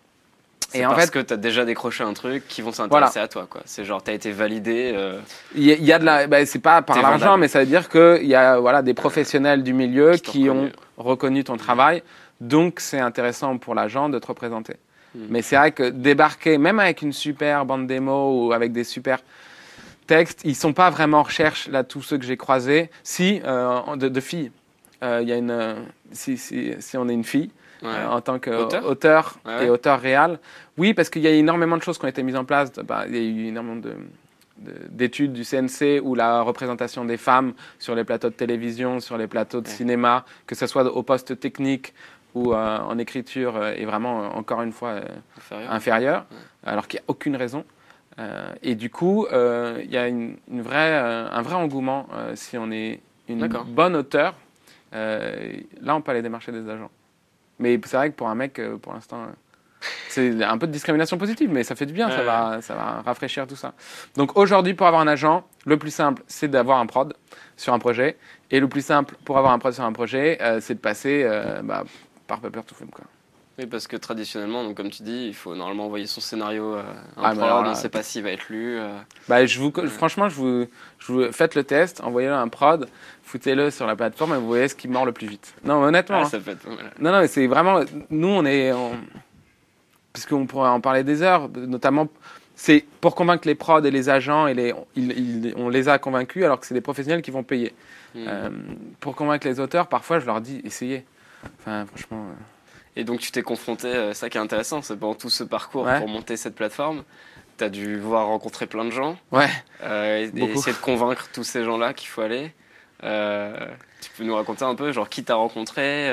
Et 0.74 0.86
en 0.86 0.90
parce 0.90 1.06
fait, 1.06 1.12
que 1.12 1.20
tu 1.20 1.34
as 1.34 1.38
déjà 1.38 1.64
décroché 1.64 2.04
un 2.04 2.14
truc 2.14 2.48
qui 2.48 2.62
vont 2.62 2.72
s'intéresser 2.72 3.20
à 3.20 3.28
toi. 3.28 3.48
quoi. 3.50 3.62
C'est 3.66 3.86
genre, 3.86 4.04
tu 4.04 4.12
as 4.12 4.14
été 4.14 4.32
validé. 4.32 4.92
Euh, 4.94 5.20
il 5.56 5.64
y, 5.64 5.94
a 5.94 6.00
de 6.00 6.06
la. 6.06 6.28
Bah, 6.28 6.46
c'est 6.46 6.60
pas 6.60 6.82
par 6.82 7.02
l'argent, 7.02 7.38
mais 7.38 7.48
ça 7.48 7.60
veut 7.60 7.66
dire 7.66 7.88
qu'il 7.88 8.26
y 8.26 8.36
a 8.36 8.60
voilà, 8.60 8.82
des 8.82 8.94
professionnels 8.94 9.64
du 9.64 9.74
milieu 9.74 10.18
qui, 10.18 10.50
ont 10.50 10.70
reconnu 10.98 11.44
ton 11.44 11.58
travail. 11.58 12.04
Donc, 12.42 12.80
c'est 12.80 13.00
intéressant 13.00 13.58
pour 13.58 13.76
l'agent 13.76 14.10
de 14.10 14.20
te 14.20 14.28
représenter. 14.28 14.76
Hmm. 15.14 15.28
Mais 15.30 15.42
c'est 15.42 15.56
vrai 15.56 15.72
que 15.72 15.90
débarquer, 15.90 16.58
même 16.58 16.80
avec 16.80 17.02
une 17.02 17.14
super 17.14 17.66
bande 17.66 17.88
démo 17.88 18.48
ou 18.48 18.54
avec 18.54 18.72
des 18.72 18.84
super 18.84 19.20
textes, 20.08 20.42
ils 20.44 20.56
sont 20.56 20.74
pas 20.74 20.90
vraiment 20.90 21.20
en 21.20 21.24
recherche, 21.24 21.68
là, 21.68 21.84
tous 21.84 22.02
ceux 22.02 22.18
que 22.18 22.26
j'ai 22.26 22.38
croisés. 22.38 22.90
Si, 23.04 23.42
euh, 23.46 23.96
de, 23.96 24.20
filles. 24.20 24.52
Euh, 25.04 25.22
y 25.24 25.32
a 25.32 25.38
une, 25.38 25.52
euh, 25.52 25.76
si, 26.12 26.38
si, 26.38 26.74
si, 26.80 26.98
on 26.98 27.08
est 27.10 27.14
une 27.14 27.24
fille, 27.24 27.52
en 27.84 28.22
tant 28.22 28.40
qu'auteur 28.40 29.38
et 29.62 29.70
auteur 29.70 30.00
réel, 30.00 30.40
oui, 30.78 30.94
parce 30.94 31.10
qu'il 31.10 31.22
y 31.22 31.28
a 31.28 31.32
énormément 31.32 31.78
de 31.78 31.84
choses 31.84 31.98
qui 31.98 32.06
ont 32.06 32.10
été 32.10 32.24
mises 32.24 32.36
en 32.36 32.46
place. 32.46 32.72
Bah, 32.74 33.06
il 33.08 33.16
y 33.16 33.20
a 33.20 33.22
eu 33.22 33.48
énormément 33.48 33.82
de 33.82 33.94
d'études 34.58 35.34
du 35.34 35.44
CNC 35.44 36.00
ou 36.02 36.16
la 36.16 36.42
représentation 36.42 37.04
des 37.04 37.18
femmes 37.18 37.54
sur 37.78 37.94
les 37.94 38.04
plateaux 38.04 38.30
de 38.30 38.36
télévision, 38.36 39.00
sur 39.00 39.18
les 39.18 39.28
plateaux 39.28 39.62
de 39.62 39.68
cinéma, 39.68 40.26
que 40.48 40.56
ce 40.56 40.66
soit 40.66 40.86
au 40.86 41.04
poste 41.04 41.40
technique 41.40 41.94
ou 42.36 42.54
en 42.54 42.98
écriture, 43.00 43.66
est 43.66 43.86
vraiment, 43.86 44.36
encore 44.36 44.62
une 44.62 44.72
fois, 44.72 45.00
inférieur, 45.52 46.26
alors 46.64 46.88
qu'il 46.88 47.00
n'y 47.00 47.04
a 47.04 47.06
aucune 47.08 47.36
raison. 47.36 47.66
Euh, 48.18 48.54
et 48.64 48.76
du 48.76 48.90
coup, 48.90 49.26
euh, 49.32 49.82
il 49.84 49.92
y 49.92 49.98
a 49.98 50.08
une, 50.08 50.38
vraie, 50.50 50.94
euh, 50.94 51.30
un 51.30 51.42
vrai 51.42 51.56
engouement 51.56 52.08
si 52.36 52.58
on 52.58 52.72
est 52.72 53.02
une 53.28 53.48
bonne 53.48 53.96
auteur. 53.96 54.36
là, 54.92 55.96
on 55.96 56.02
peut 56.02 56.12
aller 56.12 56.22
démarcher 56.22 56.52
des 56.52 56.70
agents. 56.70 56.92
Mais 57.60 57.80
c'est 57.86 57.98
vrai 57.98 58.10
que 58.10 58.16
pour 58.16 58.28
un 58.28 58.36
mec, 58.36 58.62
pour 58.82 58.94
l'instant, 58.94 59.28
c'est 60.10 60.44
un 60.44 60.58
peu 60.58 60.68
de 60.68 60.72
discrimination 60.72 61.18
positive, 61.18 61.50
mais 61.52 61.64
ça 61.64 61.76
fait 61.76 61.86
du 61.86 61.94
bien, 61.94 62.10
ça, 62.10 62.24
va, 62.24 62.62
ça 62.62 62.76
va 62.76 63.02
rafraîchir 63.06 63.48
tout 63.48 63.56
ça. 63.56 63.74
Donc 64.16 64.38
aujourd'hui, 64.38 64.74
pour 64.74 64.88
avoir 64.88 65.02
un 65.02 65.08
agent, 65.08 65.48
le 65.66 65.78
plus 65.78 65.94
simple, 65.94 66.24
c'est 66.28 66.50
d'avoir 66.50 66.80
un 66.80 66.86
prod 66.86 67.14
sur 67.56 67.74
un 67.74 67.80
projet. 67.80 68.18
Et 68.52 68.60
le 68.60 68.68
plus 68.68 68.86
simple 68.86 69.16
pour 69.26 69.38
avoir 69.38 69.54
un 69.54 69.60
prod 69.60 69.74
sur 69.74 69.84
un 69.84 69.94
projet, 69.94 70.40
c'est 70.60 70.76
de 70.76 70.80
passer 70.80 71.26
bah, 71.64 71.84
par 72.28 72.40
Paper 72.40 72.62
to 72.66 72.76
Film. 72.76 72.90
Quoi. 72.90 73.06
Oui, 73.58 73.68
parce 73.68 73.88
que 73.88 73.96
traditionnellement, 73.96 74.66
donc 74.66 74.76
comme 74.76 74.90
tu 74.90 75.04
dis, 75.04 75.28
il 75.28 75.34
faut 75.34 75.56
normalement 75.56 75.86
envoyer 75.86 76.08
son 76.08 76.20
scénario 76.20 76.74
à 76.74 76.82
un 76.82 77.24
ah, 77.24 77.36
prod, 77.36 77.66
on 77.66 77.70
ne 77.70 77.76
sait 77.76 77.88
pas 77.88 78.04
s'il 78.04 78.24
va 78.24 78.32
être 78.32 78.50
lu. 78.50 78.78
Euh. 78.78 78.98
Bah, 79.30 79.46
je 79.46 79.60
vous, 79.60 79.72
Franchement, 79.88 80.28
je 80.28 80.36
vous, 80.36 80.66
je 81.00 81.12
vous, 81.12 81.32
faites 81.32 81.56
le 81.56 81.64
test, 81.64 82.02
envoyez-le 82.02 82.34
à 82.34 82.42
un 82.42 82.50
prod, 82.50 82.90
foutez-le 83.24 83.72
sur 83.72 83.88
la 83.88 83.96
plateforme 83.96 84.34
et 84.34 84.38
vous 84.38 84.48
voyez 84.48 84.68
ce 84.68 84.76
qui 84.76 84.90
mord 84.90 85.06
le 85.06 85.14
plus 85.14 85.28
vite. 85.28 85.54
Non, 85.64 85.82
honnêtement. 85.84 86.24
Ah, 86.24 86.26
ça 86.26 86.40
peut 86.40 86.52
être, 86.52 86.68
Non, 87.00 87.12
non, 87.14 87.26
c'est 87.28 87.48
vraiment. 87.48 87.80
Nous, 88.10 88.28
on 88.28 88.46
est. 88.46 88.74
Puisqu'on 90.12 90.46
pourrait 90.48 90.70
en 90.70 90.82
parler 90.82 91.04
des 91.04 91.22
heures, 91.22 91.50
notamment. 91.50 92.10
C'est 92.58 92.86
pour 93.02 93.16
convaincre 93.16 93.48
les 93.48 93.56
prods 93.56 93.84
et 93.84 93.92
les 93.92 94.10
agents, 94.10 94.48
et 94.48 94.54
les, 94.54 94.74
on 95.58 95.68
les 95.68 95.90
a 95.90 95.98
convaincus 95.98 96.44
alors 96.46 96.60
que 96.60 96.66
c'est 96.66 96.74
des 96.74 96.82
professionnels 96.82 97.22
qui 97.22 97.32
vont 97.32 97.44
payer. 97.44 97.74
Hmm. 98.14 98.26
Euh, 98.28 98.50
pour 99.02 99.14
convaincre 99.16 99.46
les 99.46 99.60
auteurs, 99.60 99.88
parfois, 99.88 100.20
je 100.20 100.26
leur 100.26 100.40
dis 100.40 100.62
essayez. 100.64 101.06
Enfin, 101.60 101.86
franchement. 101.86 102.26
Euh, 102.30 102.44
et 102.96 103.04
donc 103.04 103.20
tu 103.20 103.32
t'es 103.32 103.42
confronté, 103.42 103.88
euh, 103.88 104.14
ça 104.14 104.30
qui 104.30 104.38
est 104.38 104.42
intéressant, 104.42 104.82
c'est 104.82 104.98
pendant 104.98 105.16
tout 105.16 105.30
ce 105.30 105.44
parcours 105.44 105.86
pour 105.86 106.08
monter 106.08 106.38
cette 106.38 106.56
plateforme, 106.56 107.04
tu 107.58 107.64
as 107.64 107.70
dû 107.70 107.98
voir 108.00 108.28
rencontrer 108.28 108.68
plein 108.68 108.86
de 108.86 108.92
gens. 108.92 109.18
Ouais. 109.32 109.50
Euh, 109.84 110.30
et, 110.34 110.44
essayer 110.44 110.74
de 110.74 110.82
convaincre 110.82 111.30
tous 111.34 111.44
ces 111.44 111.64
gens-là 111.64 111.94
qu'il 111.94 112.08
faut 112.08 112.22
aller. 112.22 112.54
Euh, 113.04 113.54
tu 114.02 114.10
peux 114.18 114.24
nous 114.24 114.36
raconter 114.36 114.64
un 114.64 114.76
peu, 114.76 114.94
genre 114.94 115.10
qui 115.10 115.24
t'a 115.24 115.36
rencontré, 115.36 116.12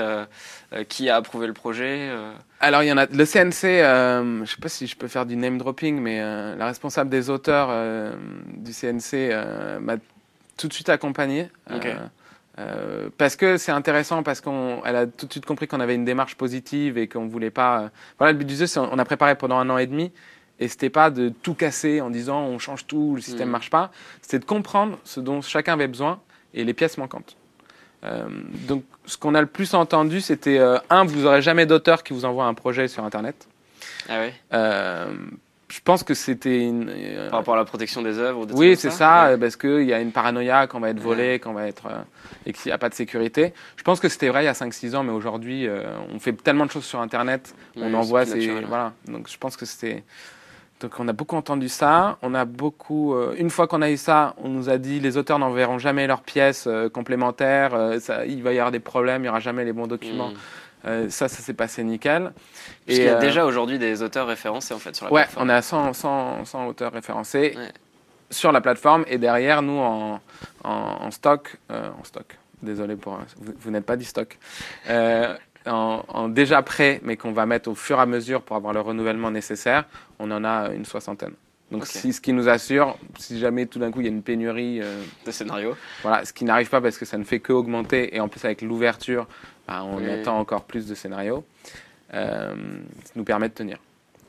qui 0.89 1.09
a 1.09 1.17
approuvé 1.17 1.47
le 1.47 1.53
projet 1.53 2.11
Alors 2.59 2.83
il 2.83 2.89
y 2.89 2.93
en 2.93 2.97
a, 2.97 3.07
le 3.07 3.25
CNC, 3.25 4.43
je 4.45 4.51
sais 4.51 4.61
pas 4.61 4.69
si 4.69 4.87
je 4.87 4.97
peux 4.97 5.09
faire 5.09 5.27
du 5.27 5.37
name 5.37 5.59
dropping, 5.59 6.01
mais 6.01 6.21
la 6.21 6.67
responsable 6.67 7.11
des 7.11 7.31
auteurs 7.31 7.69
du 8.57 8.73
CNC 8.73 9.31
m'a 9.81 9.97
tout 10.57 10.69
de 10.69 10.73
suite 10.73 10.89
accompagné. 10.89 11.49
Euh, 12.63 13.09
parce 13.19 13.37
que 13.37 13.57
c'est 13.57 13.73
intéressant, 13.73 14.23
parce 14.23 14.41
qu'elle 14.41 14.97
a 14.97 15.07
tout 15.07 15.27
de 15.27 15.33
suite 15.33 15.47
compris 15.47 15.67
qu'on 15.67 15.81
avait 15.81 15.95
une 15.95 16.05
démarche 16.05 16.37
positive 16.37 16.97
et 16.99 17.09
qu'on 17.09 17.27
voulait 17.27 17.51
pas. 17.51 17.81
Euh, 17.81 17.89
voilà, 18.19 18.33
le 18.33 18.39
but 18.39 18.45
du 18.45 18.55
jeu, 18.55 18.67
c'est 18.67 18.79
on 18.79 18.99
a 18.99 19.05
préparé 19.05 19.35
pendant 19.37 19.59
un 19.59 19.69
an 19.71 19.79
et 19.79 19.87
demi, 19.87 20.13
et 20.61 20.69
c'était 20.69 20.91
pas 20.91 21.11
de 21.11 21.29
tout 21.29 21.55
casser 21.55 22.01
en 22.01 22.11
disant 22.11 22.43
on 22.43 22.59
change 22.59 22.87
tout, 22.87 23.15
le 23.17 23.21
système 23.21 23.47
ne 23.47 23.51
mm. 23.51 23.53
marche 23.53 23.71
pas. 23.71 23.91
C'était 24.21 24.39
de 24.39 24.45
comprendre 24.45 24.99
ce 25.05 25.21
dont 25.21 25.41
chacun 25.41 25.75
avait 25.75 25.89
besoin 25.89 26.21
et 26.55 26.65
les 26.65 26.75
pièces 26.75 26.99
manquantes. 26.99 27.37
Euh, 28.05 28.29
donc, 28.69 28.85
ce 29.07 29.17
qu'on 29.17 29.35
a 29.35 29.41
le 29.41 29.47
plus 29.47 29.75
entendu, 29.75 30.21
c'était 30.21 30.59
un, 30.91 31.05
vous 31.05 31.27
aurez 31.27 31.43
jamais 31.43 31.67
d'auteur 31.67 32.03
qui 32.03 32.13
vous 32.13 32.25
envoie 32.25 32.45
un 32.45 32.55
projet 32.55 32.89
sur 32.89 33.05
Internet. 33.05 33.49
Ah 34.09 34.21
oui 34.21 34.33
je 35.73 35.81
pense 35.83 36.03
que 36.03 36.13
c'était 36.13 36.61
une. 36.61 36.91
Euh, 36.91 37.31
Par 37.31 37.39
rapport 37.39 37.55
à 37.55 37.57
la 37.57 37.65
protection 37.65 38.03
des 38.03 38.19
œuvres 38.19 38.47
Oui, 38.53 38.77
c'est 38.77 38.91
ça, 38.91 39.31
parce 39.41 39.57
qu'il 39.57 39.85
y 39.85 39.95
a 39.95 40.01
une 40.01 40.13
paranoïa 40.13 40.67
qu'on 40.67 40.81
va 40.81 40.91
être 40.91 41.01
volé, 41.01 41.39
qu'on 41.39 41.55
va 41.55 41.67
être. 41.67 41.87
Euh, 41.87 42.03
et 42.45 42.53
qu'il 42.53 42.69
n'y 42.69 42.73
a 42.73 42.79
pas 42.79 42.91
de 42.91 42.95
sécurité. 42.95 43.55
Je 43.77 43.83
pense 43.83 43.99
que 43.99 44.11
c'était 44.11 44.29
vrai 44.29 44.43
il 44.43 44.47
y 44.47 44.49
a 44.49 44.53
5-6 44.53 44.95
ans, 44.97 45.03
mais 45.03 45.13
aujourd'hui, 45.13 45.67
euh, 45.67 45.85
on 46.13 46.19
fait 46.19 46.35
tellement 46.35 46.67
de 46.67 46.71
choses 46.71 46.85
sur 46.85 47.01
Internet, 47.01 47.55
on 47.77 47.95
envoie 47.95 48.27
ces. 48.27 48.49
Voilà. 48.61 48.93
Donc 49.07 49.31
je 49.31 49.39
pense 49.39 49.57
que 49.57 49.65
c'était. 49.65 50.05
Donc 50.83 50.93
on 50.99 51.09
a 51.09 51.15
beaucoup 51.15 51.37
entendu 51.37 51.71
ça. 51.71 52.19
On 52.21 52.35
a 52.35 52.45
beaucoup. 52.45 53.17
une 53.39 53.49
fois 53.49 53.67
qu'on 53.67 53.81
a 53.81 53.91
eu 53.91 53.97
ça, 53.97 54.35
on 54.37 54.51
nous 54.51 54.69
a 54.69 54.77
dit 54.77 55.01
les 55.01 55.17
auteurs 55.17 55.39
n'enverront 55.39 55.79
jamais 55.79 56.07
leurs 56.07 56.23
pièces 56.23 56.69
complémentaires. 56.93 57.97
Ça, 58.01 58.27
il 58.27 58.43
va 58.43 58.53
y 58.53 58.59
avoir 58.59 58.73
des 58.73 58.81
problèmes, 58.81 59.23
il 59.23 59.25
n'y 59.25 59.29
aura 59.31 59.41
jamais 59.41 59.65
les 59.65 59.73
bons 59.73 59.87
documents. 59.87 60.31
Mm. 60.31 60.37
Euh, 60.85 61.09
ça, 61.11 61.29
ça 61.29 61.43
s'est 61.43 61.55
passé 61.55 61.85
nickel. 61.85 62.33
Parce 62.87 62.99
il 62.99 63.05
y 63.05 63.09
a 63.09 63.17
euh, 63.17 63.21
déjà 63.21 63.45
aujourd'hui 63.45 63.79
des 63.79 64.03
auteurs 64.03 64.27
référencés 64.27 64.75
en 64.75 64.79
fait 64.79 64.95
sur 64.95 65.07
la 65.07 65.13
ouais, 65.13 65.23
plateforme. 65.23 65.47
on 65.47 65.51
a 65.51 65.63
100, 65.63 65.93
100, 65.93 66.45
100 66.45 66.67
auteurs 66.67 66.93
référencés 66.93 67.57
sur 68.31 68.51
la 68.51 68.61
plateforme 68.61 69.05
et 69.09 69.19
derrière 69.19 69.63
nous 69.63 69.79
en, 69.79 70.21
en, 70.65 71.11
stock, 71.11 71.57
euh, 71.71 71.91
en 72.01 72.05
stock. 72.05 72.39
Désolé 72.63 72.97
pour 72.97 73.19
vous, 73.61 73.71
n'êtes 73.71 73.85
pas 73.85 73.97
du 73.97 74.05
stock. 74.05 74.39
En, 75.65 76.29
déjà 76.29 76.61
prêt, 76.63 77.01
mais 77.05 77.17
qu'on 77.17 77.31
va 77.31 77.47
mettre 77.47 77.71
au 77.71 77.77
fur 77.77 77.99
et 77.99 78.01
à 78.01 78.07
mesure 78.07 78.43
pour 78.43 78.57
avoir 78.57 78.73
le 78.73 78.81
renouvellement 78.81 79.31
nécessaire, 79.31 79.85
on 80.19 80.29
en 80.33 80.45
a 80.45 80.73
une 80.73 80.85
soixantaine. 80.85 81.35
Donc, 81.71 81.87
ce 81.87 82.21
qui 82.21 82.33
nous 82.33 82.49
assure, 82.49 82.99
si 83.17 83.39
jamais 83.39 83.67
tout 83.67 83.79
d'un 83.79 83.93
coup 83.93 84.01
il 84.01 84.05
y 84.05 84.09
a 84.09 84.13
une 84.13 84.23
pénurie 84.23 84.81
de 85.25 85.31
scénarios, 85.31 85.77
voilà, 86.03 86.25
ce 86.25 86.33
qui 86.33 86.45
n'arrive 86.45 86.69
pas 86.69 86.81
parce 86.81 86.99
que 86.99 87.05
ça 87.05 87.17
ne 87.17 87.23
fait 87.23 87.39
que 87.39 87.53
augmenter, 87.53 88.15
et 88.15 88.19
en 88.19 88.27
plus 88.27 88.45
avec 88.45 88.61
l'ouverture, 88.63 89.29
bah, 89.67 89.85
on 89.85 90.05
attend 90.09 90.39
encore 90.39 90.65
plus 90.65 90.87
de 90.87 90.95
scénarios, 90.95 91.45
euh, 92.15 92.55
ça 93.05 93.13
nous 93.17 93.25
permet 93.25 93.49
de 93.49 93.55
tenir 93.55 93.79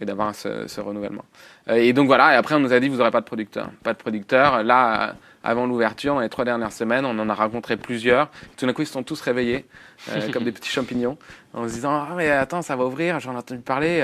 et 0.01 0.05
d'avoir 0.05 0.33
ce, 0.35 0.81
renouvellement. 0.81 1.25
Euh, 1.69 1.75
et 1.75 1.93
donc 1.93 2.07
voilà, 2.07 2.33
et 2.33 2.35
après 2.35 2.55
on 2.55 2.59
nous 2.59 2.73
a 2.73 2.79
dit 2.79 2.89
vous 2.89 2.97
n'aurez 2.97 3.11
pas 3.11 3.21
de 3.21 3.25
producteur. 3.25 3.69
Pas 3.83 3.93
de 3.93 3.97
producteur. 3.97 4.63
Là, 4.63 5.15
avant 5.43 5.65
l'ouverture, 5.65 6.15
dans 6.15 6.21
les 6.21 6.29
trois 6.29 6.45
dernières 6.45 6.71
semaines, 6.71 7.05
on 7.05 7.17
en 7.19 7.29
a 7.29 7.33
rencontré 7.33 7.77
plusieurs. 7.77 8.29
Tout 8.57 8.65
d'un 8.65 8.73
coup, 8.73 8.81
ils 8.81 8.87
se 8.87 8.93
sont 8.93 9.03
tous 9.03 9.19
réveillés, 9.21 9.65
euh, 10.09 10.31
comme 10.31 10.43
des 10.45 10.51
petits 10.51 10.69
champignons, 10.69 11.17
en 11.53 11.67
se 11.67 11.73
disant 11.73 11.91
Ah, 11.91 12.13
mais 12.15 12.29
attends, 12.29 12.61
ça 12.61 12.75
va 12.75 12.85
ouvrir, 12.85 13.19
j'en 13.19 13.33
ai 13.33 13.37
entendu 13.37 13.61
parler. 13.61 14.01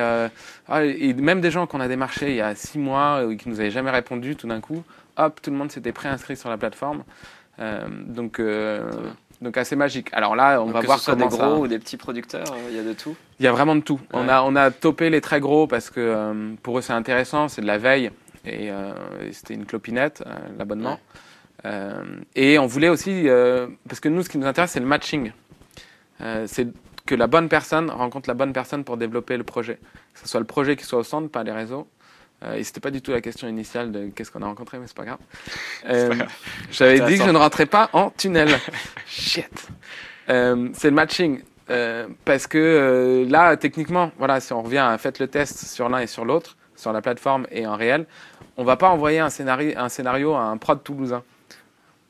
Ah, 0.67 0.83
et 0.83 1.13
même 1.13 1.41
des 1.41 1.51
gens 1.51 1.67
qu'on 1.67 1.79
a 1.79 1.87
démarchés 1.87 2.29
il 2.29 2.35
y 2.35 2.41
a 2.41 2.55
six 2.55 2.79
mois 2.79 3.23
et 3.29 3.37
qui 3.37 3.49
nous 3.49 3.59
avaient 3.59 3.71
jamais 3.71 3.91
répondu, 3.91 4.35
tout 4.35 4.47
d'un 4.47 4.61
coup, 4.61 4.83
hop, 5.17 5.39
tout 5.41 5.51
le 5.51 5.57
monde 5.57 5.71
s'était 5.71 5.93
préinscrit 5.93 6.37
sur 6.37 6.49
la 6.49 6.57
plateforme. 6.57 7.03
donc. 8.07 8.41
Donc 9.41 9.55
assez 9.55 9.75
magique. 9.75 10.09
Alors 10.11 10.35
là, 10.35 10.61
on 10.61 10.65
va 10.65 10.81
voir 10.81 10.99
ce 10.99 11.05
soit 11.05 11.15
des 11.15 11.27
gros 11.27 11.59
ou 11.59 11.67
des 11.67 11.79
petits 11.79 11.95
producteurs, 11.95 12.51
euh, 12.51 12.69
il 12.69 12.75
y 12.75 12.79
a 12.79 12.83
de 12.83 12.93
tout. 12.93 13.15
Il 13.39 13.45
y 13.45 13.47
a 13.47 13.51
vraiment 13.51 13.75
de 13.75 13.81
tout. 13.81 13.99
On 14.11 14.27
a 14.27 14.41
on 14.41 14.55
a 14.55 14.69
topé 14.69 15.09
les 15.09 15.21
très 15.21 15.39
gros 15.39 15.65
parce 15.65 15.89
que 15.89 15.99
euh, 16.01 16.53
pour 16.61 16.77
eux 16.77 16.81
c'est 16.81 16.93
intéressant, 16.93 17.47
c'est 17.47 17.61
de 17.61 17.67
la 17.67 17.77
veille 17.77 18.11
et, 18.45 18.69
euh, 18.69 18.91
c'était 19.31 19.53
une 19.53 19.65
clopinette 19.65 20.23
l'abonnement. 20.57 20.99
et 22.35 22.59
on 22.59 22.65
voulait 22.65 22.89
aussi 22.89 23.27
parce 23.87 23.99
que 24.01 24.09
nous 24.09 24.23
ce 24.23 24.29
qui 24.29 24.37
nous 24.37 24.47
intéresse 24.47 24.71
c'est 24.71 24.79
le 24.81 24.85
matching. 24.85 25.31
c'est 26.45 26.67
que 27.05 27.15
la 27.15 27.27
bonne 27.27 27.47
personne 27.47 27.89
rencontre 27.89 28.29
la 28.29 28.35
bonne 28.35 28.53
personne 28.53 28.83
pour 28.83 28.97
développer 28.97 29.37
le 29.37 29.43
projet. 29.43 29.79
Que 30.13 30.19
ce 30.19 30.27
soit 30.27 30.39
le 30.41 30.45
projet 30.45 30.75
qui 30.75 30.83
soit 30.83 30.99
au 30.99 31.03
centre, 31.03 31.29
pas 31.29 31.43
les 31.43 31.51
réseaux. 31.51 31.87
Euh, 32.43 32.55
et 32.55 32.63
c'était 32.63 32.79
pas 32.79 32.91
du 32.91 33.01
tout 33.01 33.11
la 33.11 33.21
question 33.21 33.47
initiale 33.47 33.91
de 33.91 34.07
qu'est-ce 34.07 34.31
qu'on 34.31 34.41
a 34.41 34.45
rencontré, 34.45 34.79
mais 34.79 34.87
c'est 34.87 34.95
pas 34.97 35.05
grave. 35.05 35.19
Euh, 35.85 36.13
J'avais 36.71 36.99
dit 36.99 37.17
que 37.17 37.23
je 37.23 37.29
ne 37.29 37.37
rentrais 37.37 37.65
pas 37.65 37.89
en 37.93 38.09
tunnel. 38.11 38.49
Shit. 39.07 39.69
Euh, 40.29 40.69
c'est 40.73 40.89
le 40.89 40.95
matching. 40.95 41.41
Euh, 41.69 42.07
parce 42.25 42.47
que 42.47 43.25
là, 43.29 43.55
techniquement, 43.55 44.11
voilà, 44.17 44.39
si 44.39 44.53
on 44.53 44.61
revient 44.61 44.79
à 44.79 44.97
faites 44.97 45.19
le 45.19 45.27
test 45.27 45.65
sur 45.65 45.87
l'un 45.87 45.99
et 45.99 46.07
sur 46.07 46.25
l'autre, 46.25 46.57
sur 46.75 46.91
la 46.91 47.01
plateforme 47.01 47.47
et 47.51 47.65
en 47.65 47.75
réel, 47.75 48.05
on 48.57 48.63
va 48.63 48.75
pas 48.75 48.89
envoyer 48.89 49.19
un 49.19 49.29
scénario, 49.29 49.73
un 49.77 49.89
scénario 49.89 50.33
à 50.33 50.43
un 50.43 50.57
prod 50.57 50.83
toulousain. 50.83 51.23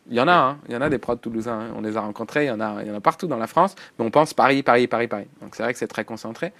Il 0.10 0.16
y 0.16 0.22
en 0.22 0.28
a, 0.28 0.34
hein, 0.34 0.58
il 0.68 0.74
y 0.74 0.78
en 0.78 0.82
a 0.82 0.90
des 0.90 0.98
prods 0.98 1.18
toulousains, 1.18 1.60
hein. 1.60 1.74
on 1.76 1.82
les 1.82 1.96
a 1.96 2.02
rencontrés, 2.02 2.46
il 2.46 2.48
y, 2.48 2.52
en 2.52 2.60
a, 2.60 2.82
il 2.82 2.88
y 2.88 2.92
en 2.92 2.96
a 2.96 3.00
partout 3.00 3.28
dans 3.28 3.38
la 3.38 3.46
France, 3.46 3.76
mais 3.98 4.06
on 4.06 4.10
pense 4.10 4.34
Paris, 4.34 4.64
Paris, 4.64 4.88
Paris, 4.88 5.08
Paris. 5.08 5.28
Donc 5.40 5.56
c'est 5.56 5.62
vrai 5.62 5.72
que 5.72 5.78
c'est 5.78 5.88
très 5.88 6.04
concentré. 6.04 6.52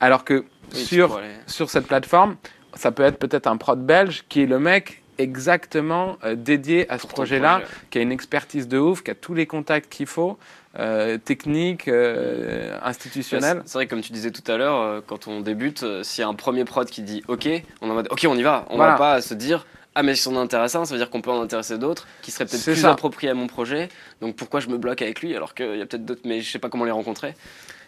Alors 0.00 0.24
que 0.24 0.44
sur, 0.70 1.18
sur 1.46 1.70
cette 1.70 1.86
plateforme, 1.86 2.36
ça 2.76 2.90
peut 2.92 3.02
être 3.02 3.18
peut-être 3.18 3.46
un 3.46 3.56
prod 3.56 3.80
belge 3.84 4.24
qui 4.28 4.42
est 4.42 4.46
le 4.46 4.58
mec 4.58 5.02
exactement 5.18 6.16
euh, 6.24 6.34
dédié 6.34 6.90
à 6.90 6.98
ce 6.98 7.06
projet-là, 7.06 7.62
qui 7.90 7.98
a 7.98 8.00
une 8.00 8.12
expertise 8.12 8.68
de 8.68 8.78
ouf, 8.78 9.02
qui 9.02 9.10
a 9.10 9.14
tous 9.14 9.34
les 9.34 9.46
contacts 9.46 9.92
qu'il 9.92 10.06
faut, 10.06 10.38
euh, 10.78 11.18
techniques, 11.18 11.88
euh, 11.88 12.76
institutionnels. 12.82 13.62
C'est 13.64 13.78
vrai, 13.78 13.86
comme 13.86 14.00
tu 14.00 14.12
disais 14.12 14.30
tout 14.30 14.50
à 14.50 14.56
l'heure, 14.56 15.02
quand 15.06 15.28
on 15.28 15.40
débute, 15.40 15.84
s'il 16.02 16.22
y 16.22 16.24
a 16.24 16.28
un 16.28 16.34
premier 16.34 16.64
prod 16.64 16.88
qui 16.88 17.02
dit 17.02 17.22
OK, 17.28 17.48
on 17.80 17.90
en 17.90 17.98
OK, 17.98 18.26
on 18.28 18.36
y 18.36 18.42
va. 18.42 18.66
On 18.70 18.74
ne 18.74 18.78
va 18.78 18.96
pas 18.96 19.20
se 19.20 19.34
dire 19.34 19.66
ah 19.96 20.02
mais 20.02 20.16
si 20.16 20.26
on 20.26 20.34
est 20.34 20.38
intéressant, 20.38 20.84
ça 20.84 20.92
veut 20.92 20.98
dire 20.98 21.08
qu'on 21.08 21.20
peut 21.20 21.30
en 21.30 21.40
intéresser 21.40 21.78
d'autres 21.78 22.08
qui 22.22 22.32
seraient 22.32 22.46
peut-être 22.46 22.64
plus 22.64 22.84
appropriés 22.84 23.30
à 23.30 23.34
mon 23.34 23.46
projet. 23.46 23.88
Donc 24.20 24.34
pourquoi 24.34 24.58
je 24.58 24.68
me 24.68 24.76
bloque 24.76 25.02
avec 25.02 25.20
lui 25.20 25.36
alors 25.36 25.54
qu'il 25.54 25.76
y 25.76 25.82
a 25.82 25.86
peut-être 25.86 26.04
d'autres, 26.04 26.22
mais 26.24 26.40
je 26.40 26.50
sais 26.50 26.58
pas 26.58 26.68
comment 26.68 26.84
les 26.84 26.90
rencontrer. 26.90 27.34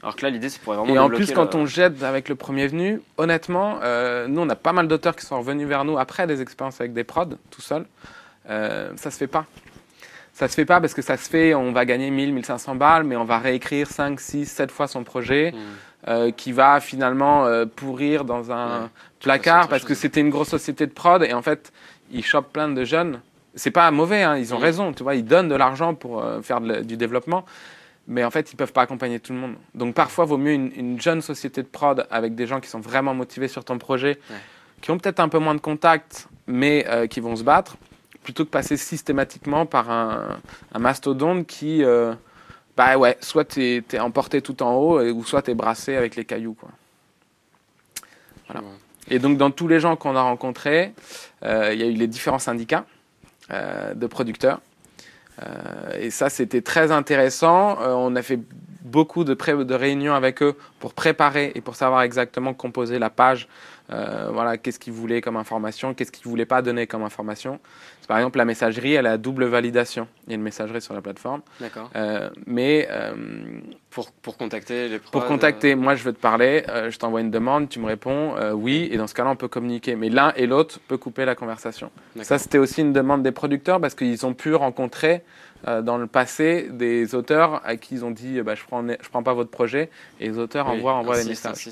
Alors 0.06 0.14
que 0.14 0.22
là, 0.22 0.30
l'idée, 0.30 0.48
c'est 0.48 0.62
pour 0.62 0.72
vraiment. 0.72 0.94
Et 0.94 1.00
en 1.00 1.08
plus, 1.08 1.32
quand 1.32 1.56
on 1.56 1.66
jette 1.66 2.04
avec 2.04 2.28
le 2.28 2.36
premier 2.36 2.68
venu, 2.68 3.02
honnêtement, 3.16 3.80
euh, 3.82 4.28
nous, 4.28 4.40
on 4.40 4.48
a 4.48 4.54
pas 4.54 4.72
mal 4.72 4.86
d'auteurs 4.86 5.16
qui 5.16 5.26
sont 5.26 5.36
revenus 5.36 5.66
vers 5.66 5.84
nous 5.84 5.98
après 5.98 6.28
des 6.28 6.40
expériences 6.40 6.80
avec 6.80 6.92
des 6.92 7.02
prods, 7.02 7.34
tout 7.50 7.60
seul. 7.60 7.86
Euh, 8.48 8.92
ça 8.94 9.10
se 9.10 9.18
fait 9.18 9.26
pas. 9.26 9.46
Ça 10.32 10.46
se 10.46 10.54
fait 10.54 10.64
pas 10.64 10.80
parce 10.80 10.94
que 10.94 11.02
ça 11.02 11.16
se 11.16 11.28
fait, 11.28 11.54
on 11.54 11.72
va 11.72 11.84
gagner 11.84 12.10
1000, 12.10 12.34
1500 12.34 12.76
balles, 12.76 13.02
mais 13.02 13.16
on 13.16 13.24
va 13.24 13.40
réécrire 13.40 13.88
5, 13.88 14.20
6, 14.20 14.46
7 14.46 14.70
fois 14.70 14.86
son 14.86 15.02
projet, 15.02 15.50
hmm. 15.50 16.08
euh, 16.08 16.30
qui 16.30 16.52
va 16.52 16.78
finalement 16.78 17.46
euh, 17.46 17.64
pourrir 17.64 18.24
dans 18.24 18.52
un 18.52 18.90
placard 19.18 19.66
parce 19.66 19.82
que 19.82 19.94
c'était 19.94 20.20
une 20.20 20.30
grosse 20.30 20.50
société 20.50 20.86
de 20.86 20.92
prod 20.92 21.24
et 21.24 21.32
en 21.32 21.42
fait, 21.42 21.72
ils 22.12 22.24
chopent 22.24 22.52
plein 22.52 22.68
de 22.68 22.84
jeunes. 22.84 23.22
C'est 23.56 23.72
pas 23.72 23.90
mauvais, 23.90 24.22
hein, 24.22 24.36
ils 24.36 24.54
ont 24.54 24.58
hmm. 24.58 24.62
raison, 24.62 24.92
tu 24.92 25.02
vois, 25.02 25.16
ils 25.16 25.24
donnent 25.24 25.48
de 25.48 25.56
l'argent 25.56 25.94
pour 25.94 26.22
euh, 26.22 26.42
faire 26.42 26.60
du 26.60 26.96
développement, 26.96 27.44
mais 28.08 28.24
en 28.24 28.30
fait, 28.30 28.52
ils 28.52 28.56
peuvent 28.56 28.72
pas 28.72 28.82
accompagner 28.82 29.20
tout 29.20 29.32
le 29.32 29.38
monde. 29.38 29.54
Donc 29.74 29.94
parfois, 29.94 30.24
vaut 30.24 30.38
mieux 30.38 30.52
une, 30.52 31.00
jeune 31.00 31.22
société 31.22 31.62
de 31.62 31.68
prod 31.68 32.06
avec 32.10 32.34
des 32.34 32.46
gens 32.46 32.60
qui 32.60 32.68
sont 32.68 32.80
vraiment 32.80 33.14
motivés 33.14 33.48
sur 33.48 33.64
ton 33.64 33.78
projet, 33.78 34.18
qui 34.80 34.90
ont 34.90 34.98
peut-être 34.98 35.20
un 35.20 35.28
peu 35.28 35.38
moins 35.38 35.54
de 35.54 35.60
contacts, 35.60 36.28
mais 36.46 36.86
qui 37.10 37.20
vont 37.20 37.36
se 37.36 37.42
battre 37.42 37.76
plutôt 38.26 38.44
que 38.44 38.50
passer 38.50 38.76
systématiquement 38.76 39.66
par 39.66 39.88
un, 39.88 40.40
mastodonte 40.76 41.46
qui, 41.46 41.84
euh, 41.84 42.12
bah 42.76 42.98
ouais, 42.98 43.16
soit 43.20 43.44
tu 43.44 43.62
es, 43.62 43.98
emporté 44.00 44.42
tout 44.42 44.64
en 44.64 44.74
haut, 44.74 45.00
ou 45.00 45.24
soit 45.24 45.42
tu 45.42 45.52
es 45.52 45.54
brassé 45.54 45.94
avec 45.94 46.16
les 46.16 46.24
cailloux. 46.24 46.54
Quoi. 46.54 46.70
Voilà. 48.48 48.66
Et 49.08 49.20
donc, 49.20 49.38
dans 49.38 49.52
tous 49.52 49.68
les 49.68 49.78
gens 49.78 49.94
qu'on 49.94 50.16
a 50.16 50.22
rencontrés, 50.22 50.92
euh, 51.44 51.70
il 51.72 51.80
y 51.80 51.84
a 51.84 51.86
eu 51.86 51.92
les 51.92 52.08
différents 52.08 52.40
syndicats 52.40 52.84
euh, 53.52 53.94
de 53.94 54.08
producteurs. 54.08 54.60
Et 55.98 56.10
ça, 56.10 56.30
c'était 56.30 56.62
très 56.62 56.90
intéressant. 56.92 57.76
on 57.80 58.16
a 58.16 58.22
fait 58.22 58.40
beaucoup 58.82 59.24
de, 59.24 59.34
de 59.34 59.74
réunions 59.74 60.14
avec 60.14 60.42
eux 60.42 60.56
pour 60.78 60.94
préparer 60.94 61.52
et 61.54 61.60
pour 61.60 61.76
savoir 61.76 62.02
exactement 62.02 62.54
composer 62.54 62.98
la 62.98 63.10
page 63.10 63.48
euh, 63.90 64.28
voilà, 64.32 64.56
qu'est-ce 64.58 64.78
qu'ils 64.78 64.92
voulaient 64.92 65.20
comme 65.20 65.36
information, 65.36 65.94
qu'est-ce 65.94 66.12
qu'ils 66.12 66.26
ne 66.26 66.30
voulaient 66.30 66.46
pas 66.46 66.62
donner 66.62 66.86
comme 66.86 67.02
information. 67.02 67.60
Par 68.08 68.18
exemple, 68.18 68.38
la 68.38 68.44
messagerie, 68.44 68.94
elle 68.94 69.06
a 69.06 69.18
double 69.18 69.44
validation. 69.46 70.06
Il 70.26 70.30
y 70.30 70.32
a 70.34 70.36
une 70.36 70.42
messagerie 70.42 70.80
sur 70.80 70.94
la 70.94 71.00
plateforme. 71.00 71.42
D'accord. 71.60 71.90
Euh, 71.96 72.30
mais. 72.46 72.86
Euh, 72.90 73.14
pour, 73.90 74.12
pour 74.12 74.36
contacter 74.36 74.88
les 74.88 74.98
Pour 74.98 75.24
contacter, 75.24 75.74
moi 75.74 75.94
je 75.94 76.04
veux 76.04 76.12
te 76.12 76.20
parler, 76.20 76.64
je 76.90 76.98
t'envoie 76.98 77.22
une 77.22 77.30
demande, 77.30 77.70
tu 77.70 77.80
me 77.80 77.86
réponds 77.86 78.34
oui, 78.52 78.90
et 78.92 78.98
dans 78.98 79.06
ce 79.06 79.14
cas-là, 79.14 79.30
on 79.30 79.36
peut 79.36 79.48
communiquer. 79.48 79.96
Mais 79.96 80.10
l'un 80.10 80.34
et 80.36 80.46
l'autre 80.46 80.80
peut 80.86 80.98
couper 80.98 81.24
la 81.24 81.34
conversation. 81.34 81.90
Ça, 82.20 82.36
c'était 82.36 82.58
aussi 82.58 82.82
une 82.82 82.92
demande 82.92 83.22
des 83.22 83.32
producteurs 83.32 83.80
parce 83.80 83.94
qu'ils 83.94 84.26
ont 84.26 84.34
pu 84.34 84.54
rencontrer 84.54 85.22
euh, 85.66 85.82
dans 85.82 85.98
le 85.98 86.06
passé 86.06 86.68
des 86.70 87.14
auteurs 87.14 87.60
à 87.64 87.76
qui 87.76 87.94
ils 87.94 88.04
ont 88.04 88.10
dit 88.10 88.40
bah, 88.42 88.54
je 88.54 88.62
prends 88.62 88.86
je 88.86 89.08
prends 89.08 89.22
pas 89.22 89.34
votre 89.34 89.50
projet 89.50 89.90
et 90.20 90.28
les 90.28 90.38
auteurs 90.38 90.68
envoient 90.68 90.94
envoient 90.94 91.20
des 91.20 91.28
messages. 91.28 91.68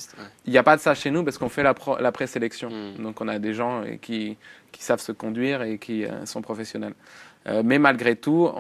Il 0.47 0.53
n'y 0.53 0.59
a 0.59 0.63
pas 0.63 0.77
de 0.77 0.81
ça 0.81 0.95
chez 0.95 1.11
nous 1.11 1.25
parce 1.25 1.39
qu'on 1.39 1.49
fait 1.49 1.63
la, 1.63 1.75
la 2.01 2.13
présélection. 2.13 2.71
Hmm. 2.71 3.03
Donc 3.03 3.21
on 3.21 3.29
a 3.29 3.39
des 3.39 3.55
gens 3.55 3.85
qui, 4.01 4.37
qui 4.73 4.83
savent 4.83 5.01
se 5.01 5.13
conduire 5.13 5.63
et 5.63 5.79
qui 5.79 6.05
euh, 6.05 6.27
sont 6.27 6.43
professionnels. 6.43 6.95
Euh, 7.47 7.63
mais 7.65 7.79
malgré 7.79 8.17
tout, 8.17 8.51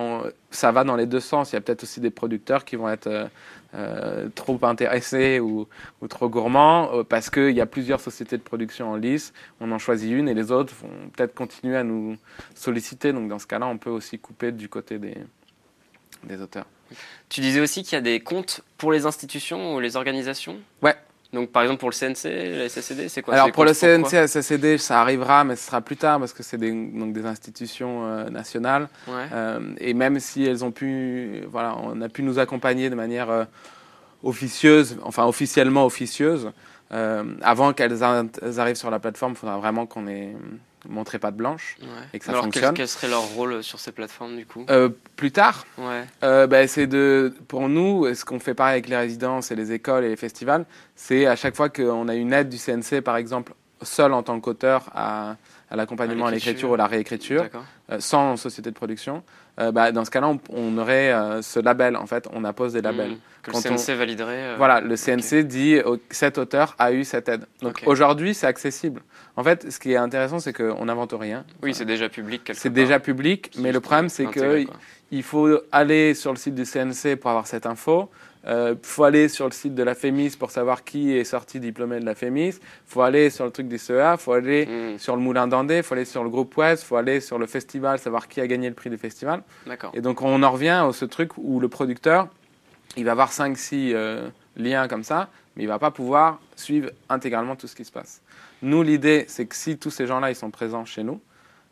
ça 0.50 0.72
va 0.72 0.84
dans 0.84 0.96
les 0.96 1.06
deux 1.06 1.20
sens. 1.20 1.52
Il 1.52 1.54
y 1.54 1.58
a 1.58 1.60
peut-être 1.60 1.84
aussi 1.84 2.00
des 2.00 2.10
producteurs 2.10 2.64
qui 2.64 2.76
vont 2.76 2.88
être 2.88 3.28
euh, 3.74 4.28
trop 4.36 4.58
intéressés 4.62 5.40
ou, 5.40 5.66
trop 6.08 6.28
gourmands 6.28 6.90
euh, 6.94 7.02
parce 7.02 7.28
qu'il 7.28 7.50
y 7.50 7.60
a 7.60 7.66
plusieurs 7.66 8.00
sociétés 8.00 8.36
de 8.36 8.42
production 8.42 8.92
en 8.92 8.96
lice. 8.96 9.32
On 9.60 9.72
en 9.72 9.78
choisit 9.78 10.12
une 10.12 10.28
et 10.28 10.34
les 10.34 10.52
autres 10.52 10.72
vont 10.80 11.08
peut-être 11.10 11.34
continuer 11.34 11.76
à 11.76 11.82
nous 11.82 12.16
solliciter. 12.54 13.12
Donc 13.12 13.28
dans 13.28 13.38
ce 13.38 13.46
cas-là, 13.46 13.66
on 13.66 13.78
peut 13.78 13.90
aussi 13.90 14.18
couper 14.18 14.52
du 14.52 14.68
côté 14.68 14.98
des, 14.98 15.16
des 16.22 16.40
auteurs. 16.40 16.66
Tu 17.28 17.40
disais 17.40 17.60
aussi 17.60 17.82
qu'il 17.82 17.94
y 17.94 17.98
a 17.98 18.02
des 18.02 18.20
comptes 18.20 18.60
pour 18.78 18.92
les 18.92 19.06
institutions 19.06 19.74
ou 19.74 19.80
les 19.80 19.96
organisations? 19.96 20.58
Ouais, 20.82 20.94
donc, 21.34 21.50
par 21.50 21.62
exemple, 21.62 21.80
pour 21.80 21.90
le 21.90 21.94
CNC, 21.94 22.58
la 22.58 22.68
SSCD, 22.68 23.08
c'est 23.08 23.20
quoi? 23.20 23.34
Alors, 23.34 23.52
pour 23.52 23.64
le 23.64 23.72
CNC, 23.72 24.12
la 24.12 24.28
SSCD, 24.28 24.78
ça 24.78 25.00
arrivera, 25.00 25.44
mais 25.44 25.56
ce 25.56 25.66
sera 25.66 25.80
plus 25.80 25.96
tard 25.96 26.18
parce 26.20 26.32
que 26.32 26.42
c'est 26.42 26.56
des, 26.56 26.70
donc 26.70 27.12
des 27.12 27.26
institutions 27.26 28.06
euh, 28.06 28.30
nationales. 28.30 28.88
Euh, 29.08 29.74
et 29.78 29.92
même 29.92 30.20
si 30.20 30.44
elles 30.44 30.64
ont 30.64 30.70
pu, 30.70 31.42
voilà, 31.50 31.76
on 31.82 32.00
a 32.00 32.08
pu 32.08 32.22
nous 32.22 32.38
accompagner 32.38 32.88
de 32.88 32.94
manière 32.94 33.30
euh, 33.30 33.44
officieuse, 34.22 34.96
enfin 35.02 35.24
officiellement 35.26 35.84
officieuse, 35.84 36.50
avant 37.42 37.72
qu'elles 37.72 38.04
arrivent 38.04 38.76
sur 38.76 38.90
la 38.90 39.00
plateforme, 39.00 39.32
il 39.32 39.38
faudra 39.38 39.58
vraiment 39.58 39.84
qu'on 39.84 40.06
ait 40.06 40.32
montrer 40.88 41.18
pas 41.18 41.30
de 41.30 41.36
blanche 41.36 41.76
et 42.12 42.18
que 42.18 42.24
ça 42.24 42.32
Alors 42.32 42.44
fonctionne. 42.44 42.74
Quel, 42.74 42.88
serait 42.88 43.08
leur 43.08 43.22
rôle 43.22 43.62
sur 43.62 43.80
ces 43.80 43.92
plateformes 43.92 44.36
du 44.36 44.46
coup 44.46 44.64
euh, 44.70 44.88
Plus 45.16 45.32
tard, 45.32 45.66
ouais. 45.78 46.04
euh, 46.22 46.46
bah, 46.46 46.66
c'est 46.66 46.86
de, 46.86 47.34
pour 47.48 47.68
nous, 47.68 48.12
ce 48.14 48.24
qu'on 48.24 48.40
fait 48.40 48.54
pareil 48.54 48.74
avec 48.74 48.88
les 48.88 48.96
résidences 48.96 49.50
et 49.50 49.56
les 49.56 49.72
écoles 49.72 50.04
et 50.04 50.08
les 50.08 50.16
festivals, 50.16 50.66
c'est 50.96 51.26
à 51.26 51.36
chaque 51.36 51.56
fois 51.56 51.68
qu'on 51.68 52.08
a 52.08 52.14
une 52.14 52.32
aide 52.32 52.48
du 52.48 52.58
CNC, 52.58 53.00
par 53.00 53.16
exemple, 53.16 53.54
seul 53.82 54.12
en 54.12 54.22
tant 54.22 54.40
qu'auteur 54.40 54.90
à, 54.94 55.36
à 55.70 55.76
l'accompagnement 55.76 56.26
à 56.26 56.30
l'écriture 56.30 56.70
ou 56.70 56.74
à 56.74 56.78
la 56.78 56.86
réécriture, 56.86 57.46
euh, 57.90 58.00
sans 58.00 58.36
société 58.36 58.70
de 58.70 58.74
production, 58.74 59.22
euh, 59.60 59.70
bah, 59.70 59.92
dans 59.92 60.04
ce 60.04 60.10
cas-là, 60.10 60.32
on, 60.50 60.78
aurait 60.78 61.12
euh, 61.12 61.42
ce 61.42 61.60
label. 61.60 61.96
En 61.96 62.06
fait, 62.06 62.28
on 62.32 62.44
appose 62.44 62.72
des 62.72 62.80
hmm. 62.80 62.84
labels. 62.84 63.16
que 63.42 63.50
le 63.52 63.60
CNC 63.60 63.96
validerait. 63.96 64.56
Voilà, 64.56 64.80
le 64.80 64.96
CNC 64.96 65.46
dit 65.46 65.78
cet 66.10 66.38
auteur 66.38 66.74
a 66.78 66.92
eu 66.92 67.04
cette 67.04 67.28
aide. 67.28 67.46
Donc 67.60 67.82
aujourd'hui, 67.86 68.34
c'est 68.34 68.46
accessible. 68.46 69.02
En 69.36 69.44
fait, 69.44 69.70
ce 69.70 69.78
qui 69.78 69.92
est 69.92 69.96
intéressant, 69.96 70.38
c'est 70.38 70.52
qu'on 70.52 70.84
n'invente 70.84 71.14
rien. 71.18 71.44
Oui, 71.62 71.74
c'est 71.74 71.84
déjà 71.84 72.08
public. 72.08 72.50
C'est 72.54 72.72
déjà 72.72 73.00
public, 73.00 73.52
mais 73.58 73.72
le 73.72 73.80
problème, 73.80 74.08
c'est 74.08 74.26
qu'il 74.26 75.22
faut 75.22 75.48
aller 75.72 76.14
sur 76.14 76.32
le 76.32 76.38
site 76.38 76.54
du 76.54 76.64
CNC 76.64 77.16
pour 77.16 77.30
avoir 77.30 77.46
cette 77.46 77.66
info. 77.66 78.10
Il 78.46 78.50
euh, 78.50 78.74
faut 78.82 79.04
aller 79.04 79.28
sur 79.28 79.46
le 79.46 79.52
site 79.52 79.74
de 79.74 79.82
la 79.82 79.94
FEMIS 79.94 80.36
pour 80.38 80.50
savoir 80.50 80.84
qui 80.84 81.16
est 81.16 81.24
sorti 81.24 81.60
diplômé 81.60 81.98
de 81.98 82.04
la 82.04 82.14
FEMIS. 82.14 82.50
Il 82.50 82.60
faut 82.86 83.00
aller 83.00 83.30
sur 83.30 83.46
le 83.46 83.50
truc 83.50 83.68
du 83.68 83.78
CEA. 83.78 84.16
Il 84.18 84.18
faut 84.18 84.32
aller 84.32 84.66
hmm. 84.66 84.98
sur 84.98 85.16
le 85.16 85.22
Moulin 85.22 85.46
d'Andé. 85.46 85.78
Il 85.78 85.82
faut 85.82 85.94
aller 85.94 86.04
sur 86.04 86.22
le 86.22 86.28
groupe 86.28 86.54
Ouest. 86.58 86.82
Il 86.82 86.86
faut 86.86 86.96
aller 86.96 87.20
sur 87.20 87.38
le 87.38 87.46
festival, 87.46 87.98
savoir 87.98 88.28
qui 88.28 88.42
a 88.42 88.46
gagné 88.46 88.68
le 88.68 88.74
prix 88.74 88.90
du 88.90 88.98
festival. 88.98 89.42
Et 89.94 90.02
donc 90.02 90.20
on 90.20 90.42
en 90.42 90.50
revient 90.50 90.84
à 90.86 90.90
ce 90.92 91.06
truc 91.06 91.38
où 91.38 91.58
le 91.58 91.68
producteur, 91.68 92.28
il 92.98 93.04
va 93.06 93.12
avoir 93.12 93.32
5-6 93.32 93.92
euh, 93.94 94.28
liens 94.56 94.88
comme 94.88 95.04
ça, 95.04 95.30
mais 95.56 95.62
il 95.62 95.66
ne 95.66 95.72
va 95.72 95.78
pas 95.78 95.90
pouvoir 95.90 96.38
suivre 96.54 96.90
intégralement 97.08 97.56
tout 97.56 97.66
ce 97.66 97.74
qui 97.74 97.86
se 97.86 97.92
passe. 97.92 98.20
Nous, 98.60 98.82
l'idée, 98.82 99.24
c'est 99.26 99.46
que 99.46 99.56
si 99.56 99.78
tous 99.78 99.90
ces 99.90 100.06
gens-là, 100.06 100.30
ils 100.30 100.36
sont 100.36 100.50
présents 100.50 100.84
chez 100.84 101.02
nous, 101.02 101.20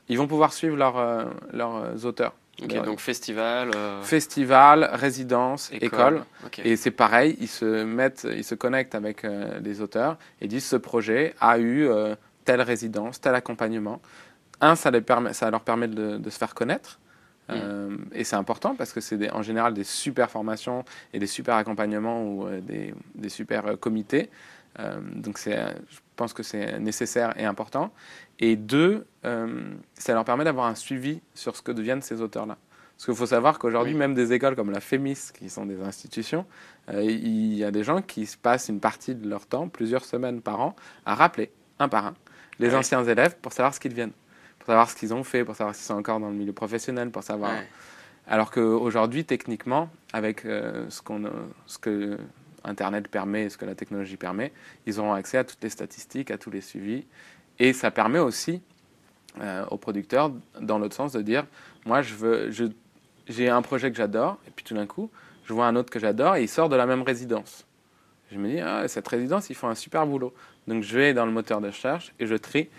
ils 0.09 0.17
vont 0.17 0.27
pouvoir 0.27 0.55
suivre 0.55 0.77
euh, 0.97 1.25
leurs 1.53 2.07
auteurs 2.07 2.33
donc 2.67 3.01
festival. 3.01 3.71
Euh, 3.75 4.03
festival, 4.03 4.89
résidence, 4.93 5.71
école. 5.73 6.25
Et 6.65 6.77
c'est 6.77 6.91
pareil, 6.91 7.37
ils 7.41 7.49
se 7.49 7.85
mettent, 7.85 8.27
ils 8.31 8.45
se 8.45 8.55
connectent 8.55 8.95
avec 8.95 9.25
euh, 9.25 9.61
les 9.61 9.81
auteurs 9.81 10.19
et 10.41 10.49
disent 10.49 10.67
ce 10.67 10.77
projet 10.77 11.35
a 11.41 11.59
eu 11.59 11.87
euh, 11.89 12.15
telle 12.45 12.63
résidence, 12.63 13.21
tel 13.21 13.35
accompagnement. 13.35 14.01
Un, 14.61 14.77
ça, 14.77 14.91
les 14.91 15.01
permet, 15.01 15.33
ça 15.33 15.51
leur 15.51 15.63
permet 15.63 15.89
de, 15.89 16.31
se 16.31 16.39
faire 16.39 16.55
connaître. 16.55 16.99
Mm. 17.49 17.97
et 18.13 18.23
c'est 18.23 18.37
important 18.37 18.77
parce 18.77 18.93
que 18.93 19.01
c'est 19.01 19.31
en 19.33 19.43
général 19.43 19.75
des 19.75 19.83
super 19.83 20.31
formations 20.31 20.85
et 21.13 21.19
des 21.19 21.27
super 21.27 21.57
accompagnements 21.57 22.25
ou 22.25 22.49
des, 22.61 22.95
des, 23.17 23.29
super 23.29 23.79
comités. 23.81 24.31
donc 25.17 25.39
c'est, 25.39 25.59
je 26.13 26.17
pense 26.17 26.35
que 26.35 26.43
c'est 26.43 26.79
nécessaire 26.79 27.33
et 27.41 27.45
important. 27.47 27.91
Et 28.39 28.55
deux, 28.57 29.07
euh, 29.25 29.63
ça 29.95 30.13
leur 30.13 30.27
permet 30.27 30.45
d'avoir 30.45 30.67
un 30.67 30.75
suivi 30.75 31.23
sur 31.35 31.57
ce 31.57 31.63
que 31.63 31.73
deviennent 31.73 32.03
ces 32.03 32.21
auteurs-là. 32.21 32.59
Parce 32.97 33.07
qu'il 33.07 33.15
faut 33.15 33.27
savoir 33.27 33.59
qu'aujourd'hui, 33.59 33.95
même 33.95 34.15
des 34.15 34.35
écoles 34.35 34.55
comme 34.55 34.71
la 34.71 34.81
FEMIS, 34.81 35.33
qui 35.33 35.49
sont 35.49 35.65
des 35.65 35.81
institutions, 35.81 36.45
euh, 36.91 37.03
il 37.03 37.55
y 37.55 37.65
a 37.65 37.71
des 37.71 37.83
gens 37.83 38.03
qui 38.03 38.27
se 38.27 38.37
passent 38.37 38.69
une 38.69 38.79
partie 38.79 39.15
de 39.15 39.27
leur 39.27 39.47
temps, 39.47 39.69
plusieurs 39.69 40.05
semaines 40.05 40.43
par 40.43 40.61
an, 40.61 40.77
à 41.07 41.15
rappeler, 41.15 41.51
un 41.79 41.89
par 41.89 42.07
un, 42.07 42.15
les 42.59 42.75
anciens 42.75 43.03
élèves 43.03 43.37
pour 43.41 43.55
savoir 43.55 43.75
ce 43.75 43.81
qu'ils 43.81 43.93
deviennent, 43.93 44.13
pour 44.59 44.67
savoir 44.67 44.91
ce 44.91 44.97
qu'ils 44.97 45.15
ont 45.15 45.25
fait, 45.25 45.45
pour 45.45 45.57
savoir 45.57 45.75
s'ils 45.75 45.87
sont 45.87 45.95
encore 45.95 46.21
dans 46.21 46.29
le 46.29 46.37
milieu 46.37 46.53
professionnel, 46.53 47.11
pour 47.11 47.23
savoir... 47.23 47.53
Alors 48.29 48.53
qu'aujourd'hui, 48.53 49.25
techniquement, 49.25 49.89
avec 50.13 50.45
euh, 50.45 50.87
ce, 50.91 51.03
qu'on, 51.03 51.25
ce 51.67 51.79
que 51.79 52.19
Internet 52.65 53.09
permet, 53.09 53.49
ce 53.49 53.57
que 53.57 53.65
la 53.65 53.75
technologie 53.75 54.17
permet, 54.17 54.53
ils 54.87 55.01
auront 55.01 55.13
accès 55.13 55.39
à 55.39 55.45
toutes 55.45 55.63
les 55.63 55.71
statistiques, 55.71 56.31
à 56.31 56.39
tous 56.39 56.51
les 56.51 56.61
suivis, 56.61 57.05
et 57.59 57.73
ça 57.73 57.91
permet 57.91 58.19
aussi 58.19 58.63
euh, 59.41 59.65
aux 59.71 59.79
producteurs, 59.79 60.33
dans 60.61 60.79
l'autre 60.79 60.95
sens, 60.95 61.13
de 61.13 61.23
dire 61.23 61.47
moi, 61.85 62.01
j'ai 63.29 63.49
un 63.49 63.63
projet 63.63 63.91
que 63.91 63.97
j'adore, 63.97 64.39
et 64.47 64.51
puis 64.51 64.65
tout 64.65 64.75
d'un 64.75 64.87
coup, 64.87 65.11
je 65.45 65.53
vois 65.53 65.67
un 65.67 65.77
autre 65.77 65.91
que 65.91 65.99
j'adore, 65.99 66.37
et 66.37 66.43
il 66.43 66.49
sort 66.49 66.69
de 66.69 66.77
la 66.77 66.87
même 66.87 67.03
résidence. 67.03 67.67
Je 68.33 68.39
me 68.39 68.49
dis, 68.49 68.61
ah, 68.61 68.89
cette 68.89 69.07
résidence, 69.09 69.51
ils 69.51 69.57
font 69.57 69.69
un 69.69 69.75
super 69.75 70.07
boulot. 70.07 70.33
Donc 70.67 70.83
je 70.83 70.97
vais 70.97 71.13
dans 71.13 71.27
le 71.27 71.33
moteur 71.33 71.61
de 71.61 71.67
recherche 71.67 72.15
et 72.19 72.27
je 72.27 72.35
trie 72.35 72.71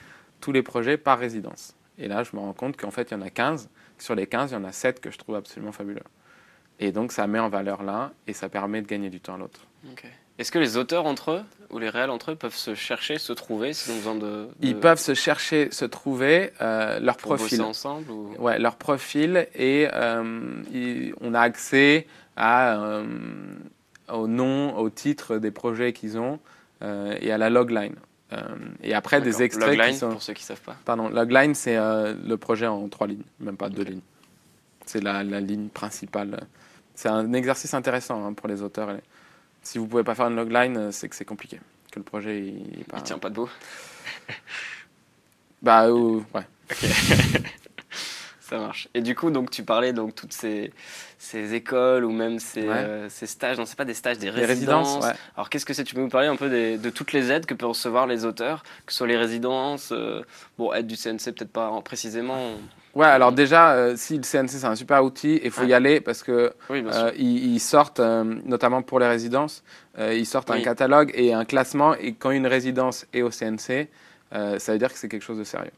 tous 0.41 0.51
les 0.51 0.63
projets 0.63 0.97
par 0.97 1.19
résidence. 1.19 1.75
Et 1.99 2.07
là, 2.07 2.23
je 2.23 2.35
me 2.35 2.41
rends 2.41 2.53
compte 2.53 2.75
qu'en 2.75 2.89
fait, 2.89 3.11
il 3.11 3.13
y 3.13 3.17
en 3.17 3.21
a 3.21 3.29
15. 3.29 3.69
Sur 3.99 4.15
les 4.15 4.25
15, 4.25 4.51
il 4.51 4.53
y 4.55 4.57
en 4.57 4.63
a 4.63 4.71
7 4.71 4.99
que 4.99 5.11
je 5.11 5.17
trouve 5.17 5.35
absolument 5.35 5.71
fabuleux. 5.71 6.01
Et 6.79 6.91
donc, 6.91 7.11
ça 7.11 7.27
met 7.27 7.39
en 7.39 7.49
valeur 7.49 7.83
l'un 7.83 8.11
et 8.25 8.33
ça 8.33 8.49
permet 8.49 8.81
de 8.81 8.87
gagner 8.87 9.11
du 9.11 9.19
temps 9.19 9.35
à 9.35 9.37
l'autre. 9.37 9.67
Est-ce 10.39 10.51
que 10.51 10.59
les 10.59 10.77
auteurs 10.77 11.05
entre 11.05 11.31
eux 11.31 11.41
ou 11.69 11.77
les 11.79 11.89
réels 11.89 12.09
entre 12.09 12.31
eux 12.31 12.35
peuvent 12.35 12.55
se 12.55 12.73
chercher, 12.75 13.17
se 13.19 13.33
trouver 13.33 13.73
s'ils 13.73 13.93
ont 13.93 13.97
besoin 13.97 14.15
de, 14.15 14.47
Ils 14.61 14.75
peuvent 14.77 14.99
se 14.99 15.13
chercher, 15.13 15.69
se 15.71 15.85
trouver, 15.85 16.51
euh, 16.61 16.99
leur 16.99 17.17
pour 17.17 17.35
profil. 17.35 17.61
ensemble 17.61 18.09
ou... 18.11 18.33
Ouais, 18.39 18.57
leur 18.59 18.75
profil 18.77 19.47
et 19.55 19.87
euh, 19.93 20.23
il- 20.73 21.13
on 21.21 21.33
a 21.33 21.39
accès 21.41 22.07
à, 22.35 22.77
euh, 22.81 23.05
au 24.11 24.27
nom, 24.27 24.75
au 24.77 24.89
titre 24.89 25.37
des 25.37 25.51
projets 25.51 25.93
qu'ils 25.93 26.17
ont 26.17 26.39
euh, 26.81 27.15
et 27.21 27.31
à 27.31 27.37
la 27.37 27.49
logline. 27.49 27.95
Et 28.81 28.95
après 28.95 29.21
des 29.21 29.43
extraits 29.43 29.77
Logline, 29.77 29.93
qui 29.93 29.99
sont. 29.99 30.09
pour 30.09 30.23
ceux 30.23 30.33
qui 30.33 30.41
savent 30.43 30.59
pas. 30.61 30.75
Pardon, 30.85 31.07
logline 31.07 31.53
c'est 31.53 31.75
le 31.77 32.35
projet 32.35 32.65
en 32.65 32.87
trois 32.89 33.05
lignes, 33.05 33.21
même 33.39 33.57
pas 33.57 33.69
deux 33.69 33.83
lignes. 33.83 34.01
C'est 34.87 35.03
la, 35.03 35.23
la 35.23 35.39
ligne 35.39 35.67
principale. 35.69 36.39
C'est 36.95 37.09
un 37.09 37.31
exercice 37.33 37.75
intéressant 37.75 38.25
hein, 38.25 38.33
pour 38.33 38.47
les 38.47 38.63
auteurs. 38.63 38.89
Et 38.89 39.01
si 39.63 39.77
vous 39.77 39.87
pouvez 39.87 40.03
pas 40.03 40.15
faire 40.15 40.27
une 40.27 40.35
logline, 40.35 40.77
euh, 40.77 40.91
c'est 40.91 41.09
que 41.09 41.15
c'est 41.15 41.25
compliqué, 41.25 41.59
que 41.91 41.99
le 41.99 42.03
projet 42.03 42.39
il. 42.39 42.85
Il 42.95 43.03
tient 43.03 43.17
pas 43.17 43.29
debout. 43.29 43.49
Bah 45.63 45.85
euh, 45.87 46.19
ouais. 46.33 46.45
Ça 48.53 48.59
marche. 48.59 48.87
Et 48.93 49.01
du 49.01 49.15
coup, 49.15 49.31
donc 49.31 49.49
tu 49.49 49.63
parlais 49.63 49.93
donc 49.93 50.13
toutes 50.13 50.31
ces, 50.31 50.71
ces 51.17 51.55
écoles 51.55 52.05
ou 52.05 52.11
même 52.11 52.37
ces, 52.37 52.61
Ouais. 52.61 52.67
euh, 52.75 53.09
ces 53.09 53.25
stages. 53.25 53.57
Non, 53.57 53.65
c'est 53.65 53.75
pas 53.75 53.83
des 53.83 53.95
stages, 53.95 54.19
des 54.19 54.29
résidences. 54.29 54.49
résidences, 54.97 55.05
ouais. 55.05 55.19
Alors 55.35 55.49
qu'est-ce 55.49 55.65
que 55.65 55.73
c'est? 55.73 55.83
Tu 55.83 55.95
peux 55.95 56.01
nous 56.01 56.07
parler 56.09 56.27
un 56.27 56.35
peu 56.35 56.49
des- 56.49 56.77
de 56.77 56.89
toutes 56.91 57.13
les 57.13 57.31
aides 57.31 57.47
que 57.47 57.55
peuvent 57.55 57.69
recevoir 57.69 58.05
les 58.05 58.25
auteurs, 58.25 58.61
que 58.85 58.91
ce 58.91 58.99
soit 58.99 59.07
les 59.07 59.17
résidences, 59.17 59.89
euh, 59.91 60.21
bon 60.59 60.71
aide 60.71 60.85
du 60.85 60.95
CNC 60.95 61.31
peut-être 61.31 61.51
pas 61.51 61.69
en- 61.69 61.81
précisément. 61.81 62.51
Ouais, 62.93 63.07
alors 63.07 63.31
déjà, 63.31 63.71
euh, 63.73 63.95
si 63.97 64.17
le 64.17 64.23
CNC 64.23 64.49
c'est 64.59 64.67
un 64.67 64.75
super 64.75 65.03
outil, 65.03 65.41
il 65.43 65.49
faut 65.49 65.63
y 65.65 65.73
aller 65.73 65.99
parce 65.99 66.21
que 66.21 66.53
Oui. 66.69 66.83
Euh, 66.93 67.11
ils, 67.17 67.55
ils 67.55 67.59
sortent, 67.59 67.99
euh, 68.01 68.23
notamment 68.45 68.83
pour 68.83 68.99
les 68.99 69.07
résidences, 69.07 69.63
ils 69.97 70.27
sortent 70.27 70.51
un 70.51 70.61
catalogue 70.61 71.09
et 71.15 71.33
un 71.33 71.43
classement. 71.45 71.95
Et 71.95 72.13
quand 72.13 72.29
une 72.29 72.45
résidence 72.45 73.07
est 73.13 73.23
au 73.23 73.31
CNC, 73.31 73.89
ça 74.31 74.71
veut 74.73 74.77
dire 74.77 74.93
que 74.93 74.99
c'est 74.99 75.09
quelque 75.09 75.23
chose 75.25 75.39
de 75.39 75.43
sérieux. 75.43 75.71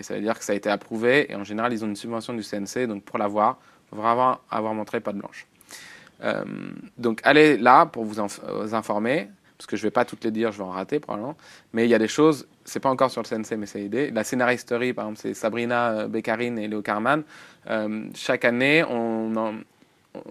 Et 0.00 0.02
ça 0.02 0.14
veut 0.14 0.20
dire 0.20 0.36
que 0.38 0.44
ça 0.44 0.52
a 0.52 0.56
été 0.56 0.68
approuvé. 0.70 1.30
Et 1.30 1.36
en 1.36 1.44
général, 1.44 1.72
ils 1.72 1.84
ont 1.84 1.88
une 1.88 1.94
subvention 1.96 2.32
du 2.34 2.42
CNC. 2.42 2.86
Donc 2.88 3.04
pour 3.04 3.18
l'avoir, 3.18 3.58
il 3.86 3.90
faut 3.96 4.02
vraiment 4.02 4.38
avoir 4.50 4.74
montré 4.74 4.98
pas 5.00 5.12
de 5.12 5.18
blanche. 5.18 5.46
Euh, 6.24 6.44
donc 6.98 7.20
allez 7.22 7.56
là 7.56 7.86
pour 7.86 8.04
vous, 8.04 8.16
inf- 8.20 8.40
vous 8.62 8.74
informer. 8.74 9.28
Parce 9.56 9.66
que 9.66 9.76
je 9.76 9.82
vais 9.82 9.90
pas 9.90 10.06
toutes 10.06 10.24
les 10.24 10.30
dire, 10.30 10.52
je 10.52 10.56
vais 10.58 10.64
en 10.64 10.70
rater 10.70 11.00
probablement. 11.00 11.36
Mais 11.74 11.84
il 11.84 11.90
y 11.90 11.94
a 11.94 11.98
des 11.98 12.08
choses, 12.08 12.48
c'est 12.64 12.80
pas 12.80 12.88
encore 12.88 13.10
sur 13.10 13.22
le 13.22 13.28
CNC, 13.28 13.58
mais 13.58 13.66
c'est 13.66 13.80
l'idée. 13.80 14.10
La 14.10 14.24
scénaristerie, 14.24 14.94
par 14.94 15.04
exemple, 15.04 15.20
c'est 15.20 15.34
Sabrina 15.34 15.90
euh, 15.90 16.08
Beccarin 16.08 16.56
et 16.56 16.66
Léo 16.66 16.80
Carman. 16.80 17.22
Euh, 17.68 18.04
chaque 18.14 18.46
année, 18.46 18.82
on, 18.88 19.36
en- 19.36 19.54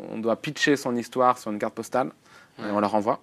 on 0.09 0.17
doit 0.17 0.35
pitcher 0.35 0.75
son 0.75 0.95
histoire 0.95 1.37
sur 1.37 1.51
une 1.51 1.59
carte 1.59 1.75
postale 1.75 2.09
et 2.57 2.71
on 2.71 2.79
leur 2.79 2.95
envoie. 2.95 3.19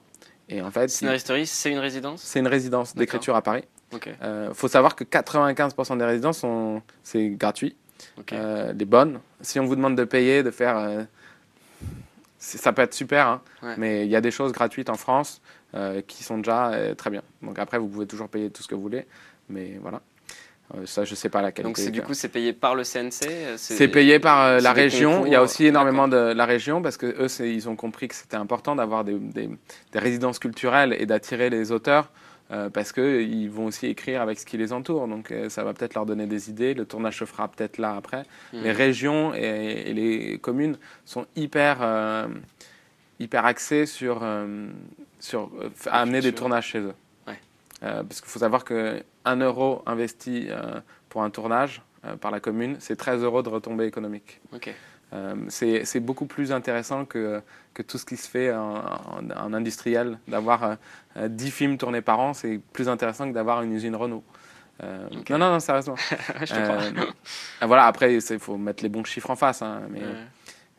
Et 0.48 0.62
en 0.62 0.70
fait, 0.70 0.86
Scénaristerie, 0.88 1.44
c'est 1.44 1.72
une 1.72 1.78
résidence? 1.80 2.22
C'est 2.22 2.38
une 2.38 2.46
résidence 2.46 2.94
d'écriture 2.94 3.34
à 3.34 3.42
Paris. 3.42 3.64
Il 4.04 4.54
faut 4.54 4.68
savoir 4.68 4.94
que 4.96 5.04
95% 5.04 5.96
des 5.98 6.04
résidences, 6.04 6.38
sont, 6.38 6.82
c'est 7.02 7.28
gratuit. 7.30 7.76
ok. 8.18 8.32
Euh, 8.32 8.72
les 8.72 8.84
bonnes. 8.84 9.20
Si 9.40 9.58
on 9.60 9.64
vous 9.66 9.76
demande 9.76 9.96
de 9.96 10.04
payer, 10.04 10.42
de 10.42 10.50
faire... 10.50 10.76
euh, 10.78 11.02
ça 12.38 12.72
peut 12.72 12.82
être 12.82 12.94
super, 12.94 13.26
hein, 13.26 13.40
Ouais. 13.62 13.74
mais 13.76 14.04
il 14.06 14.10
y 14.10 14.16
a 14.16 14.20
des 14.20 14.30
choses 14.30 14.52
gratuites 14.52 14.90
en 14.90 14.94
France 14.96 15.40
euh, 15.74 16.00
qui 16.06 16.22
sont 16.22 16.38
déjà 16.38 16.68
euh, 16.70 16.94
très 16.94 17.10
bien. 17.10 17.22
Donc 17.42 17.58
après, 17.58 17.78
vous 17.78 17.88
pouvez 17.88 18.06
toujours 18.06 18.28
payer 18.28 18.50
tout 18.50 18.62
ce 18.62 18.68
que 18.68 18.74
vous 18.74 18.82
voulez, 18.82 19.06
mais 19.48 19.78
voilà. 19.80 20.00
Euh, 20.76 20.84
ça, 20.84 21.04
je 21.04 21.14
sais 21.14 21.28
pas 21.28 21.42
la 21.42 21.52
qualité. 21.52 21.68
Donc 21.68 21.78
c'est 21.78 21.90
du 21.92 22.02
coup 22.02 22.12
c'est 22.14 22.28
payé 22.28 22.52
par 22.52 22.74
le 22.74 22.82
CNC. 22.82 23.26
euh, 23.28 23.54
C'est 23.56 23.86
payé 23.88 24.18
par 24.18 24.42
euh, 24.42 24.60
la 24.60 24.72
région. 24.72 25.12
concours, 25.12 25.26
Il 25.28 25.32
y 25.32 25.36
a 25.36 25.42
aussi 25.42 25.64
euh, 25.64 25.68
énormément 25.68 26.08
de 26.08 26.16
la 26.16 26.44
région 26.44 26.82
parce 26.82 26.96
que 26.96 27.06
eux, 27.06 27.28
ils 27.46 27.68
ont 27.68 27.76
compris 27.76 28.08
que 28.08 28.14
c'était 28.16 28.36
important 28.36 28.74
d'avoir 28.76 29.04
des, 29.04 29.14
des- 29.18 29.48
des 29.92 29.98
résidences 29.98 30.38
culturelles 30.40 30.94
et 30.98 31.06
d'attirer 31.06 31.50
les 31.50 31.70
auteurs 31.72 32.10
euh, 32.52 32.70
parce 32.70 32.92
que 32.92 33.20
ils 33.22 33.48
vont 33.50 33.66
aussi 33.66 33.86
écrire 33.86 34.20
avec 34.22 34.38
ce 34.38 34.46
qui 34.46 34.56
les 34.56 34.72
entoure. 34.72 35.08
Donc 35.08 35.30
euh, 35.32 35.48
ça 35.48 35.64
va 35.64 35.72
peut-être 35.74 35.94
leur 35.94 36.06
donner 36.06 36.26
des 36.26 36.48
idées. 36.50 36.74
Le 36.74 36.84
tournage 36.84 37.18
se 37.18 37.24
fera 37.24 37.48
peut-être 37.48 37.78
là 37.78 37.96
après. 37.96 38.22
Mhm. 38.52 38.62
Les 38.62 38.72
régions 38.72 39.34
et, 39.34 39.84
et 39.86 39.94
les 39.94 40.38
communes 40.38 40.78
sont 41.04 41.26
hyper 41.36 41.78
euh, 41.82 42.28
hyper 43.18 43.44
axées 43.46 43.86
sur 43.86 44.24
sur 45.20 45.48
f- 45.48 45.88
amener 45.90 46.20
des 46.20 46.32
tournages 46.32 46.66
chez 46.68 46.80
eux. 46.80 46.94
Ouais. 47.26 47.38
Parce 47.80 48.20
qu'il 48.20 48.30
faut 48.30 48.38
savoir 48.40 48.64
que 48.64 49.02
1 49.24 49.36
euro 49.36 49.82
investi 49.86 50.48
pour 51.08 51.22
un 51.22 51.30
tournage 51.30 51.82
par 52.20 52.30
la 52.30 52.38
commune, 52.40 52.76
c'est 52.78 52.94
13 52.96 53.22
euros 53.22 53.42
de 53.42 53.48
retombées 53.48 53.86
économiques. 53.86 54.40
Euh, 55.12 55.34
c'est 55.48 56.00
beaucoup 56.00 56.26
plus 56.26 56.50
intéressant 56.52 57.04
que, 57.04 57.40
que 57.74 57.82
tout 57.82 57.96
ce 57.96 58.04
qui 58.04 58.16
se 58.16 58.28
fait 58.28 58.52
en, 58.52 58.74
en- 58.76 59.30
en 59.36 59.54
industriel. 59.54 60.18
D'avoir 60.26 60.64
euh, 60.64 60.74
euh, 61.16 61.28
10 61.28 61.50
films 61.50 61.78
tournés 61.78 62.00
par 62.02 62.18
an, 62.18 62.34
c'est 62.34 62.60
plus 62.72 62.88
intéressant 62.88 63.28
que 63.28 63.34
d'avoir 63.34 63.62
une 63.62 63.72
usine 63.72 63.94
Renault. 63.94 64.24
Euh. 64.82 65.06
Non, 65.30 65.38
non, 65.38 65.50
non, 65.52 65.60
sérieusement. 65.60 65.94
je 66.40 66.46
te 66.52 66.60
crois. 66.60 66.76
Euh, 67.62 67.66
voilà, 67.66 67.86
après, 67.86 68.14
il 68.16 68.38
faut 68.40 68.56
mettre 68.56 68.82
les 68.82 68.88
bons 68.88 69.04
chiffres 69.04 69.30
en 69.30 69.36
face. 69.36 69.62
hein, 69.62 69.82
mais, 69.90 70.00
Ouais. 70.00 70.06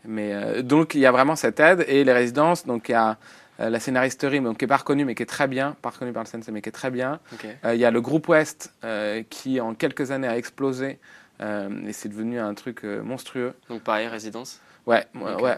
mais, 0.06 0.34
euh, 0.34 0.62
donc, 0.62 0.94
il 0.94 1.00
y 1.00 1.06
a 1.06 1.12
vraiment 1.12 1.36
cette 1.38 1.60
aide. 1.60 1.86
Et 1.88 2.04
les 2.04 2.14
résidences, 2.14 2.66
donc 2.66 2.90
il 2.90 2.92
y 2.92 2.96
a 2.96 3.18
euh, 3.60 3.70
la 3.70 3.80
scénaristerie, 3.80 4.40
donc, 4.42 4.58
qui 4.58 4.66
n'est 4.66 4.70
pas 4.70 4.78
reconnue, 4.78 5.06
mais 5.06 5.16
qui 5.16 5.24
est 5.24 5.28
très 5.28 5.48
bien, 5.48 5.76
pas 5.82 5.90
reconnue 5.90 6.12
par 6.12 6.24
le 6.24 6.30
CNC, 6.30 6.52
mais 6.52 6.62
qui 6.62 6.70
est 6.70 6.74
très 6.74 6.92
bien. 6.92 7.20
Euh, 7.66 7.74
Il 7.74 7.80
y 7.80 7.86
a 7.86 7.92
le 7.92 8.02
groupe 8.02 8.28
Ouest, 8.28 8.72
euh, 8.84 9.24
qui 9.30 9.60
en 9.62 9.74
quelques 9.74 10.12
années 10.12 10.28
a 10.28 10.38
explosé. 10.38 11.00
Euh, 11.42 11.70
et 11.88 11.94
c'est 11.94 12.10
devenu 12.10 12.40
un 12.40 12.54
truc 12.54 12.84
euh, 12.84 13.02
monstrueux. 13.02 13.54
Donc 13.70 13.82
pareil 13.82 14.08
résidence. 14.08 14.60
Ouais, 14.86 15.06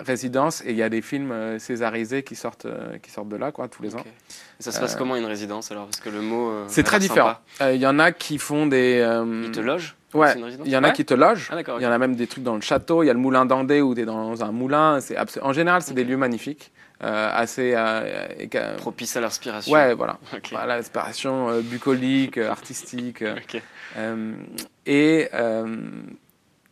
résidence. 0.06 0.64
Et 0.66 0.72
il 0.72 0.76
y 0.76 0.82
a 0.82 0.90
des 0.90 1.04
films 1.04 1.32
euh, 1.32 1.60
césarisés 1.60 2.24
qui 2.24 2.36
sortent, 2.36 2.66
euh, 2.66 2.98
qui 2.98 3.12
sortent 3.12 3.30
de 3.30 3.36
là, 3.36 3.52
quoi, 3.52 3.68
tous 3.68 3.84
les 3.84 3.96
ans. 3.96 4.00
Et 4.60 4.64
ça 4.64 4.72
se 4.72 4.80
passe 4.80 4.96
Euh, 4.96 4.98
comment 4.98 5.16
une 5.16 5.26
résidence 5.26 5.72
alors? 5.72 5.86
Parce 5.86 6.00
que 6.00 6.10
le 6.10 6.22
mot. 6.22 6.52
C'est 6.68 6.82
a 6.82 6.84
très 6.84 6.98
différent. 7.00 7.36
Il 7.62 7.76
y 7.76 7.86
en 7.86 8.00
a 8.00 8.12
qui 8.12 8.40
font 8.40 8.66
des. 8.66 9.06
Ils 9.46 9.52
te 9.52 9.60
logent? 9.60 9.96
Ouais, 10.16 10.34
il 10.66 10.72
y 10.72 10.76
en 10.76 10.84
a 10.84 10.88
Ouais. 10.88 10.94
qui 10.94 11.06
te 11.06 11.14
logent. 11.14 11.52
Ah. 11.52 11.62
Il 11.78 11.84
y 11.84 11.86
en 11.86 11.92
a 11.92 11.98
même 12.00 12.16
des 12.16 12.26
trucs 12.26 12.44
dans 12.44 12.56
le 12.56 12.62
château. 12.62 13.04
Il 13.04 13.06
y 13.06 13.10
a 13.12 13.14
le 13.14 13.20
moulin 13.20 13.46
d'Andé 13.46 13.80
où 13.82 13.94
tu 13.94 14.02
es 14.02 14.06
dans 14.06 14.44
un 14.44 14.52
moulin. 14.52 15.00
C'est 15.02 15.16
abs- 15.16 15.38
En 15.44 15.54
général, 15.54 15.84
c'est 15.84 15.94
des 15.94 16.04
lieux 16.04 16.18
magnifiques, 16.18 16.72
assez. 17.02 17.74
euh, 17.76 18.76
Propice 18.78 19.16
à 19.16 19.22
l'inspiration. 19.22 19.72
Ouais, 19.72 19.94
voilà. 19.96 20.18
L'inspiration 20.52 21.50
euh, 21.50 21.62
bucolique, 21.62 22.38
euh, 22.38 22.50
artistique. 22.50 23.22
euh, 23.22 23.36
Ok. 23.38 23.62
euh, 23.98 24.34
et 24.86 25.30
euh, 25.34 25.78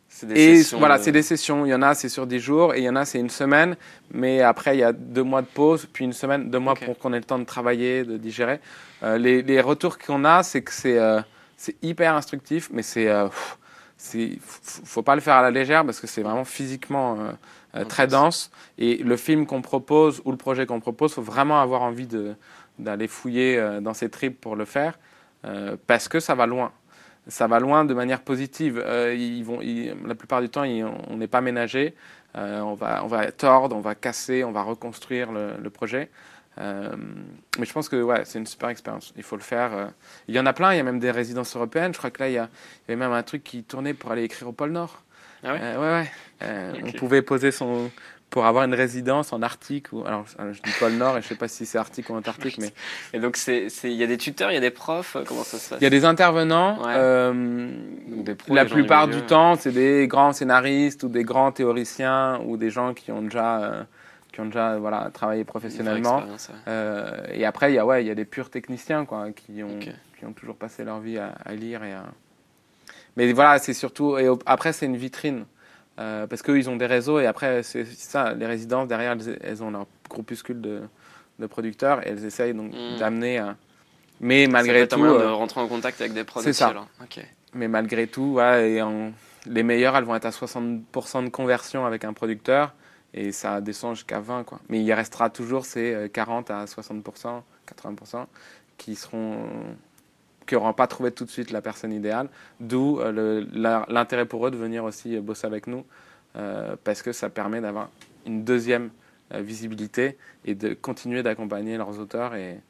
C'est 0.08 0.26
des 0.26 0.34
et 0.40 0.56
sessions 0.58 0.78
voilà, 0.78 0.98
c'est 0.98 1.12
des 1.12 1.22
sessions. 1.22 1.64
Il 1.66 1.70
y 1.70 1.74
en 1.74 1.82
a, 1.82 1.94
c'est 1.94 2.08
sur 2.08 2.26
10 2.26 2.40
jours, 2.40 2.74
et 2.74 2.78
il 2.78 2.84
y 2.84 2.88
en 2.88 2.96
a, 2.96 3.04
c'est 3.04 3.20
une 3.20 3.30
semaine. 3.30 3.76
Mais 4.12 4.42
après, 4.42 4.76
il 4.76 4.80
y 4.80 4.84
a 4.84 4.92
deux 4.92 5.22
mois 5.22 5.42
de 5.42 5.46
pause, 5.46 5.86
puis 5.92 6.04
une 6.04 6.12
semaine, 6.12 6.50
deux 6.50 6.58
mois 6.58 6.74
pour 6.74 6.98
qu'on 6.98 7.12
ait 7.12 7.18
le 7.18 7.24
temps 7.24 7.38
de 7.38 7.44
travailler, 7.44 8.04
de 8.04 8.16
digérer. 8.16 8.60
Euh, 9.04 9.16
les, 9.18 9.42
les 9.42 9.60
retours 9.60 9.96
qu'on 9.98 10.24
a, 10.24 10.42
c'est 10.42 10.62
que 10.62 10.72
c'est 10.72 10.98
euh, 10.98 11.20
c'est 11.56 11.76
hyper 11.82 12.14
instructif, 12.14 12.68
mais 12.72 12.82
c'est. 12.82 13.08
C'est- 13.98 14.38
faut 14.42 15.02
pas 15.02 15.14
le 15.16 15.20
faire 15.20 15.34
à 15.36 15.42
la 15.42 15.50
légère 15.50 15.84
parce 15.84 16.00
que 16.00 16.06
c'est 16.06 16.22
vraiment 16.22 16.44
physiquement 16.46 17.18
euh, 17.20 17.32
euh, 17.76 17.84
très 17.84 18.06
dense. 18.06 18.50
Et 18.78 18.98
le 18.98 19.16
film 19.18 19.46
qu'on 19.46 19.62
propose 19.62 20.22
ou 20.24 20.30
le 20.30 20.38
projet 20.38 20.66
qu'on 20.66 20.80
propose, 20.80 21.12
faut 21.14 21.22
vraiment 21.22 21.60
avoir 21.60 21.82
envie 21.82 22.06
de- 22.06 22.34
d'aller 22.78 23.08
fouiller 23.08 23.58
euh, 23.58 23.80
dans 23.80 23.94
ses 23.94 24.08
tripes 24.08 24.40
pour 24.40 24.56
le 24.56 24.64
faire 24.64 24.98
euh, 25.44 25.76
parce 25.86 26.08
que 26.08 26.20
ça 26.20 26.34
va 26.34 26.46
loin 26.46 26.72
ça 27.26 27.46
va 27.46 27.60
loin 27.60 27.84
de 27.84 27.92
manière 27.92 28.22
positive. 28.22 28.82
Euh, 28.86 29.14
ils 29.14 29.44
vont, 29.44 29.60
ils- 29.60 29.94
la 30.06 30.14
plupart 30.14 30.40
du 30.40 30.48
temps, 30.48 30.64
ils- 30.64 30.84
on 30.84 31.16
n'est 31.18 31.26
pas 31.28 31.42
ménagé. 31.42 31.94
Euh, 32.36 32.60
on, 32.60 32.74
va, 32.74 33.04
on 33.04 33.06
va 33.06 33.30
tordre, 33.32 33.76
on 33.76 33.80
va 33.80 33.94
casser, 33.94 34.44
on 34.44 34.52
va 34.52 34.62
reconstruire 34.62 35.30
le, 35.32 35.52
le 35.62 35.70
projet. 35.70 36.10
Euh, 36.58 36.90
mais 37.58 37.66
je 37.66 37.72
pense 37.72 37.88
que 37.88 38.00
ouais, 38.02 38.22
c'est 38.24 38.38
une 38.38 38.46
super 38.46 38.68
expérience. 38.68 39.12
Il 39.16 39.22
faut 39.22 39.36
le 39.36 39.42
faire. 39.42 39.72
euh. 39.74 39.86
Il 40.26 40.34
y 40.34 40.40
en 40.40 40.46
a 40.46 40.52
plein. 40.52 40.72
Il 40.72 40.76
y 40.76 40.80
a 40.80 40.82
même 40.84 40.98
des 40.98 41.10
résidences 41.10 41.54
européennes. 41.56 41.92
Je 41.92 41.98
crois 41.98 42.10
que 42.10 42.20
là, 42.22 42.28
il 42.28 42.34
y, 42.34 42.38
a, 42.38 42.48
il 42.86 42.90
y 42.90 42.92
avait 42.92 42.96
même 43.00 43.12
un 43.12 43.22
truc 43.22 43.44
qui 43.44 43.62
tournait 43.62 43.94
pour 43.94 44.10
aller 44.10 44.24
écrire 44.24 44.48
au 44.48 44.52
pôle 44.52 44.70
Nord. 44.72 45.02
Ah 45.44 45.52
ouais? 45.52 45.60
Euh, 45.62 46.02
ouais. 46.72 46.82
On 46.84 46.92
pouvait 46.92 47.22
poser 47.22 47.52
son 47.52 47.90
pour 48.30 48.44
avoir 48.44 48.64
une 48.64 48.74
résidence 48.74 49.32
en 49.32 49.40
Arctique 49.40 49.86
ou 49.92 50.04
alors 50.04 50.26
je 50.38 50.60
dis 50.60 50.70
pôle 50.78 50.92
Nord 50.92 51.16
et 51.16 51.22
je 51.22 51.28
sais 51.28 51.34
pas 51.34 51.48
si 51.48 51.64
c'est 51.64 51.78
Arctique 51.78 52.10
ou 52.10 52.14
Antarctique, 52.14 52.58
mais 52.58 52.74
Et 53.14 53.20
donc 53.20 53.38
c'est 53.38 53.68
il 53.84 53.92
y 53.92 54.02
a 54.02 54.06
des 54.06 54.18
tuteurs, 54.18 54.50
il 54.50 54.54
y 54.54 54.58
a 54.58 54.60
des 54.60 54.70
profs. 54.70 55.16
Comment 55.26 55.44
ça 55.44 55.56
se 55.58 55.70
passe? 55.70 55.78
Il 55.80 55.84
y 55.84 55.86
a 55.86 55.90
des 55.90 56.04
intervenants. 56.04 56.82
Ouais. 56.84 57.32
Donc 58.08 58.24
des 58.24 58.34
pros, 58.34 58.54
la 58.54 58.66
du 58.66 58.74
plupart 58.74 59.08
du 59.08 59.22
temps, 59.22 59.54
c'est 59.56 59.72
des 59.72 60.06
grands 60.08 60.34
scénaristes 60.34 61.04
ou 61.04 61.08
des 61.08 61.24
grands 61.24 61.52
théoriciens 61.52 62.40
ou 62.44 62.58
des 62.58 62.68
gens 62.68 62.92
qui 62.92 63.12
ont 63.12 63.22
déjà, 63.22 63.86
qui 64.38 64.42
ont 64.42 64.46
déjà 64.46 64.78
voilà, 64.78 65.10
travaillé 65.12 65.42
professionnellement. 65.42 66.22
Euh, 66.68 67.10
et 67.32 67.44
après, 67.44 67.72
il 67.72 67.74
y 67.74 67.78
a, 67.78 67.84
ouais, 67.84 68.04
il 68.04 68.06
y 68.06 68.10
a 68.10 68.14
des 68.14 68.24
purs 68.24 68.50
techniciens 68.50 69.04
quoi, 69.04 69.32
qui, 69.32 69.64
ont, 69.64 69.80
qui 70.16 70.24
ont 70.24 70.32
toujours 70.32 70.54
passé 70.54 70.84
leur 70.84 71.00
vie 71.00 71.18
à, 71.18 71.34
à 71.44 71.54
lire. 71.54 71.82
Et 71.82 71.92
à... 71.92 72.04
Mais 73.16 73.32
voilà, 73.32 73.58
c'est 73.58 73.72
surtout. 73.72 74.16
Et 74.16 74.28
après, 74.46 74.72
c'est 74.72 74.86
une 74.86 74.96
vitrine. 74.96 75.44
Euh, 75.98 76.28
parce 76.28 76.42
qu'eux, 76.42 76.56
ils 76.56 76.70
ont 76.70 76.76
des 76.76 76.86
réseaux. 76.86 77.18
Et 77.18 77.26
après, 77.26 77.64
c'est 77.64 77.84
ça, 77.84 78.32
les 78.34 78.46
résidences, 78.46 78.86
derrière, 78.86 79.10
elles, 79.12 79.38
elles 79.42 79.62
ont 79.64 79.72
leur 79.72 79.86
groupuscule 80.08 80.60
de, 80.60 80.82
de 81.40 81.46
producteurs. 81.48 82.06
Et 82.06 82.10
elles 82.10 82.24
essayent 82.24 82.54
donc 82.54 82.72
Mm. 82.72 82.98
d'amener. 83.00 83.38
à- 83.38 83.56
Mais 84.20 84.46
malgré 84.46 84.86
tout. 84.86 84.98
moyen 85.00 85.14
de 85.14 85.18
euh, 85.18 85.32
rentrer 85.32 85.60
en 85.60 85.66
contact 85.66 86.00
avec 86.00 86.12
des 86.12 86.22
prods 86.22 86.42
c'est 86.42 86.52
ça. 86.52 86.68
alors. 86.68 86.86
Mais 87.54 87.66
malgré 87.66 88.06
tout, 88.06 88.34
ouais, 88.34 88.70
et 88.70 88.82
en- 88.82 89.10
les 89.46 89.64
meilleures, 89.64 89.96
elles 89.96 90.04
vont 90.04 90.14
être 90.14 90.26
à 90.26 90.30
60% 90.30 91.24
de 91.24 91.28
conversion 91.28 91.86
avec 91.86 92.04
un 92.04 92.12
producteur. 92.12 92.72
Et 93.18 93.32
ça 93.32 93.60
descend 93.60 93.94
jusqu'à 93.94 94.20
20 94.20 94.44
quoi. 94.44 94.60
Mais 94.68 94.82
il 94.82 94.92
restera 94.92 95.30
toujours 95.30 95.66
ces 95.66 96.10
40 96.12 96.50
à 96.50 96.64
60%, 96.64 97.42
80% 97.66 98.26
qui 98.76 98.94
seront 98.94 99.36
qui 100.46 100.54
n'auront 100.54 100.72
pas 100.72 100.86
trouvé 100.86 101.10
tout 101.10 101.26
de 101.26 101.30
suite 101.30 101.50
la 101.50 101.60
personne 101.60 101.92
idéale, 101.92 102.30
d'où 102.58 103.00
l'intérêt 103.52 104.24
pour 104.24 104.46
eux 104.46 104.50
de 104.50 104.56
venir 104.56 104.82
aussi 104.82 105.18
bosser 105.20 105.46
avec 105.46 105.66
nous, 105.66 105.84
parce 106.84 107.02
que 107.02 107.12
ça 107.12 107.28
permet 107.28 107.60
d'avoir 107.60 107.90
une 108.24 108.44
deuxième 108.44 108.88
visibilité 109.30 110.16
et 110.46 110.54
de 110.54 110.72
continuer 110.72 111.22
d'accompagner 111.22 111.76
leurs 111.76 111.98
auteurs 111.98 112.34
et, 112.34 112.62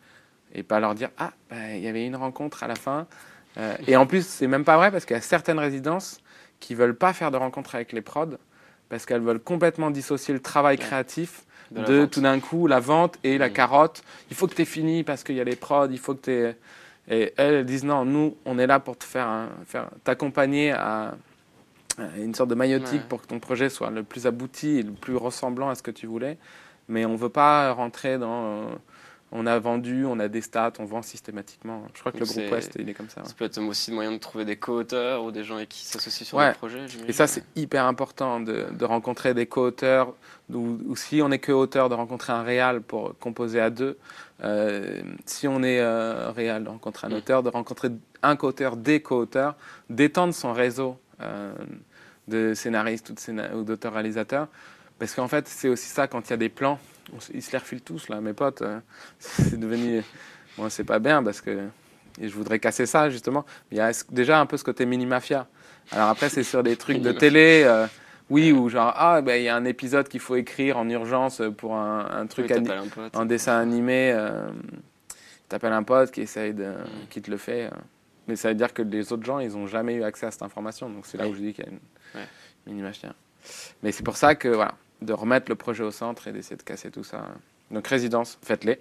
et 0.55 0.63
pas 0.63 0.81
leur 0.81 0.95
dire 0.95 1.11
ah 1.19 1.33
bah, 1.51 1.75
il 1.75 1.83
y 1.83 1.89
avait 1.89 2.07
une 2.07 2.17
rencontre 2.17 2.63
à 2.63 2.67
la 2.67 2.75
fin 2.75 3.07
euh, 3.57 3.77
et 3.87 3.97
en 3.97 4.07
plus 4.07 4.27
c'est 4.27 4.47
même 4.47 4.65
pas 4.65 4.77
vrai 4.77 4.91
parce 4.91 5.05
qu'il 5.05 5.15
y 5.15 5.19
a 5.19 5.23
certaines 5.23 5.59
résidences 5.59 6.21
qui 6.61 6.75
veulent 6.75 6.97
pas 6.97 7.13
faire 7.13 7.31
de 7.31 7.37
rencontre 7.37 7.75
avec 7.75 7.93
les 7.93 8.03
prods 8.03 8.39
parce 8.89 9.07
qu'elles 9.07 9.23
veulent 9.23 9.41
complètement 9.41 9.91
dissocier 9.91 10.35
le 10.35 10.41
travail 10.41 10.79
créatif 10.79 11.45
de, 11.71 12.07
tout 12.07 12.21
d'un 12.21 12.41
coup 12.41 12.67
la 12.67 12.81
vente 12.81 13.19
et 13.25 13.37
la 13.37 13.49
mmh. 13.49 13.53
carotte. 13.53 14.03
Il 14.31 14.37
faut 14.37 14.47
que 14.47 14.55
tu 14.55 14.63
aies 14.63 14.67
fini 14.67 15.05
parce 15.05 15.23
qu'il 15.23 15.37
y 15.37 15.41
a 15.41 15.45
les 15.45 15.57
prods 15.57 15.89
il 15.91 15.99
faut 15.99 16.15
que 16.15 16.51
tu 16.51 16.57
et 17.11 17.33
elles, 17.37 17.65
disent 17.65 17.85
non 17.85 18.05
nous 18.05 18.37
on 18.45 18.59
est 18.59 18.67
là 18.67 18.81
pour 18.81 18.97
te 18.97 19.05
faire, 19.05 19.49
faire 19.67 19.91
t'accompagner 20.05 20.73
à, 20.73 21.15
une 22.17 22.35
sorte 22.35 22.51
de 22.51 22.55
maillotique 22.55 23.09
pour 23.09 23.23
que 23.23 23.27
ton 23.27 23.41
projet 23.41 23.69
soit 23.69 23.91
le 23.91 24.03
plus 24.03 24.27
abouti 24.27 24.79
et 24.79 24.83
le 24.83 24.93
plus 24.93 25.17
ressemblant 25.17 25.69
à 25.69 25.75
ce 25.75 25.83
que 25.83 25.91
tu 25.91 26.07
voulais. 26.07 26.39
Mais 26.89 27.05
on 27.05 27.17
veut 27.17 27.29
pas 27.29 27.73
rentrer 27.73 28.19
dans 28.19 28.45
euh, 28.45 28.65
on 29.31 29.47
a 29.47 29.59
vendu, 29.59 30.07
on 30.07 30.19
a 30.21 30.29
des 30.29 30.41
stats, 30.41 30.73
on 30.79 30.85
vend 30.85 31.03
systématiquement. 31.03 31.83
Je 31.95 32.01
crois 32.01 32.13
que 32.13 32.19
le 32.19 32.25
groupe 32.25 32.51
West, 32.51 32.77
il 32.79 32.89
est 32.89 32.95
comme 32.95 33.11
ça. 33.11 33.23
Ça 33.25 33.35
peut 33.37 33.45
être 33.45 33.61
aussi 33.61 33.91
le 33.91 33.97
moyen 33.97 34.13
de 34.13 34.17
trouver 34.17 34.45
des 34.47 34.57
co-auteurs 34.57 35.23
ou 35.25 35.31
des 35.31 35.45
gens 35.45 35.59
qui 35.69 35.85
s'associent 35.85 36.27
sur 36.27 36.39
des 36.39 36.53
projets. 36.53 36.87
Et 37.07 37.13
ça, 37.13 37.27
c'est 37.27 37.45
hyper 37.55 37.85
important 37.85 38.41
de, 38.41 38.85
rencontrer 38.85 39.35
des 39.35 39.47
co-auteurs, 39.47 40.15
ou, 40.53 40.97
si 40.97 41.21
on 41.23 41.31
est 41.31 41.39
que 41.39 41.53
auteur, 41.53 41.91
de 41.91 41.95
rencontrer 41.95 42.33
un 42.33 42.43
réal 42.43 42.81
pour 42.81 43.19
composer 43.19 43.61
à 43.61 43.69
deux. 43.69 43.99
Euh, 44.45 45.03
si 45.27 45.47
on 45.47 45.63
est 45.63 45.81
euh, 45.81 46.31
réal, 46.31 46.65
de 46.65 46.69
rencontrer 46.69 47.09
un 47.09 47.11
mm. 47.11 47.15
auteur, 47.15 47.43
de 47.43 47.51
rencontrer 47.51 47.89
un 48.23 48.37
co-auteur, 48.37 48.77
des 48.77 49.03
co-auteurs, 49.03 49.57
d'étendre 49.91 50.33
son 50.33 50.53
réseau 50.53 50.97
euh, 51.21 51.53
de 52.29 52.55
scénaristes 52.55 53.13
ou 53.55 53.63
d'auteurs-réalisateurs. 53.63 54.49
Parce 54.99 55.15
qu'en 55.15 55.29
fait, 55.29 55.49
c'est 55.49 55.69
aussi 55.69 55.89
ça 55.89 56.07
quand 56.09 56.29
il 56.29 56.31
y 56.31 56.33
a 56.35 56.39
des 56.39 56.49
plans 56.49 56.79
ils 57.35 57.43
se 57.43 57.53
les 57.53 57.59
refilent 57.59 57.83
tous, 57.83 58.09
là, 58.09 58.21
mes 58.21 58.33
potes. 58.33 58.63
Euh, 58.63 58.81
c'est 59.19 59.59
devenu. 59.59 60.03
Moi, 60.57 60.71
c'est 60.71 60.85
pas 60.85 60.99
bien 60.99 61.23
parce 61.23 61.41
que. 61.41 61.69
je 62.21 62.35
voudrais 62.35 62.59
casser 62.59 62.87
ça, 62.87 63.11
justement. 63.11 63.45
Il 63.71 63.79
y 63.79 63.81
a 63.81 63.93
déjà 64.11 64.41
un 64.41 64.47
peu 64.47 64.57
ce 64.57 64.65
côté 64.65 64.87
mini-mafia. 64.87 65.47
Alors 65.93 66.09
après, 66.09 66.29
c'est 66.29 66.43
sur 66.43 66.63
des 66.63 66.77
trucs 66.83 67.01
de 67.01 67.13
télé. 67.13 67.63
Euh, 67.65 67.87
oui, 68.31 68.53
ou 68.53 68.69
genre, 68.69 68.93
ah, 68.95 69.23
ben, 69.23 69.37
il 69.37 69.45
y 69.45 69.49
a 69.49 69.57
un 69.57 69.65
épisode 69.65 70.09
qu'il 70.09 70.21
faut 70.21 70.37
écrire 70.37 70.77
en 70.77 70.89
urgence 70.89 71.41
pour 71.57 71.77
un, 71.77 72.27
truc 72.27 72.53
en 73.15 73.25
dessin 73.25 73.59
animé. 73.59 74.13
Euh, 74.15 74.49
T'appelles 75.49 75.73
un 75.73 75.83
pote 75.83 76.11
qui 76.11 76.21
essaye 76.21 76.53
de, 76.53 76.67
mm. 76.67 77.09
qui 77.09 77.23
te 77.23 77.31
le 77.31 77.39
fait. 77.39 77.65
Euh. 77.65 77.77
mais 78.27 78.37
ça 78.37 78.49
veut 78.51 78.55
dire 78.55 78.75
que 78.75 78.83
les 78.83 79.13
autres 79.13 79.25
gens, 79.25 79.39
ils 79.39 79.53
n'ont 79.53 79.67
jamais 79.67 79.95
eu 79.95 80.03
accès 80.03 80.27
à 80.27 80.31
cette 80.31 80.43
information. 80.43 80.91
Donc 80.91 81.07
c'est 81.07 81.17
là 81.17 81.27
où 81.27 81.35
je 81.35 81.41
dis 81.41 81.55
qu'il 81.55 81.65
y 81.65 81.69
a 81.69 81.71
une 81.71 82.27
mini-mafia. 82.67 83.15
Mais 83.83 83.93
c'est 83.93 84.03
pour 84.03 84.17
ça 84.17 84.35
que, 84.35 84.49
voilà, 84.49 84.75
de 85.03 85.13
remettre 85.13 85.47
le 85.49 85.55
projet 85.55 85.85
au 85.85 85.91
centre 85.91 86.29
et 86.29 86.33
d'essayer 86.33 86.57
de 86.57 86.63
casser 86.63 86.91
tout 86.91 87.05
ça. 87.05 87.27
Donc 87.71 87.87
résidence, 87.87 88.39
faites-les. 88.43 88.81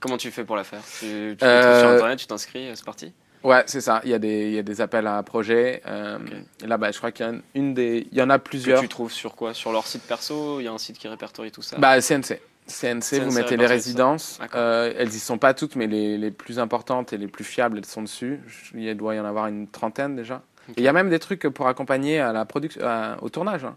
Comment 0.00 0.16
tu 0.16 0.30
fais 0.30 0.44
pour 0.44 0.56
la 0.56 0.64
faire? 0.64 0.82
Tu, 1.00 1.36
tu 1.38 1.44
euh, 1.44 1.80
sur 1.80 1.88
Internet, 1.90 2.18
tu 2.18 2.26
t'inscris, 2.26 2.70
c'est 2.74 2.84
parti? 2.84 3.12
Ouais, 3.42 3.62
c'est 3.66 3.80
ça. 3.80 4.00
Il 4.04 4.10
y, 4.10 4.14
a 4.14 4.18
des, 4.18 4.48
il 4.48 4.54
y 4.54 4.58
a 4.58 4.62
des 4.62 4.80
appels 4.80 5.06
à 5.06 5.22
projets. 5.22 5.82
Euh, 5.86 6.18
et 6.62 6.66
là, 6.66 6.78
bah, 6.78 6.90
je 6.90 6.98
crois 6.98 7.12
qu'il 7.12 7.24
y, 7.24 7.28
a 7.28 7.32
une 7.54 7.74
des, 7.74 8.08
il 8.10 8.18
y 8.18 8.22
en 8.22 8.30
a 8.30 8.38
plusieurs. 8.38 8.80
Que 8.80 8.84
tu 8.84 8.88
trouves 8.88 9.12
sur 9.12 9.36
quoi? 9.36 9.54
Sur 9.54 9.72
leur 9.72 9.86
site 9.86 10.02
perso? 10.02 10.60
Il 10.60 10.64
y 10.64 10.68
a 10.68 10.72
un 10.72 10.78
site 10.78 10.98
qui 10.98 11.06
répertorie 11.06 11.52
tout 11.52 11.62
ça? 11.62 11.78
Bah, 11.78 12.00
CNC. 12.00 12.40
CNC, 12.66 13.20
vous 13.22 13.32
mettez 13.32 13.56
les 13.56 13.66
résidences. 13.66 14.40
Euh, 14.54 14.92
elles 14.98 15.14
y 15.14 15.18
sont 15.20 15.38
pas 15.38 15.54
toutes, 15.54 15.76
mais 15.76 15.86
les, 15.86 16.18
les, 16.18 16.32
plus 16.32 16.58
importantes 16.58 17.12
et 17.12 17.16
les 17.16 17.28
plus 17.28 17.44
fiables, 17.44 17.78
elles 17.78 17.86
sont 17.86 18.02
dessus. 18.02 18.40
Il 18.74 18.92
doit 18.96 19.14
y 19.14 19.20
en 19.20 19.24
avoir 19.24 19.46
une 19.46 19.68
trentaine 19.68 20.16
déjà. 20.16 20.42
il 20.76 20.82
y 20.82 20.88
a 20.88 20.92
même 20.92 21.08
des 21.08 21.20
trucs 21.20 21.46
pour 21.48 21.68
accompagner 21.68 22.18
à 22.18 22.32
la 22.32 22.44
production, 22.44 22.82
au 23.22 23.28
tournage. 23.28 23.64
Hein. 23.64 23.76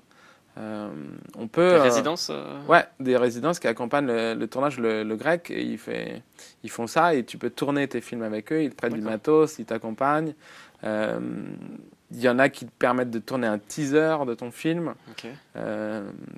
Euh, 0.59 0.89
on 1.37 1.47
peut, 1.47 1.69
des 1.69 1.75
euh, 1.75 1.81
résidences 1.81 2.29
euh 2.31 2.59
Ouais, 2.67 2.85
des 2.99 3.15
résidences 3.15 3.59
qui 3.59 3.67
accompagnent 3.67 4.07
le, 4.07 4.45
tournage, 4.47 4.79
le, 4.79 5.15
grec, 5.15 5.51
et 5.51 5.61
il 5.61 5.77
fait, 5.77 6.21
ils 6.63 6.69
font 6.69 6.87
ça, 6.87 7.13
et 7.13 7.23
tu 7.23 7.37
peux 7.37 7.49
tourner 7.49 7.87
tes 7.87 8.01
films 8.01 8.23
avec 8.23 8.51
eux, 8.51 8.63
ils 8.63 8.71
te 8.71 8.75
prêtent 8.75 8.93
du 8.93 9.01
matos, 9.01 9.59
ils 9.59 9.65
t'accompagnent. 9.65 10.33
Il 12.11 12.21
y 12.21 12.27
en 12.27 12.39
a 12.39 12.49
qui 12.49 12.65
te 12.65 12.71
permettent 12.71 13.11
de 13.11 13.19
tourner 13.19 13.45
un 13.45 13.59
teaser 13.59 14.17
de 14.25 14.33
ton 14.33 14.51
film. 14.51 14.95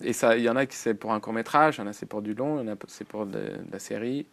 et 0.04 0.14
ça, 0.14 0.38
il 0.38 0.44
y 0.44 0.50
en 0.50 0.56
a 0.56 0.66
qui 0.66 0.76
c'est 0.76 0.94
pour 0.94 1.14
un 1.14 1.20
court 1.20 1.34
métrage, 1.34 1.78
il 1.78 1.82
y 1.82 1.84
en 1.84 1.88
a 1.88 1.94
c'est 1.94 2.06
pour 2.06 2.22
du 2.22 2.34
long, 2.34 2.60
il 2.60 2.68
y 2.68 2.70
en 2.70 2.74
a 2.74 2.78
c'est 2.88 3.08
pour 3.08 3.26
de, 3.26 3.40
la 3.72 3.80
série, 3.80 4.28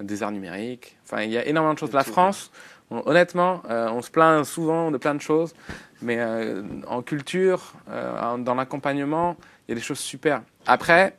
des 0.00 0.22
arts 0.22 0.32
numériques. 0.32 0.96
Enfin, 1.04 1.22
il 1.22 1.30
y 1.30 1.38
a 1.38 1.46
énormément 1.46 1.74
de 1.74 1.78
choses. 1.78 1.92
La 1.92 2.04
France, 2.04 2.50
honnêtement, 2.90 3.62
on 3.68 4.02
se 4.02 4.10
plaint 4.10 4.44
souvent 4.44 4.90
de 4.90 4.98
plein 4.98 5.14
de 5.14 5.20
choses. 5.20 5.54
Mais 6.02 6.16
euh, 6.18 6.62
en 6.86 7.02
culture, 7.02 7.72
euh, 7.90 8.36
dans 8.38 8.54
l'accompagnement, 8.54 9.36
il 9.66 9.72
y 9.72 9.72
a 9.72 9.74
des 9.74 9.80
choses 9.80 9.98
super. 9.98 10.42
Après, 10.66 11.16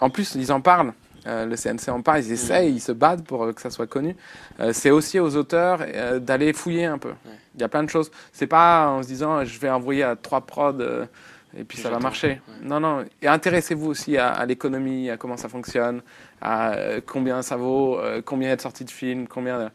en 0.00 0.10
plus, 0.10 0.34
ils 0.34 0.52
en 0.52 0.60
parlent. 0.60 0.92
Euh, 1.26 1.46
le 1.46 1.56
CNC 1.56 1.88
en 1.88 2.02
parle, 2.02 2.20
ils 2.20 2.32
essayent, 2.32 2.70
ils 2.70 2.80
se 2.80 2.92
battent 2.92 3.24
pour 3.24 3.54
que 3.54 3.60
ça 3.60 3.70
soit 3.70 3.86
connu. 3.86 4.14
c'est 4.72 4.90
aussi 4.90 5.18
aux 5.18 5.36
auteurs 5.36 5.80
d'aller 6.20 6.52
fouiller 6.52 6.84
un 6.84 6.98
peu. 6.98 7.12
Il 7.54 7.62
y 7.62 7.64
a 7.64 7.68
plein 7.68 7.82
de 7.82 7.88
choses. 7.88 8.10
C'est 8.32 8.46
pas 8.46 8.88
en 8.88 9.02
se 9.02 9.08
disant 9.08 9.42
je 9.42 9.58
vais 9.58 9.70
envoyer 9.70 10.02
à 10.02 10.16
trois 10.16 10.42
prods 10.42 11.06
et 11.56 11.64
puis 11.64 11.78
ça 11.78 11.88
va 11.88 11.98
marcher. 11.98 12.42
Non, 12.62 12.78
non. 12.78 13.06
Et 13.22 13.26
intéressez-vous 13.26 13.86
aussi 13.86 14.18
à, 14.18 14.32
à 14.32 14.44
l'économie, 14.44 15.08
à 15.08 15.16
comment 15.16 15.38
ça 15.38 15.48
fonctionne, 15.48 16.02
à 16.44 17.00
combien 17.06 17.42
ça 17.42 17.56
vaut, 17.56 17.98
combien 18.24 18.48
il 18.48 18.50
y 18.50 18.52
a 18.52 18.56
de 18.56 18.60
sorties 18.60 18.84
de 18.84 18.90
films, 18.90 19.26
combien 19.26 19.70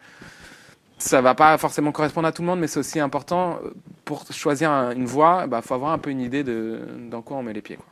ça 1.00 1.22
va 1.22 1.34
pas 1.34 1.58
forcément 1.58 1.92
correspondre 1.92 2.28
à 2.28 2.32
tout 2.32 2.42
le 2.42 2.48
monde, 2.48 2.60
mais 2.60 2.68
c'est 2.68 2.80
aussi 2.80 3.00
important 3.00 3.60
euh, 3.64 3.70
pour 4.06 4.26
choisir 4.32 4.70
une 4.72 5.06
voie, 5.06 5.44
il 5.46 5.50
bah, 5.50 5.62
faut 5.62 5.74
avoir 5.74 5.94
un 5.94 5.98
peu 5.98 6.10
une 6.10 6.20
idée 6.20 6.44
de 6.44 6.82
dans 7.10 7.22
quoi 7.22 7.38
on 7.38 7.44
met 7.44 7.54
les 7.54 7.62
pieds. 7.62 7.78
Quoi. 7.78 7.86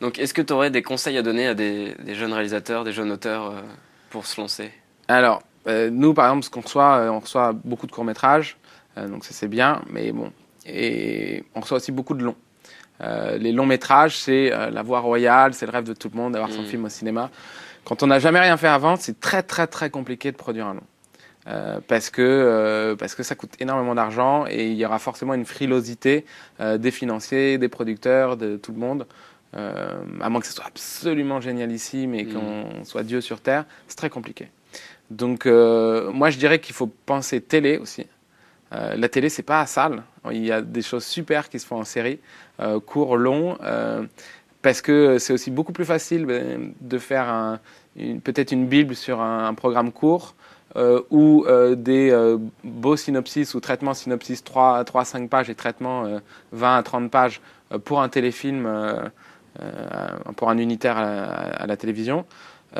Donc, 0.00 0.18
est-ce 0.18 0.34
que 0.34 0.42
tu 0.42 0.52
aurais 0.52 0.70
des 0.70 0.82
conseils 0.82 1.16
à 1.18 1.22
donner 1.22 1.46
à 1.46 1.54
des, 1.54 1.94
jeunes 2.08 2.32
réalisateurs, 2.32 2.84
des 2.84 2.92
jeunes 2.92 3.12
auteurs 3.12 3.50
euh, 3.50 3.60
pour 4.10 4.26
se 4.26 4.40
lancer? 4.40 4.72
Alors, 5.08 5.42
euh, 5.68 5.90
nous, 5.90 6.14
par 6.14 6.26
exemple, 6.26 6.44
ce 6.44 6.50
qu'on 6.50 6.62
reçoit, 6.62 7.06
on 7.10 7.20
reçoit 7.20 7.52
beaucoup 7.52 7.86
de 7.86 7.92
courts 7.92 8.04
métrages, 8.04 8.56
donc 8.96 9.24
ça 9.24 9.32
c'est 9.32 9.48
bien, 9.48 9.82
mais 9.90 10.12
bon, 10.12 10.30
et 10.66 11.42
on 11.54 11.60
reçoit 11.60 11.78
aussi 11.78 11.90
beaucoup 11.90 12.14
de 12.14 12.22
longs. 12.22 12.36
les 13.00 13.50
longs 13.50 13.66
métrages, 13.66 14.16
c'est 14.16 14.50
la 14.50 14.82
voie 14.82 15.00
royale, 15.00 15.52
c'est 15.52 15.66
le 15.66 15.72
rêve 15.72 15.84
de 15.84 15.94
tout 15.94 16.10
le 16.12 16.16
monde 16.16 16.34
d'avoir 16.34 16.52
son 16.52 16.62
mmh. 16.62 16.66
film 16.66 16.84
au 16.84 16.88
cinéma. 16.88 17.30
Quand 17.84 18.02
on 18.02 18.06
n'a 18.06 18.18
jamais 18.18 18.40
rien 18.40 18.56
fait 18.56 18.68
avant, 18.68 18.96
c'est 18.96 19.20
très 19.20 19.42
très 19.42 19.66
très 19.66 19.90
compliqué 19.90 20.32
de 20.32 20.36
produire 20.36 20.66
un 20.66 20.74
long. 20.74 20.86
Euh, 21.46 21.78
parce, 21.86 22.08
que, 22.08 22.22
euh, 22.22 22.96
parce 22.96 23.14
que 23.14 23.22
ça 23.22 23.34
coûte 23.34 23.52
énormément 23.60 23.94
d'argent 23.94 24.46
et 24.48 24.70
il 24.70 24.76
y 24.76 24.86
aura 24.86 24.98
forcément 24.98 25.34
une 25.34 25.44
frilosité 25.44 26.24
euh, 26.60 26.78
des 26.78 26.90
financiers, 26.90 27.58
des 27.58 27.68
producteurs, 27.68 28.38
de 28.38 28.56
tout 28.56 28.72
le 28.72 28.78
monde. 28.78 29.06
à 29.52 30.28
moins 30.30 30.40
que 30.40 30.46
ce 30.46 30.54
soit 30.54 30.66
absolument 30.66 31.40
génialissime 31.40 32.14
et 32.14 32.24
mm. 32.24 32.32
qu'on 32.32 32.84
soit 32.84 33.02
Dieu 33.02 33.20
sur 33.20 33.40
Terre, 33.40 33.66
c'est 33.86 33.96
très 33.96 34.10
compliqué. 34.10 34.48
Donc 35.10 35.44
moi 35.44 36.30
je 36.30 36.38
dirais 36.38 36.58
qu'il 36.60 36.74
faut 36.74 36.90
penser 37.06 37.40
télé 37.40 37.76
aussi. 37.76 38.06
la 38.72 39.08
télé 39.08 39.28
c'est 39.28 39.44
pas 39.44 39.60
à 39.60 39.66
salle. 39.66 40.02
Il 40.32 40.44
y 40.44 40.50
a 40.50 40.62
des 40.62 40.82
choses 40.82 41.04
super 41.04 41.50
qui 41.50 41.60
se 41.60 41.66
font 41.66 41.76
en 41.76 41.84
série, 41.84 42.18
court, 42.86 43.16
long, 43.16 43.58
parce 44.64 44.80
que 44.80 45.18
c'est 45.18 45.34
aussi 45.34 45.50
beaucoup 45.50 45.72
plus 45.72 45.84
facile 45.84 46.26
de 46.80 46.98
faire 46.98 47.60
peut-être 48.24 48.50
une 48.50 48.66
bible 48.66 48.94
sur 48.94 49.20
un, 49.20 49.46
un 49.46 49.52
programme 49.52 49.92
court 49.92 50.34
euh, 50.76 51.02
ou 51.10 51.44
euh, 51.46 51.76
des 51.76 52.10
euh, 52.10 52.36
beaux 52.64 52.96
synopsis 52.96 53.54
ou 53.54 53.60
traitements 53.60 53.94
synopsis 53.94 54.42
3 54.42 54.84
à 54.92 55.04
5 55.04 55.30
pages 55.30 55.48
et 55.48 55.54
traitements 55.54 56.20
20 56.50 56.76
à 56.76 56.82
30 56.82 57.10
pages 57.12 57.40
pour 57.84 58.02
un 58.02 58.08
téléfilm, 58.08 58.68
pour 60.36 60.50
un 60.50 60.58
unitaire 60.58 60.96
à, 60.98 61.66
la 61.66 61.76
télévision. 61.76 62.24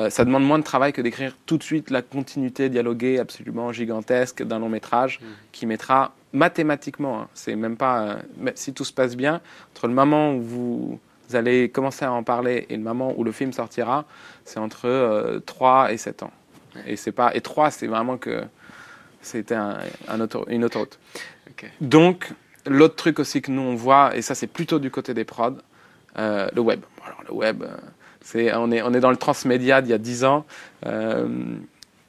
ça 0.09 0.25
demande 0.25 0.45
moins 0.45 0.59
de 0.59 0.65
travail 0.65 0.93
que 0.93 1.03
d'écrire 1.03 1.37
tout 1.47 1.57
de 1.57 1.63
suite 1.63 1.91
la 1.91 2.03
continuité 2.03 2.69
dialoguée 2.69 3.21
absolument 3.21 3.73
gigantesque 3.73 4.43
d'un 4.43 4.59
long 4.59 4.69
métrage 4.69 5.21
mmh. 5.21 5.25
qui 5.53 5.67
mettra 5.67 6.15
mathématiquement, 6.33 7.21
hein, 7.21 7.29
c'est 7.35 7.55
même 7.55 7.77
pas 7.77 8.17
si 8.57 8.73
tout 8.73 8.85
se 8.85 8.93
passe 8.93 9.17
bien, 9.17 9.41
entre 9.73 9.87
le 9.87 9.95
moment 9.95 10.35
où 10.35 10.41
vous, 10.41 11.01
allez 11.37 11.69
commencer 11.69 12.05
à 12.05 12.13
en 12.13 12.23
parler 12.23 12.67
et 12.69 12.77
le 12.77 12.83
moment 12.83 13.15
où 13.17 13.25
le 13.25 13.33
film 13.33 13.53
sortira, 13.53 14.05
c'est 14.45 14.59
entre 14.59 15.41
3 15.47 15.93
et 15.93 15.97
7 15.97 16.23
ans. 16.23 16.33
Et 16.87 16.97
c'est 16.97 17.13
pas 17.13 17.35
étroit, 17.35 17.71
c'est 17.71 17.87
vraiment 17.87 18.17
que 18.17 18.45
c'était 19.21 19.55
un, 19.55 19.79
une 20.49 20.65
autoroute. 20.65 20.99
Donc, 21.81 22.33
l'autre 22.67 22.97
truc 22.97 23.19
aussi 23.19 23.43
que 23.43 23.51
nous 23.51 23.63
on 23.63 23.75
voit, 23.75 24.17
et 24.17 24.23
ça 24.23 24.35
c'est 24.35 24.47
plutôt 24.47 24.79
du 24.79 24.91
côté 24.91 25.15
des 25.15 25.25
prods, 25.25 25.59
euh, 26.19 26.49
le 26.55 26.61
web. 26.61 26.81
Alors, 27.05 27.23
le 27.29 27.35
web, 27.35 27.63
euh, 27.63 27.77
c'est, 28.21 28.55
on, 28.55 28.71
est, 28.71 28.83
on 28.83 28.93
est 28.95 29.01
dans 29.01 29.11
le 29.11 29.17
transmédia 29.17 29.83
d'il 29.83 29.91
y 29.91 29.95
a 29.95 29.99
10 29.99 30.25
ans. 30.25 30.47
Euh, 30.87 31.29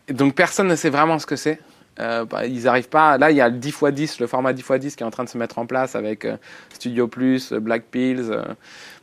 donc 0.09 0.35
personne 0.35 0.67
ne 0.67 0.75
sait 0.75 0.89
vraiment 0.89 1.19
ce 1.19 1.25
que 1.25 1.35
c'est. 1.35 1.59
Euh, 1.99 2.25
bah, 2.25 2.45
ils 2.45 2.63
n'arrivent 2.63 2.89
pas. 2.89 3.17
Là, 3.17 3.31
il 3.31 3.37
y 3.37 3.41
a 3.41 3.49
le 3.49 3.57
10 3.57 3.69
x 3.69 3.83
10, 3.91 4.19
le 4.19 4.27
format 4.27 4.53
10 4.53 4.61
x 4.61 4.79
10 4.79 4.95
qui 4.95 5.03
est 5.03 5.05
en 5.05 5.11
train 5.11 5.23
de 5.23 5.29
se 5.29 5.37
mettre 5.37 5.59
en 5.59 5.65
place 5.65 5.95
avec 5.95 6.25
euh, 6.25 6.37
Studio 6.73 7.07
Plus, 7.07 7.53
Black 7.53 7.83
Pills. 7.91 8.27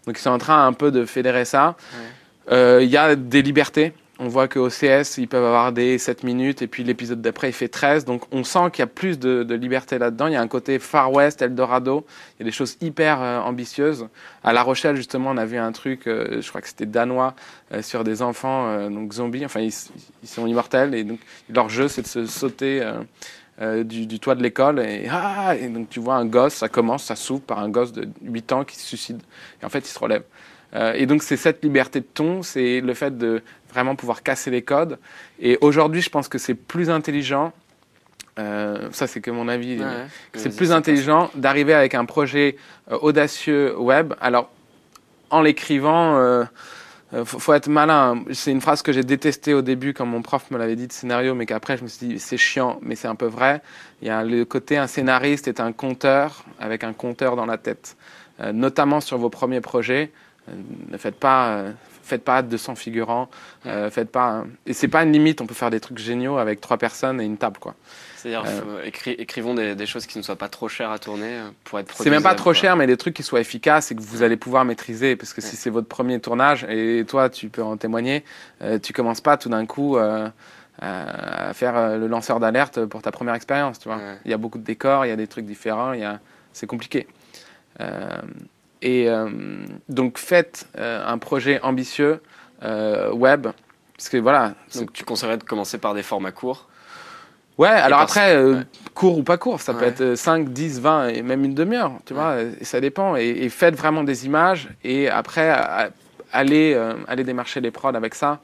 donc, 0.06 0.18
ils 0.18 0.18
sont 0.18 0.30
en 0.30 0.38
train 0.38 0.66
un 0.66 0.72
peu 0.72 0.90
de 0.90 1.04
fédérer 1.04 1.44
ça. 1.44 1.76
Il 2.50 2.88
y 2.88 2.96
a 2.96 3.14
des 3.16 3.42
libertés 3.42 3.94
on 4.22 4.28
voit 4.28 4.46
qu'au 4.46 4.68
CS, 4.68 5.18
ils 5.18 5.26
peuvent 5.26 5.44
avoir 5.44 5.72
des 5.72 5.98
7 5.98 6.22
minutes 6.22 6.62
et 6.62 6.68
puis 6.68 6.84
l'épisode 6.84 7.20
d'après, 7.20 7.48
il 7.48 7.52
fait 7.52 7.66
13. 7.66 8.04
Donc 8.04 8.22
on 8.30 8.44
sent 8.44 8.70
qu'il 8.72 8.80
y 8.80 8.82
a 8.84 8.86
plus 8.86 9.18
de, 9.18 9.54
liberté 9.54 9.98
là-dedans. 9.98 10.28
Il 10.28 10.34
y 10.34 10.36
a 10.36 10.40
un 10.40 10.46
côté 10.46 10.78
Far 10.78 11.12
West, 11.12 11.42
Eldorado. 11.42 12.06
Il 12.38 12.42
y 12.42 12.42
a 12.42 12.44
des 12.44 12.52
choses 12.52 12.76
hyper 12.80 13.20
euh, 13.20 13.40
ambitieuses. 13.40 14.06
À 14.44 14.52
La 14.52 14.62
Rochelle, 14.62 14.94
justement, 14.94 15.30
on 15.30 15.36
a 15.36 15.44
vu 15.44 15.58
un 15.58 15.72
truc, 15.72 16.06
euh, 16.06 16.40
je 16.40 16.48
crois 16.48 16.60
que 16.60 16.68
c'était 16.68 16.86
danois, 16.86 17.34
euh, 17.72 17.82
sur 17.82 18.04
des 18.04 18.22
enfants 18.22 18.88
donc 18.90 19.12
zombies. 19.12 19.44
Enfin, 19.44 19.60
ils, 19.60 19.72
sont 20.24 20.46
immortels 20.46 20.94
et 20.94 21.02
donc 21.02 21.18
leur 21.50 21.68
jeu, 21.68 21.88
c'est 21.88 22.02
de 22.02 22.06
se 22.06 22.26
sauter. 22.26 22.80
Du, 23.84 24.18
toit 24.18 24.34
de 24.34 24.42
l'école 24.42 24.80
et, 24.80 25.06
ah, 25.08 25.54
et 25.54 25.68
donc 25.68 25.88
tu 25.88 26.00
vois 26.00 26.16
un 26.16 26.24
gosse, 26.24 26.54
ça 26.54 26.68
commence, 26.68 27.04
ça 27.04 27.14
s'ouvre 27.14 27.42
par 27.42 27.60
un 27.60 27.68
gosse 27.68 27.92
de 27.92 28.08
8 28.24 28.52
ans 28.52 28.64
qui 28.64 28.74
se 28.74 28.84
suicide 28.84 29.22
et 29.62 29.64
en 29.64 29.68
fait 29.68 29.80
il 29.80 29.86
se 29.92 29.98
relève. 30.00 30.24
et 30.74 31.06
donc 31.06 31.22
c'est 31.22 31.36
cette 31.36 31.62
liberté 31.62 32.00
de 32.00 32.06
ton, 32.12 32.42
c'est 32.42 32.80
le 32.80 32.92
fait 32.92 33.16
de 33.16 33.40
vraiment 33.72 33.96
pouvoir 33.96 34.22
casser 34.22 34.50
les 34.50 34.62
codes. 34.62 34.98
Et 35.40 35.58
aujourd'hui, 35.60 36.02
je 36.02 36.10
pense 36.10 36.28
que 36.28 36.38
c'est 36.38 36.54
plus 36.54 36.90
intelligent. 36.90 37.52
Euh, 38.38 38.88
ça, 38.92 39.06
c'est 39.06 39.20
que 39.20 39.30
mon 39.30 39.48
avis. 39.48 39.80
c'est 40.34 40.54
plus 40.56 40.72
intelligent 40.72 41.30
d'arriver 41.34 41.74
avec 41.74 41.94
un 41.94 42.04
projet 42.04 42.56
euh, 42.90 42.98
audacieux 43.00 43.76
web. 43.78 44.14
Alors, 44.20 44.50
en 45.30 45.42
l'écrivant, 45.42 46.16
euh, 46.16 46.44
faut, 47.24 47.52
être 47.52 47.68
malin. 47.68 48.24
C'est 48.32 48.50
une 48.50 48.62
phrase 48.62 48.80
que 48.80 48.92
j'ai 48.92 49.02
détestée 49.02 49.52
au 49.52 49.60
début 49.60 49.92
quand 49.92 50.06
mon 50.06 50.22
prof 50.22 50.50
me 50.50 50.58
l'avait 50.58 50.76
dit 50.76 50.86
de 50.86 50.92
scénario, 50.92 51.34
mais 51.34 51.44
qu'après 51.44 51.76
je 51.76 51.82
me 51.82 51.88
suis 51.88 52.06
dit 52.06 52.18
c'est 52.18 52.38
chiant, 52.38 52.78
mais 52.82 52.94
c'est 52.94 53.08
un 53.08 53.14
peu 53.14 53.26
vrai. 53.26 53.60
Il 54.00 54.08
y 54.08 54.10
a 54.10 54.24
le 54.24 54.44
côté 54.46 54.78
un 54.78 54.86
scénariste 54.86 55.46
est 55.46 55.60
un 55.60 55.72
conteur 55.72 56.44
avec 56.58 56.84
un 56.84 56.94
compteur 56.94 57.36
dans 57.36 57.46
la 57.46 57.58
tête, 57.58 57.96
notamment 58.52 59.02
sur 59.02 59.18
vos 59.18 59.28
premiers 59.28 59.60
projets. 59.60 60.10
ne 60.90 60.96
faites 60.96 61.16
pas, 61.16 61.64
faites 62.12 62.24
pas 62.24 62.42
200 62.42 62.74
figurants, 62.74 63.30
euh, 63.64 63.90
faites 63.90 64.10
pas. 64.10 64.44
Et 64.66 64.74
c'est 64.74 64.88
pas 64.88 65.02
une 65.02 65.12
limite, 65.12 65.40
on 65.40 65.46
peut 65.46 65.54
faire 65.54 65.70
des 65.70 65.80
trucs 65.80 65.98
géniaux 65.98 66.36
avec 66.36 66.60
trois 66.60 66.76
personnes 66.76 67.20
et 67.20 67.24
une 67.24 67.38
table, 67.38 67.58
quoi. 67.58 67.74
C'est-à-dire, 68.16 68.44
euh, 68.46 68.84
écrivons 69.18 69.54
des, 69.54 69.86
choses 69.86 70.06
qui 70.06 70.18
ne 70.18 70.22
soient 70.22 70.36
pas 70.36 70.48
trop 70.48 70.68
chères 70.68 70.90
à 70.90 70.98
tourner 70.98 71.38
euh, 71.38 71.48
pour 71.64 71.78
être. 71.78 71.92
C'est 71.96 72.10
même 72.10 72.22
pas 72.22 72.34
trop 72.34 72.52
cher, 72.52 72.76
mais 72.76 72.86
des 72.86 72.98
trucs 72.98 73.14
qui 73.14 73.22
soient 73.22 73.40
efficaces 73.40 73.90
et 73.90 73.96
que 73.96 74.02
vous 74.02 74.22
allez 74.22 74.36
pouvoir 74.36 74.64
maîtriser, 74.64 75.16
parce 75.16 75.32
que 75.32 75.40
si 75.40 75.56
c'est 75.56 75.70
votre 75.70 75.88
premier 75.88 76.20
tournage 76.20 76.64
et 76.68 77.04
toi, 77.08 77.30
tu 77.30 77.48
peux 77.48 77.62
en 77.62 77.76
témoigner, 77.76 78.24
tu 78.82 78.92
commences 78.92 79.22
pas 79.22 79.36
tout 79.36 79.48
d'un 79.48 79.66
coup. 79.66 79.96
à 79.96 81.52
faire 81.54 81.98
le 81.98 82.08
lanceur 82.08 82.40
d'alerte 82.40 82.84
pour 82.86 83.02
ta 83.02 83.10
première 83.10 83.34
expérience, 83.34 83.78
tu 83.78 83.88
vois. 83.88 84.00
Il 84.24 84.30
y 84.30 84.34
a 84.34 84.38
beaucoup 84.38 84.58
de 84.58 84.64
décors, 84.64 85.06
il 85.06 85.08
y 85.08 85.12
a 85.12 85.16
des 85.16 85.28
trucs 85.28 85.46
différents, 85.46 85.92
il 85.92 86.00
y 86.00 86.04
a... 86.04 86.20
c'est 86.52 86.66
compliqué. 86.66 87.06
Et 88.82 89.08
euh, 89.08 89.30
donc 89.88 90.18
faites 90.18 90.66
euh, 90.76 91.06
un 91.06 91.18
projet 91.18 91.60
ambitieux 91.62 92.20
euh, 92.64 93.12
web, 93.12 93.46
parce 93.96 94.08
que 94.08 94.16
voilà. 94.16 94.54
Donc 94.74 94.92
tu 94.92 95.04
conseillerais 95.04 95.38
de 95.38 95.44
commencer 95.44 95.78
par 95.78 95.94
des 95.94 96.02
formats 96.02 96.32
courts? 96.32 96.68
Ouais, 97.58 97.68
alors 97.68 98.00
après, 98.00 98.36
court 98.94 99.18
ou 99.18 99.22
pas 99.22 99.36
court, 99.36 99.60
ça 99.60 99.74
peut 99.74 99.84
être 99.84 100.14
5, 100.16 100.48
10, 100.48 100.80
20 100.80 101.08
et 101.08 101.22
même 101.22 101.44
une 101.44 101.54
demi-heure, 101.54 101.92
tu 102.06 102.14
vois, 102.14 102.38
et 102.40 102.64
ça 102.64 102.80
dépend. 102.80 103.14
Et, 103.14 103.48
faites 103.50 103.76
vraiment 103.76 104.02
des 104.04 104.24
images 104.24 104.70
et 104.82 105.10
après, 105.10 105.54
allez, 106.32 106.74
allez 107.06 107.24
démarcher 107.24 107.60
les 107.60 107.70
prods 107.70 107.94
avec 107.94 108.14
ça. 108.14 108.40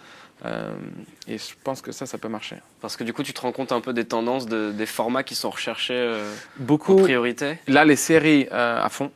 et 1.26 1.38
je 1.38 1.54
pense 1.64 1.80
que 1.80 1.90
ça, 1.90 2.04
ça 2.04 2.18
peut 2.18 2.28
marcher. 2.28 2.56
Parce 2.82 2.98
que 2.98 3.02
du 3.02 3.14
coup, 3.14 3.22
tu 3.22 3.32
te 3.32 3.40
rends 3.40 3.50
compte 3.50 3.72
un 3.72 3.80
peu 3.80 3.94
des 3.94 4.04
tendances, 4.04 4.46
des 4.46 4.86
formats 4.86 5.22
qui 5.22 5.34
sont 5.34 5.50
recherchés 5.50 6.14
Beaucoup, 6.58 7.00
en 7.00 7.02
priorité? 7.02 7.56
Là, 7.66 7.86
les 7.86 7.96
séries 7.96 8.46
à 8.50 8.88
fond. 8.90 9.10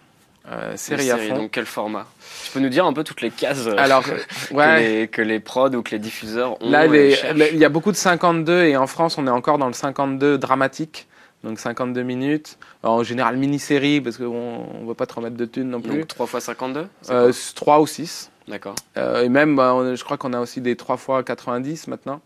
Euh, 0.50 0.76
série 0.76 1.10
à 1.10 1.18
fond. 1.18 1.36
Donc 1.36 1.50
quel 1.52 1.66
format? 1.66 2.06
Tu 2.44 2.50
peux 2.52 2.60
nous 2.60 2.68
dire 2.68 2.84
un 2.84 2.92
peu 2.92 3.04
toutes 3.04 3.20
les 3.20 3.30
cases 3.30 3.66
euh, 3.66 3.76
Alors, 3.78 4.02
que, 4.02 4.10
les, 4.78 5.08
que 5.08 5.22
les 5.22 5.38
prods 5.38 5.74
ou 5.74 5.82
que 5.82 5.92
les 5.92 5.98
diffuseurs 5.98 6.60
ont 6.62 6.70
Là, 6.70 6.86
il 6.86 7.56
y 7.56 7.64
a 7.64 7.68
beaucoup 7.68 7.92
de 7.92 7.96
52 7.96 8.64
et 8.64 8.76
en 8.76 8.86
France, 8.86 9.18
on 9.18 9.26
est 9.26 9.30
encore 9.30 9.58
dans 9.58 9.68
le 9.68 9.72
52 9.72 10.38
dramatique. 10.38 11.06
Donc 11.44 11.58
52 11.58 12.02
minutes. 12.02 12.58
en 12.82 13.02
général, 13.02 13.36
mini-série, 13.36 14.00
parce 14.00 14.16
qu'on 14.16 14.80
ne 14.80 14.86
veut 14.86 14.94
pas 14.94 15.06
trop 15.06 15.20
mettre 15.20 15.36
de 15.36 15.44
thunes 15.44 15.70
non 15.70 15.80
plus. 15.80 15.98
Donc 15.98 16.08
3 16.08 16.26
x 16.26 16.38
52 16.38 16.86
euh, 17.10 17.32
3 17.54 17.80
ou 17.80 17.86
6. 17.86 18.30
D'accord. 18.48 18.74
Euh, 18.96 19.22
et 19.22 19.28
même, 19.28 19.56
bah, 19.56 19.94
je 19.94 20.04
crois 20.04 20.16
qu'on 20.16 20.32
a 20.32 20.40
aussi 20.40 20.60
des 20.60 20.76
3 20.76 20.96
x 20.96 21.24
90 21.24 21.88
maintenant. 21.88 22.20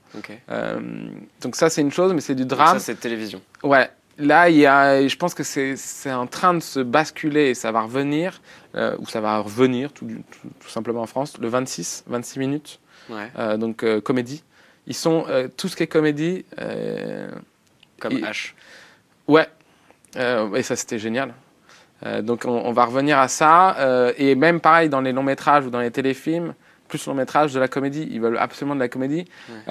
Donc 1.40 1.56
ça, 1.56 1.70
c'est 1.70 1.80
une 1.80 1.92
chose, 1.92 2.12
mais 2.12 2.20
c'est 2.20 2.34
du 2.34 2.44
drame. 2.44 2.78
ça, 2.78 2.80
c'est 2.80 3.00
télévision. 3.00 3.40
Ouais. 3.62 3.88
Là, 4.18 4.48
il 4.48 4.56
y 4.56 4.66
a, 4.66 5.06
je 5.06 5.16
pense 5.16 5.34
que 5.34 5.42
c'est 5.42 6.12
en 6.12 6.26
train 6.26 6.54
de 6.54 6.60
se 6.60 6.80
basculer 6.80 7.50
et 7.50 7.54
ça 7.54 7.70
va 7.70 7.82
revenir, 7.82 8.40
euh, 8.74 8.96
ou 8.98 9.06
ça 9.06 9.20
va 9.20 9.38
revenir 9.38 9.92
tout, 9.92 10.06
tout, 10.06 10.68
simplement 10.68 11.02
en 11.02 11.06
France, 11.06 11.36
le 11.38 11.48
26, 11.48 12.04
26 12.06 12.38
minutes. 12.38 12.80
Ouais. 13.10 13.30
Euh, 13.38 13.56
donc, 13.58 13.82
euh, 13.82 14.00
comédie. 14.00 14.42
Ils 14.86 14.94
sont, 14.94 15.26
tout 15.56 15.68
ce 15.68 15.76
qui 15.76 15.82
est 15.82 15.88
comédie. 15.88 16.44
Comme 17.98 18.14
H. 18.14 18.52
Ouais. 19.26 19.48
et 20.14 20.62
ça, 20.62 20.76
c'était 20.76 21.00
génial. 21.00 21.34
donc, 22.22 22.44
on, 22.44 22.72
va 22.72 22.84
revenir 22.84 23.18
à 23.18 23.26
ça. 23.26 24.12
et 24.16 24.36
même 24.36 24.60
pareil, 24.60 24.88
dans 24.88 25.00
les 25.00 25.12
longs 25.12 25.24
métrages 25.24 25.66
ou 25.66 25.70
dans 25.70 25.80
les 25.80 25.90
téléfilms, 25.90 26.54
plus 26.86 27.04
long 27.06 27.14
métrage 27.14 27.52
de 27.52 27.58
la 27.58 27.66
comédie. 27.66 28.06
Ils 28.12 28.20
veulent 28.20 28.38
absolument 28.38 28.76
de 28.76 28.80
la 28.80 28.88
comédie. 28.88 29.24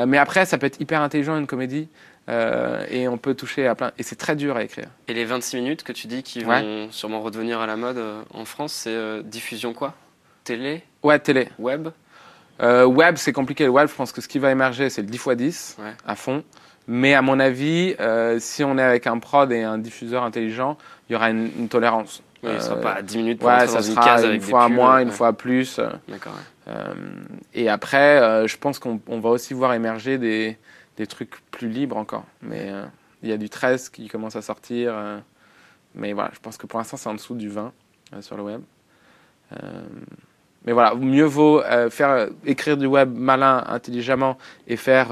mais 0.06 0.18
après, 0.18 0.46
ça 0.46 0.58
peut 0.58 0.66
être 0.66 0.82
hyper 0.82 1.02
intelligent 1.02 1.38
une 1.38 1.48
comédie. 1.48 1.88
Euh, 2.28 2.86
et 2.90 3.08
on 3.08 3.18
peut 3.18 3.36
toucher 3.36 3.68
à 3.68 3.76
plein. 3.76 3.92
Et 3.98 4.04
c'est 4.04 4.16
très 4.16 4.36
dur 4.36 4.58
à 4.58 4.64
écrire. 4.64 4.88
Et 5.08 5.14
les 5.14 5.26
26 5.26 5.58
minutes 5.58 5.84
que 5.84 5.92
tu 5.92 6.08
dis 6.08 6.24
qui 6.24 6.44
vont 6.44 6.88
sûrement 6.92 7.22
redevenir 7.22 7.60
à 7.60 7.68
la 7.68 7.76
mode 7.76 7.98
euh, 7.98 8.22
en 8.34 8.46
France, 8.46 8.74
c'est 8.74 8.94
euh, 8.94 9.22
diffusion 9.22 9.74
quoi? 9.74 9.94
Télé? 10.44 10.84
Ouais, 11.04 11.20
télé. 11.20 11.50
Web? 11.60 11.90
Web, 12.62 13.16
c'est 13.18 13.34
compliqué. 13.34 13.66
Le 13.66 13.70
web, 13.70 13.90
je 13.90 13.94
pense 13.94 14.12
que 14.12 14.22
ce 14.22 14.28
qui 14.28 14.40
va 14.40 14.50
émerger, 14.50 14.90
c'est 14.90 15.02
le 15.02 15.08
10 15.08 15.18
x 15.18 15.30
10 15.36 15.78
à 16.08 16.16
fond. 16.16 16.44
Mais 16.88 17.14
à 17.14 17.22
mon 17.22 17.40
avis, 17.40 17.96
si 18.40 18.64
on 18.64 18.78
est 18.78 18.84
avec 18.84 19.08
un 19.08 19.20
prod 19.20 19.52
et 19.52 19.64
un 19.64 19.78
diffuseur 19.78 20.24
intelligent, 20.24 20.78
il 21.10 21.14
y 21.14 21.16
aura 21.16 21.32
une, 21.32 21.68
tolérance. 21.68 22.24
Oui, 22.44 22.54
ne 22.54 22.60
sera 22.60 22.78
pas 22.78 22.94
à 22.94 23.02
10 23.02 23.18
minutes 23.18 23.40
pour 23.40 23.50
ouais, 23.50 23.68
ça 23.68 23.80
dans 23.80 23.82
une 23.82 23.96
case 23.96 24.24
avec 24.24 24.36
une 24.36 24.42
fois 24.42 24.70
moins, 24.70 25.00
une 25.00 25.12
fois 25.12 25.34
plus. 25.34 25.82
D'accord. 26.08 26.38
et 27.54 27.68
après, 27.68 28.48
je 28.48 28.58
pense 28.58 28.80
qu'on 28.80 29.20
va 29.20 29.30
aussi 29.30 29.54
voir 29.54 29.74
émerger 29.74 30.18
des, 30.18 30.58
des 30.98 31.08
trucs 31.08 31.42
plus 31.52 31.70
libres 31.70 31.98
encore. 31.98 32.26
Mais 32.42 32.70
euh, 32.70 32.86
il 33.24 33.30
y 33.30 33.32
a 33.32 33.38
du 33.38 33.50
13 33.50 33.90
qui 33.90 34.08
commence 34.08 34.36
à 34.36 34.42
sortir. 34.42 34.94
Euh, 34.94 35.20
mais 35.94 36.14
voilà, 36.14 36.32
je 36.34 36.40
pense 36.40 36.58
que 36.58 36.68
pour 36.68 36.80
l'instant, 36.80 36.98
c'est 36.98 37.10
en 37.10 37.14
dessous 37.14 37.36
du 37.36 37.50
20 37.50 37.72
euh, 38.14 38.22
sur 38.22 38.38
le 38.38 38.44
web. 38.44 38.62
mais 40.66 40.74
voilà, 40.74 40.96
mieux 40.96 41.26
vaut 41.26 41.62
faire 41.90 42.28
écrire 42.46 42.78
du 42.78 42.88
web 42.88 43.16
malin, 43.16 43.64
intelligemment 43.68 44.38
et 44.68 44.78
faire 44.78 45.10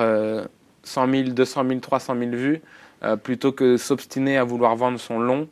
100 0.83 1.11
000, 1.11 1.29
200 1.29 1.67
000, 1.67 1.79
300 1.79 2.15
000 2.17 2.31
vues 2.31 2.61
plutôt 3.21 3.51
que 3.51 3.77
s'obstiner 3.77 4.37
à 4.37 4.43
vouloir 4.43 4.75
vendre 4.75 4.99
son 4.99 5.19
long 5.19 5.47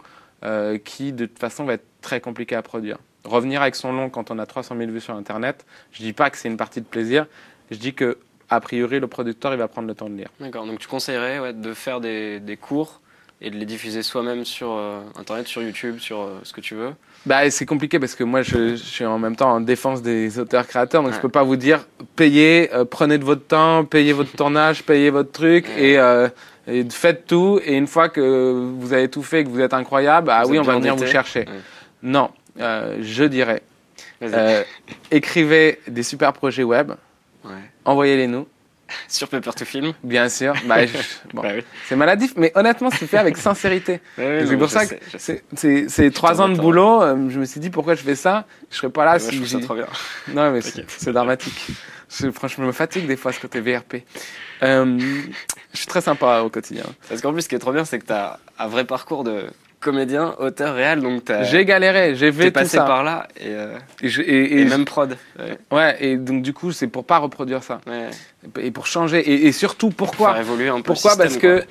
qui 0.84 1.14
de 1.14 1.28
toute 1.28 1.38
façon 1.38 1.66
va 1.66 1.74
être 1.74 1.86
très 2.02 2.20
compliqué 2.20 2.56
à 2.56 2.64
produire. 2.64 2.98
Revenir 3.24 3.62
avec 3.62 3.76
son 3.76 3.94
long 3.94 4.10
quand 4.10 4.32
on 4.32 4.40
a 4.40 4.48
300 4.48 4.76
000 4.76 4.92
vues 4.92 5.02
sur 5.02 5.14
Internet, 5.14 5.68
je 5.92 6.02
dis 6.02 6.14
pas 6.14 6.32
que 6.32 6.38
c'est 6.38 6.50
une 6.50 6.58
partie 6.58 6.82
de 6.82 6.88
plaisir, 6.88 7.28
je 7.70 7.78
dis 7.78 7.94
que 7.94 8.18
a 8.52 8.60
priori, 8.60 9.00
le 9.00 9.08
producteur, 9.08 9.54
il 9.54 9.58
va 9.58 9.70
prendre 9.70 9.88
le 9.88 9.96
temps 9.96 10.10
de 10.10 10.16
lire. 10.16 10.28
D'accord, 10.42 10.66
donc 10.66 10.78
tu 10.78 10.88
conseillerais 10.88 11.54
de 11.54 11.74
faire 11.74 12.02
des, 12.02 12.58
cours 12.60 13.00
et 13.40 13.50
de 13.50 13.56
les 13.56 13.66
diffuser 13.66 14.04
soi-même 14.04 14.44
sur 14.44 14.74
euh, 14.74 15.00
Internet, 15.18 15.48
sur 15.48 15.64
YouTube, 15.64 16.00
sur 16.00 16.20
euh, 16.20 16.40
ce 16.44 16.52
que 16.52 16.60
tu 16.60 16.76
veux? 16.76 16.92
Bah, 17.26 17.50
C'est 17.50 17.66
compliqué 17.66 17.98
parce 17.98 18.14
que 18.14 18.26
moi, 18.26 18.42
je, 18.42 18.76
suis 18.76 19.06
en 19.06 19.18
même 19.20 19.38
temps 19.38 19.54
en 19.54 19.62
défense 19.62 20.02
des 20.02 20.38
auteurs-créateurs, 20.38 21.02
donc 21.02 21.14
je 21.14 21.18
ne 21.18 21.22
peux 21.22 21.30
pas 21.30 21.44
vous 21.44 21.56
dire, 21.56 21.88
payez, 22.18 22.70
euh, 22.74 22.84
prenez 22.84 23.18
de 23.18 23.24
votre 23.24 23.48
temps, 23.48 23.86
payez 23.86 24.12
votre 24.12 24.34
tournage, 24.34 24.84
payez 24.84 25.12
votre 25.12 25.32
truc 25.32 25.66
et, 25.78 25.98
faites 26.90 27.26
tout. 27.26 27.62
Et 27.64 27.78
une 27.78 27.88
fois 27.88 28.10
que 28.10 28.70
vous 28.78 28.92
avez 28.92 29.08
tout 29.08 29.24
fait, 29.24 29.46
que 29.46 29.50
vous 29.50 29.62
êtes 29.62 29.74
incroyable, 29.74 30.30
ah 30.30 30.44
oui, 30.46 30.60
on 30.60 30.64
va 30.64 30.76
venir 30.76 30.98
vous 30.98 31.08
chercher. 31.08 31.46
Non, 32.04 32.32
je 32.58 33.24
dirais, 33.24 33.64
écrivez 35.10 35.80
des 35.88 36.04
super 36.04 36.34
projets 36.34 36.64
web. 36.64 36.92
Envoyez-les 37.86 38.28
nous. 38.28 38.48
Sur 39.08 39.28
Paper 39.28 39.52
to 39.54 39.66
Film 39.66 39.94
Bien 40.04 40.30
sûr. 40.30 40.54
Bah, 40.66 40.78
bah 41.34 41.44
c'est 41.88 41.96
maladif, 41.96 42.34
mais 42.36 42.52
honnêtement, 42.56 42.90
c'est 42.92 43.08
fait 43.08 43.18
avec 43.18 43.38
sincérité. 43.38 44.00
c'est 44.16 44.58
pour 44.58 44.70
ça 44.70 44.86
que 44.86 44.96
c'est 45.56 46.12
trois 46.12 46.42
ans 46.42 46.50
de 46.50 46.58
boulot. 46.58 47.02
Euh, 47.02 47.30
je 47.30 47.40
me 47.40 47.46
suis 47.46 47.60
dit 47.60 47.70
pourquoi 47.70 47.96
je 47.96 48.02
fais 48.02 48.16
ça? 48.16 48.46
Je 48.70 48.78
serais 48.78 48.90
pas 48.90 49.06
là 49.06 49.20
si. 49.20 49.38
Je 49.38 49.46
ça 49.46 49.60
trop 49.60 49.76
bien. 49.76 49.88
Non, 50.30 50.52
mais 50.52 50.62
c'est 50.62 51.14
dramatique. 51.14 51.68
franchement, 52.34 52.64
je 52.64 52.68
me 52.68 52.72
fatigue 52.72 53.08
des 53.08 53.18
fois 53.18 53.32
ce 53.32 53.40
côté 53.40 53.62
VRP. 53.62 54.04
Euh, 54.64 55.00
je 55.74 55.78
suis 55.78 55.88
très 55.88 56.02
sympa 56.02 56.42
au 56.42 56.50
quotidien. 56.50 56.86
Parce 57.10 57.22
qu'en 57.22 57.34
plus, 57.34 57.44
ce 57.44 57.50
qui 57.50 57.56
est 57.56 57.60
trop 57.60 57.74
bien, 57.74 57.86
c'est 57.86 58.00
que 58.00 58.06
tu 58.06 58.14
as 58.14 58.40
un 58.60 58.68
vrai 58.68 58.86
parcours 58.86 59.24
de 59.24 59.46
comédien, 59.82 60.36
auteur, 60.40 60.76
réel, 60.76 61.02
donc 61.02 61.24
J'ai 61.44 61.66
galéré, 61.66 62.16
j'ai 62.16 62.32
fait 62.32 62.46
tout 62.46 62.52
passé 62.54 62.78
ça. 62.78 62.84
par 62.86 63.04
là 63.04 63.28
et, 63.38 63.48
euh, 63.48 63.76
Et, 64.02 64.08
je- 64.08 64.22
et- 64.22 64.26
et 64.26 64.62
et- 64.62 64.66
même 64.66 64.86
prod. 64.86 65.18
Ouais. 65.38 65.58
ouais, 65.72 65.98
et 66.00 66.16
donc 66.16 66.42
du 66.44 66.54
coup, 66.54 66.72
c'est 66.72 66.88
pour 66.88 67.04
pas 67.04 67.18
reproduire 67.18 67.64
ça. 67.64 67.82
Ouais. 67.88 68.10
Et 68.62 68.72
pour 68.72 68.88
changer. 68.88 69.20
Et, 69.48 69.52
surtout, 69.52 69.90
pourquoi 69.90 70.32
Faire 70.34 70.42
évoluer 70.42 70.70
un 70.70 70.78
peu 70.78 70.84
Pourquoi 70.84 71.12
le 71.14 71.18
Parce 71.18 71.38
que 71.38 71.64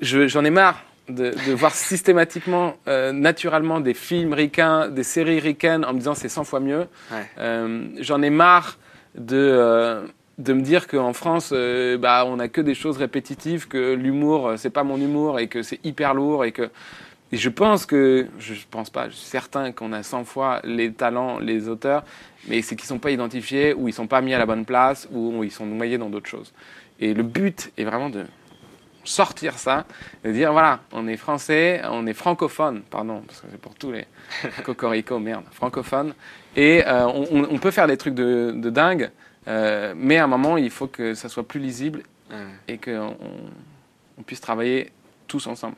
je- 0.00 0.26
j'en 0.28 0.44
ai 0.44 0.50
marre 0.50 0.82
de, 1.10 1.34
de 1.46 1.52
voir 1.52 1.74
systématiquement, 1.74 2.74
euh, 2.86 3.12
naturellement, 3.12 3.80
des 3.80 3.94
films 3.94 4.32
ricains, 4.32 4.88
des 4.88 5.02
séries 5.02 5.40
ricaines 5.40 5.84
en 5.84 5.92
me 5.92 5.98
disant 5.98 6.14
c'est 6.14 6.28
100 6.28 6.44
fois 6.44 6.60
mieux. 6.60 6.86
Ouais. 7.10 7.26
Euh, 7.38 7.84
j'en 8.00 8.22
ai 8.22 8.30
marre 8.30 8.78
de, 9.16 10.02
de 10.38 10.52
me 10.52 10.60
dire 10.60 10.86
qu'en 10.86 11.12
France, 11.12 11.50
euh, 11.52 11.96
bah, 11.98 12.24
on 12.26 12.36
n'a 12.36 12.48
que 12.48 12.60
des 12.60 12.74
choses 12.74 12.96
répétitives, 12.98 13.66
que 13.68 13.94
l'humour, 13.94 14.52
c'est 14.56 14.70
pas 14.70 14.84
mon 14.84 14.96
humour 14.98 15.40
et 15.40 15.48
que 15.48 15.62
c'est 15.62 15.80
hyper 15.84 16.14
lourd 16.14 16.44
et 16.44 16.52
que. 16.52 16.68
Et 17.30 17.36
je 17.36 17.48
pense 17.50 17.84
que, 17.84 18.26
je 18.38 18.54
pense 18.70 18.88
pas, 18.88 19.08
je 19.08 19.14
suis 19.14 19.26
certain 19.26 19.72
qu'on 19.72 19.92
a 19.92 20.02
100 20.02 20.24
fois 20.24 20.60
les 20.64 20.92
talents, 20.92 21.38
les 21.38 21.68
auteurs, 21.68 22.04
mais 22.48 22.62
c'est 22.62 22.74
qu'ils 22.74 22.86
sont 22.86 22.98
pas 22.98 23.10
identifiés 23.10 23.74
ou 23.74 23.88
ils 23.88 23.92
sont 23.92 24.06
pas 24.06 24.22
mis 24.22 24.32
à 24.32 24.38
la 24.38 24.46
bonne 24.46 24.64
place 24.64 25.06
ou 25.12 25.44
ils 25.44 25.50
sont 25.50 25.66
noyés 25.66 25.98
dans 25.98 26.08
d'autres 26.08 26.28
choses. 26.28 26.52
Et 27.00 27.12
le 27.12 27.22
but 27.22 27.70
est 27.76 27.84
vraiment 27.84 28.08
de 28.08 28.24
sortir 29.04 29.58
ça, 29.58 29.84
de 30.24 30.32
dire 30.32 30.52
voilà, 30.52 30.80
on 30.92 31.06
est 31.06 31.16
français, 31.16 31.82
on 31.84 32.06
est 32.06 32.14
francophone, 32.14 32.82
pardon, 32.90 33.22
parce 33.26 33.40
que 33.40 33.46
c'est 33.50 33.60
pour 33.60 33.74
tous 33.74 33.92
les 33.92 34.06
cocorico, 34.64 35.18
merde, 35.18 35.44
francophone, 35.50 36.14
et 36.56 36.82
euh, 36.86 37.06
on, 37.06 37.58
peut 37.58 37.70
faire 37.70 37.86
des 37.86 37.96
trucs 37.96 38.14
de, 38.14 38.52
de 38.54 38.70
dingue, 38.70 39.10
euh, 39.46 39.94
mais 39.96 40.18
à 40.18 40.24
un 40.24 40.26
moment, 40.26 40.56
il 40.56 40.70
faut 40.70 40.88
que 40.88 41.14
ça 41.14 41.28
soit 41.28 41.46
plus 41.46 41.60
lisible 41.60 42.02
et 42.66 42.76
qu'on 42.76 43.16
on, 43.20 44.18
on 44.18 44.22
puisse 44.22 44.40
travailler 44.40 44.92
tous 45.26 45.46
ensemble. 45.46 45.76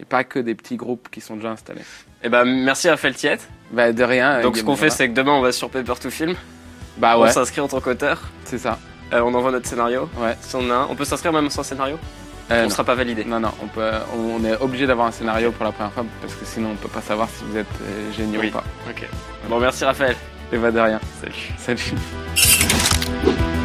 Et 0.00 0.04
pas 0.04 0.24
que 0.24 0.38
des 0.38 0.54
petits 0.54 0.76
groupes 0.76 1.08
qui 1.10 1.20
sont 1.20 1.36
déjà 1.36 1.50
installés. 1.50 1.80
Eh 2.22 2.28
ben, 2.28 2.44
merci 2.44 2.88
Raphaël 2.88 3.14
Tiette. 3.14 3.48
Bah, 3.72 3.92
de 3.92 4.04
rien. 4.04 4.42
Donc, 4.42 4.56
ce 4.56 4.62
qu'on 4.62 4.76
fait, 4.76 4.90
c'est 4.90 5.08
que 5.08 5.14
demain, 5.14 5.32
on 5.32 5.40
va 5.40 5.52
sur 5.52 5.70
Paper 5.70 5.94
to 6.00 6.10
Film. 6.10 6.34
Bah 6.98 7.16
On 7.18 7.22
ouais, 7.22 7.30
s'inscrit 7.32 7.60
en 7.60 7.68
tant 7.68 7.80
qu'auteur. 7.80 8.22
c'est 8.44 8.58
ça. 8.58 8.78
Euh, 9.12 9.20
on 9.20 9.32
envoie 9.34 9.50
notre 9.52 9.66
scénario. 9.68 10.08
Ouais. 10.18 10.36
Si 10.40 10.54
on 10.56 10.70
a 10.70 10.74
un. 10.74 10.86
On 10.90 10.94
peut 10.96 11.04
s'inscrire 11.04 11.32
même 11.32 11.48
sans 11.50 11.62
scénario 11.62 11.98
Euh, 12.50 12.60
On 12.60 12.64
non. 12.64 12.70
sera 12.70 12.84
pas 12.84 12.94
validé. 12.94 13.24
Non, 13.24 13.38
non, 13.40 13.52
on, 13.62 13.66
peut, 13.68 13.90
on 14.16 14.44
est 14.44 14.56
obligé 14.60 14.86
d'avoir 14.86 15.06
un 15.08 15.12
scénario 15.12 15.50
pour 15.52 15.64
la 15.64 15.72
première 15.72 15.92
fois 15.92 16.04
parce 16.20 16.34
que 16.34 16.44
sinon 16.44 16.70
on 16.72 16.76
peut 16.76 16.88
pas 16.88 17.00
savoir 17.02 17.28
si 17.30 17.44
vous 17.44 17.56
êtes 17.56 17.66
euh, 17.82 18.12
géniaux 18.12 18.40
Oui. 18.40 18.48
ou 18.48 18.52
pas. 18.52 18.64
Ok. 18.88 19.06
Bon, 19.48 19.58
merci 19.60 19.84
Raphaël. 19.84 20.16
Et 20.52 20.56
va 20.56 20.70
de 20.70 20.78
rien. 20.80 21.00
Salut. 21.20 21.52
Salut. 21.58 23.55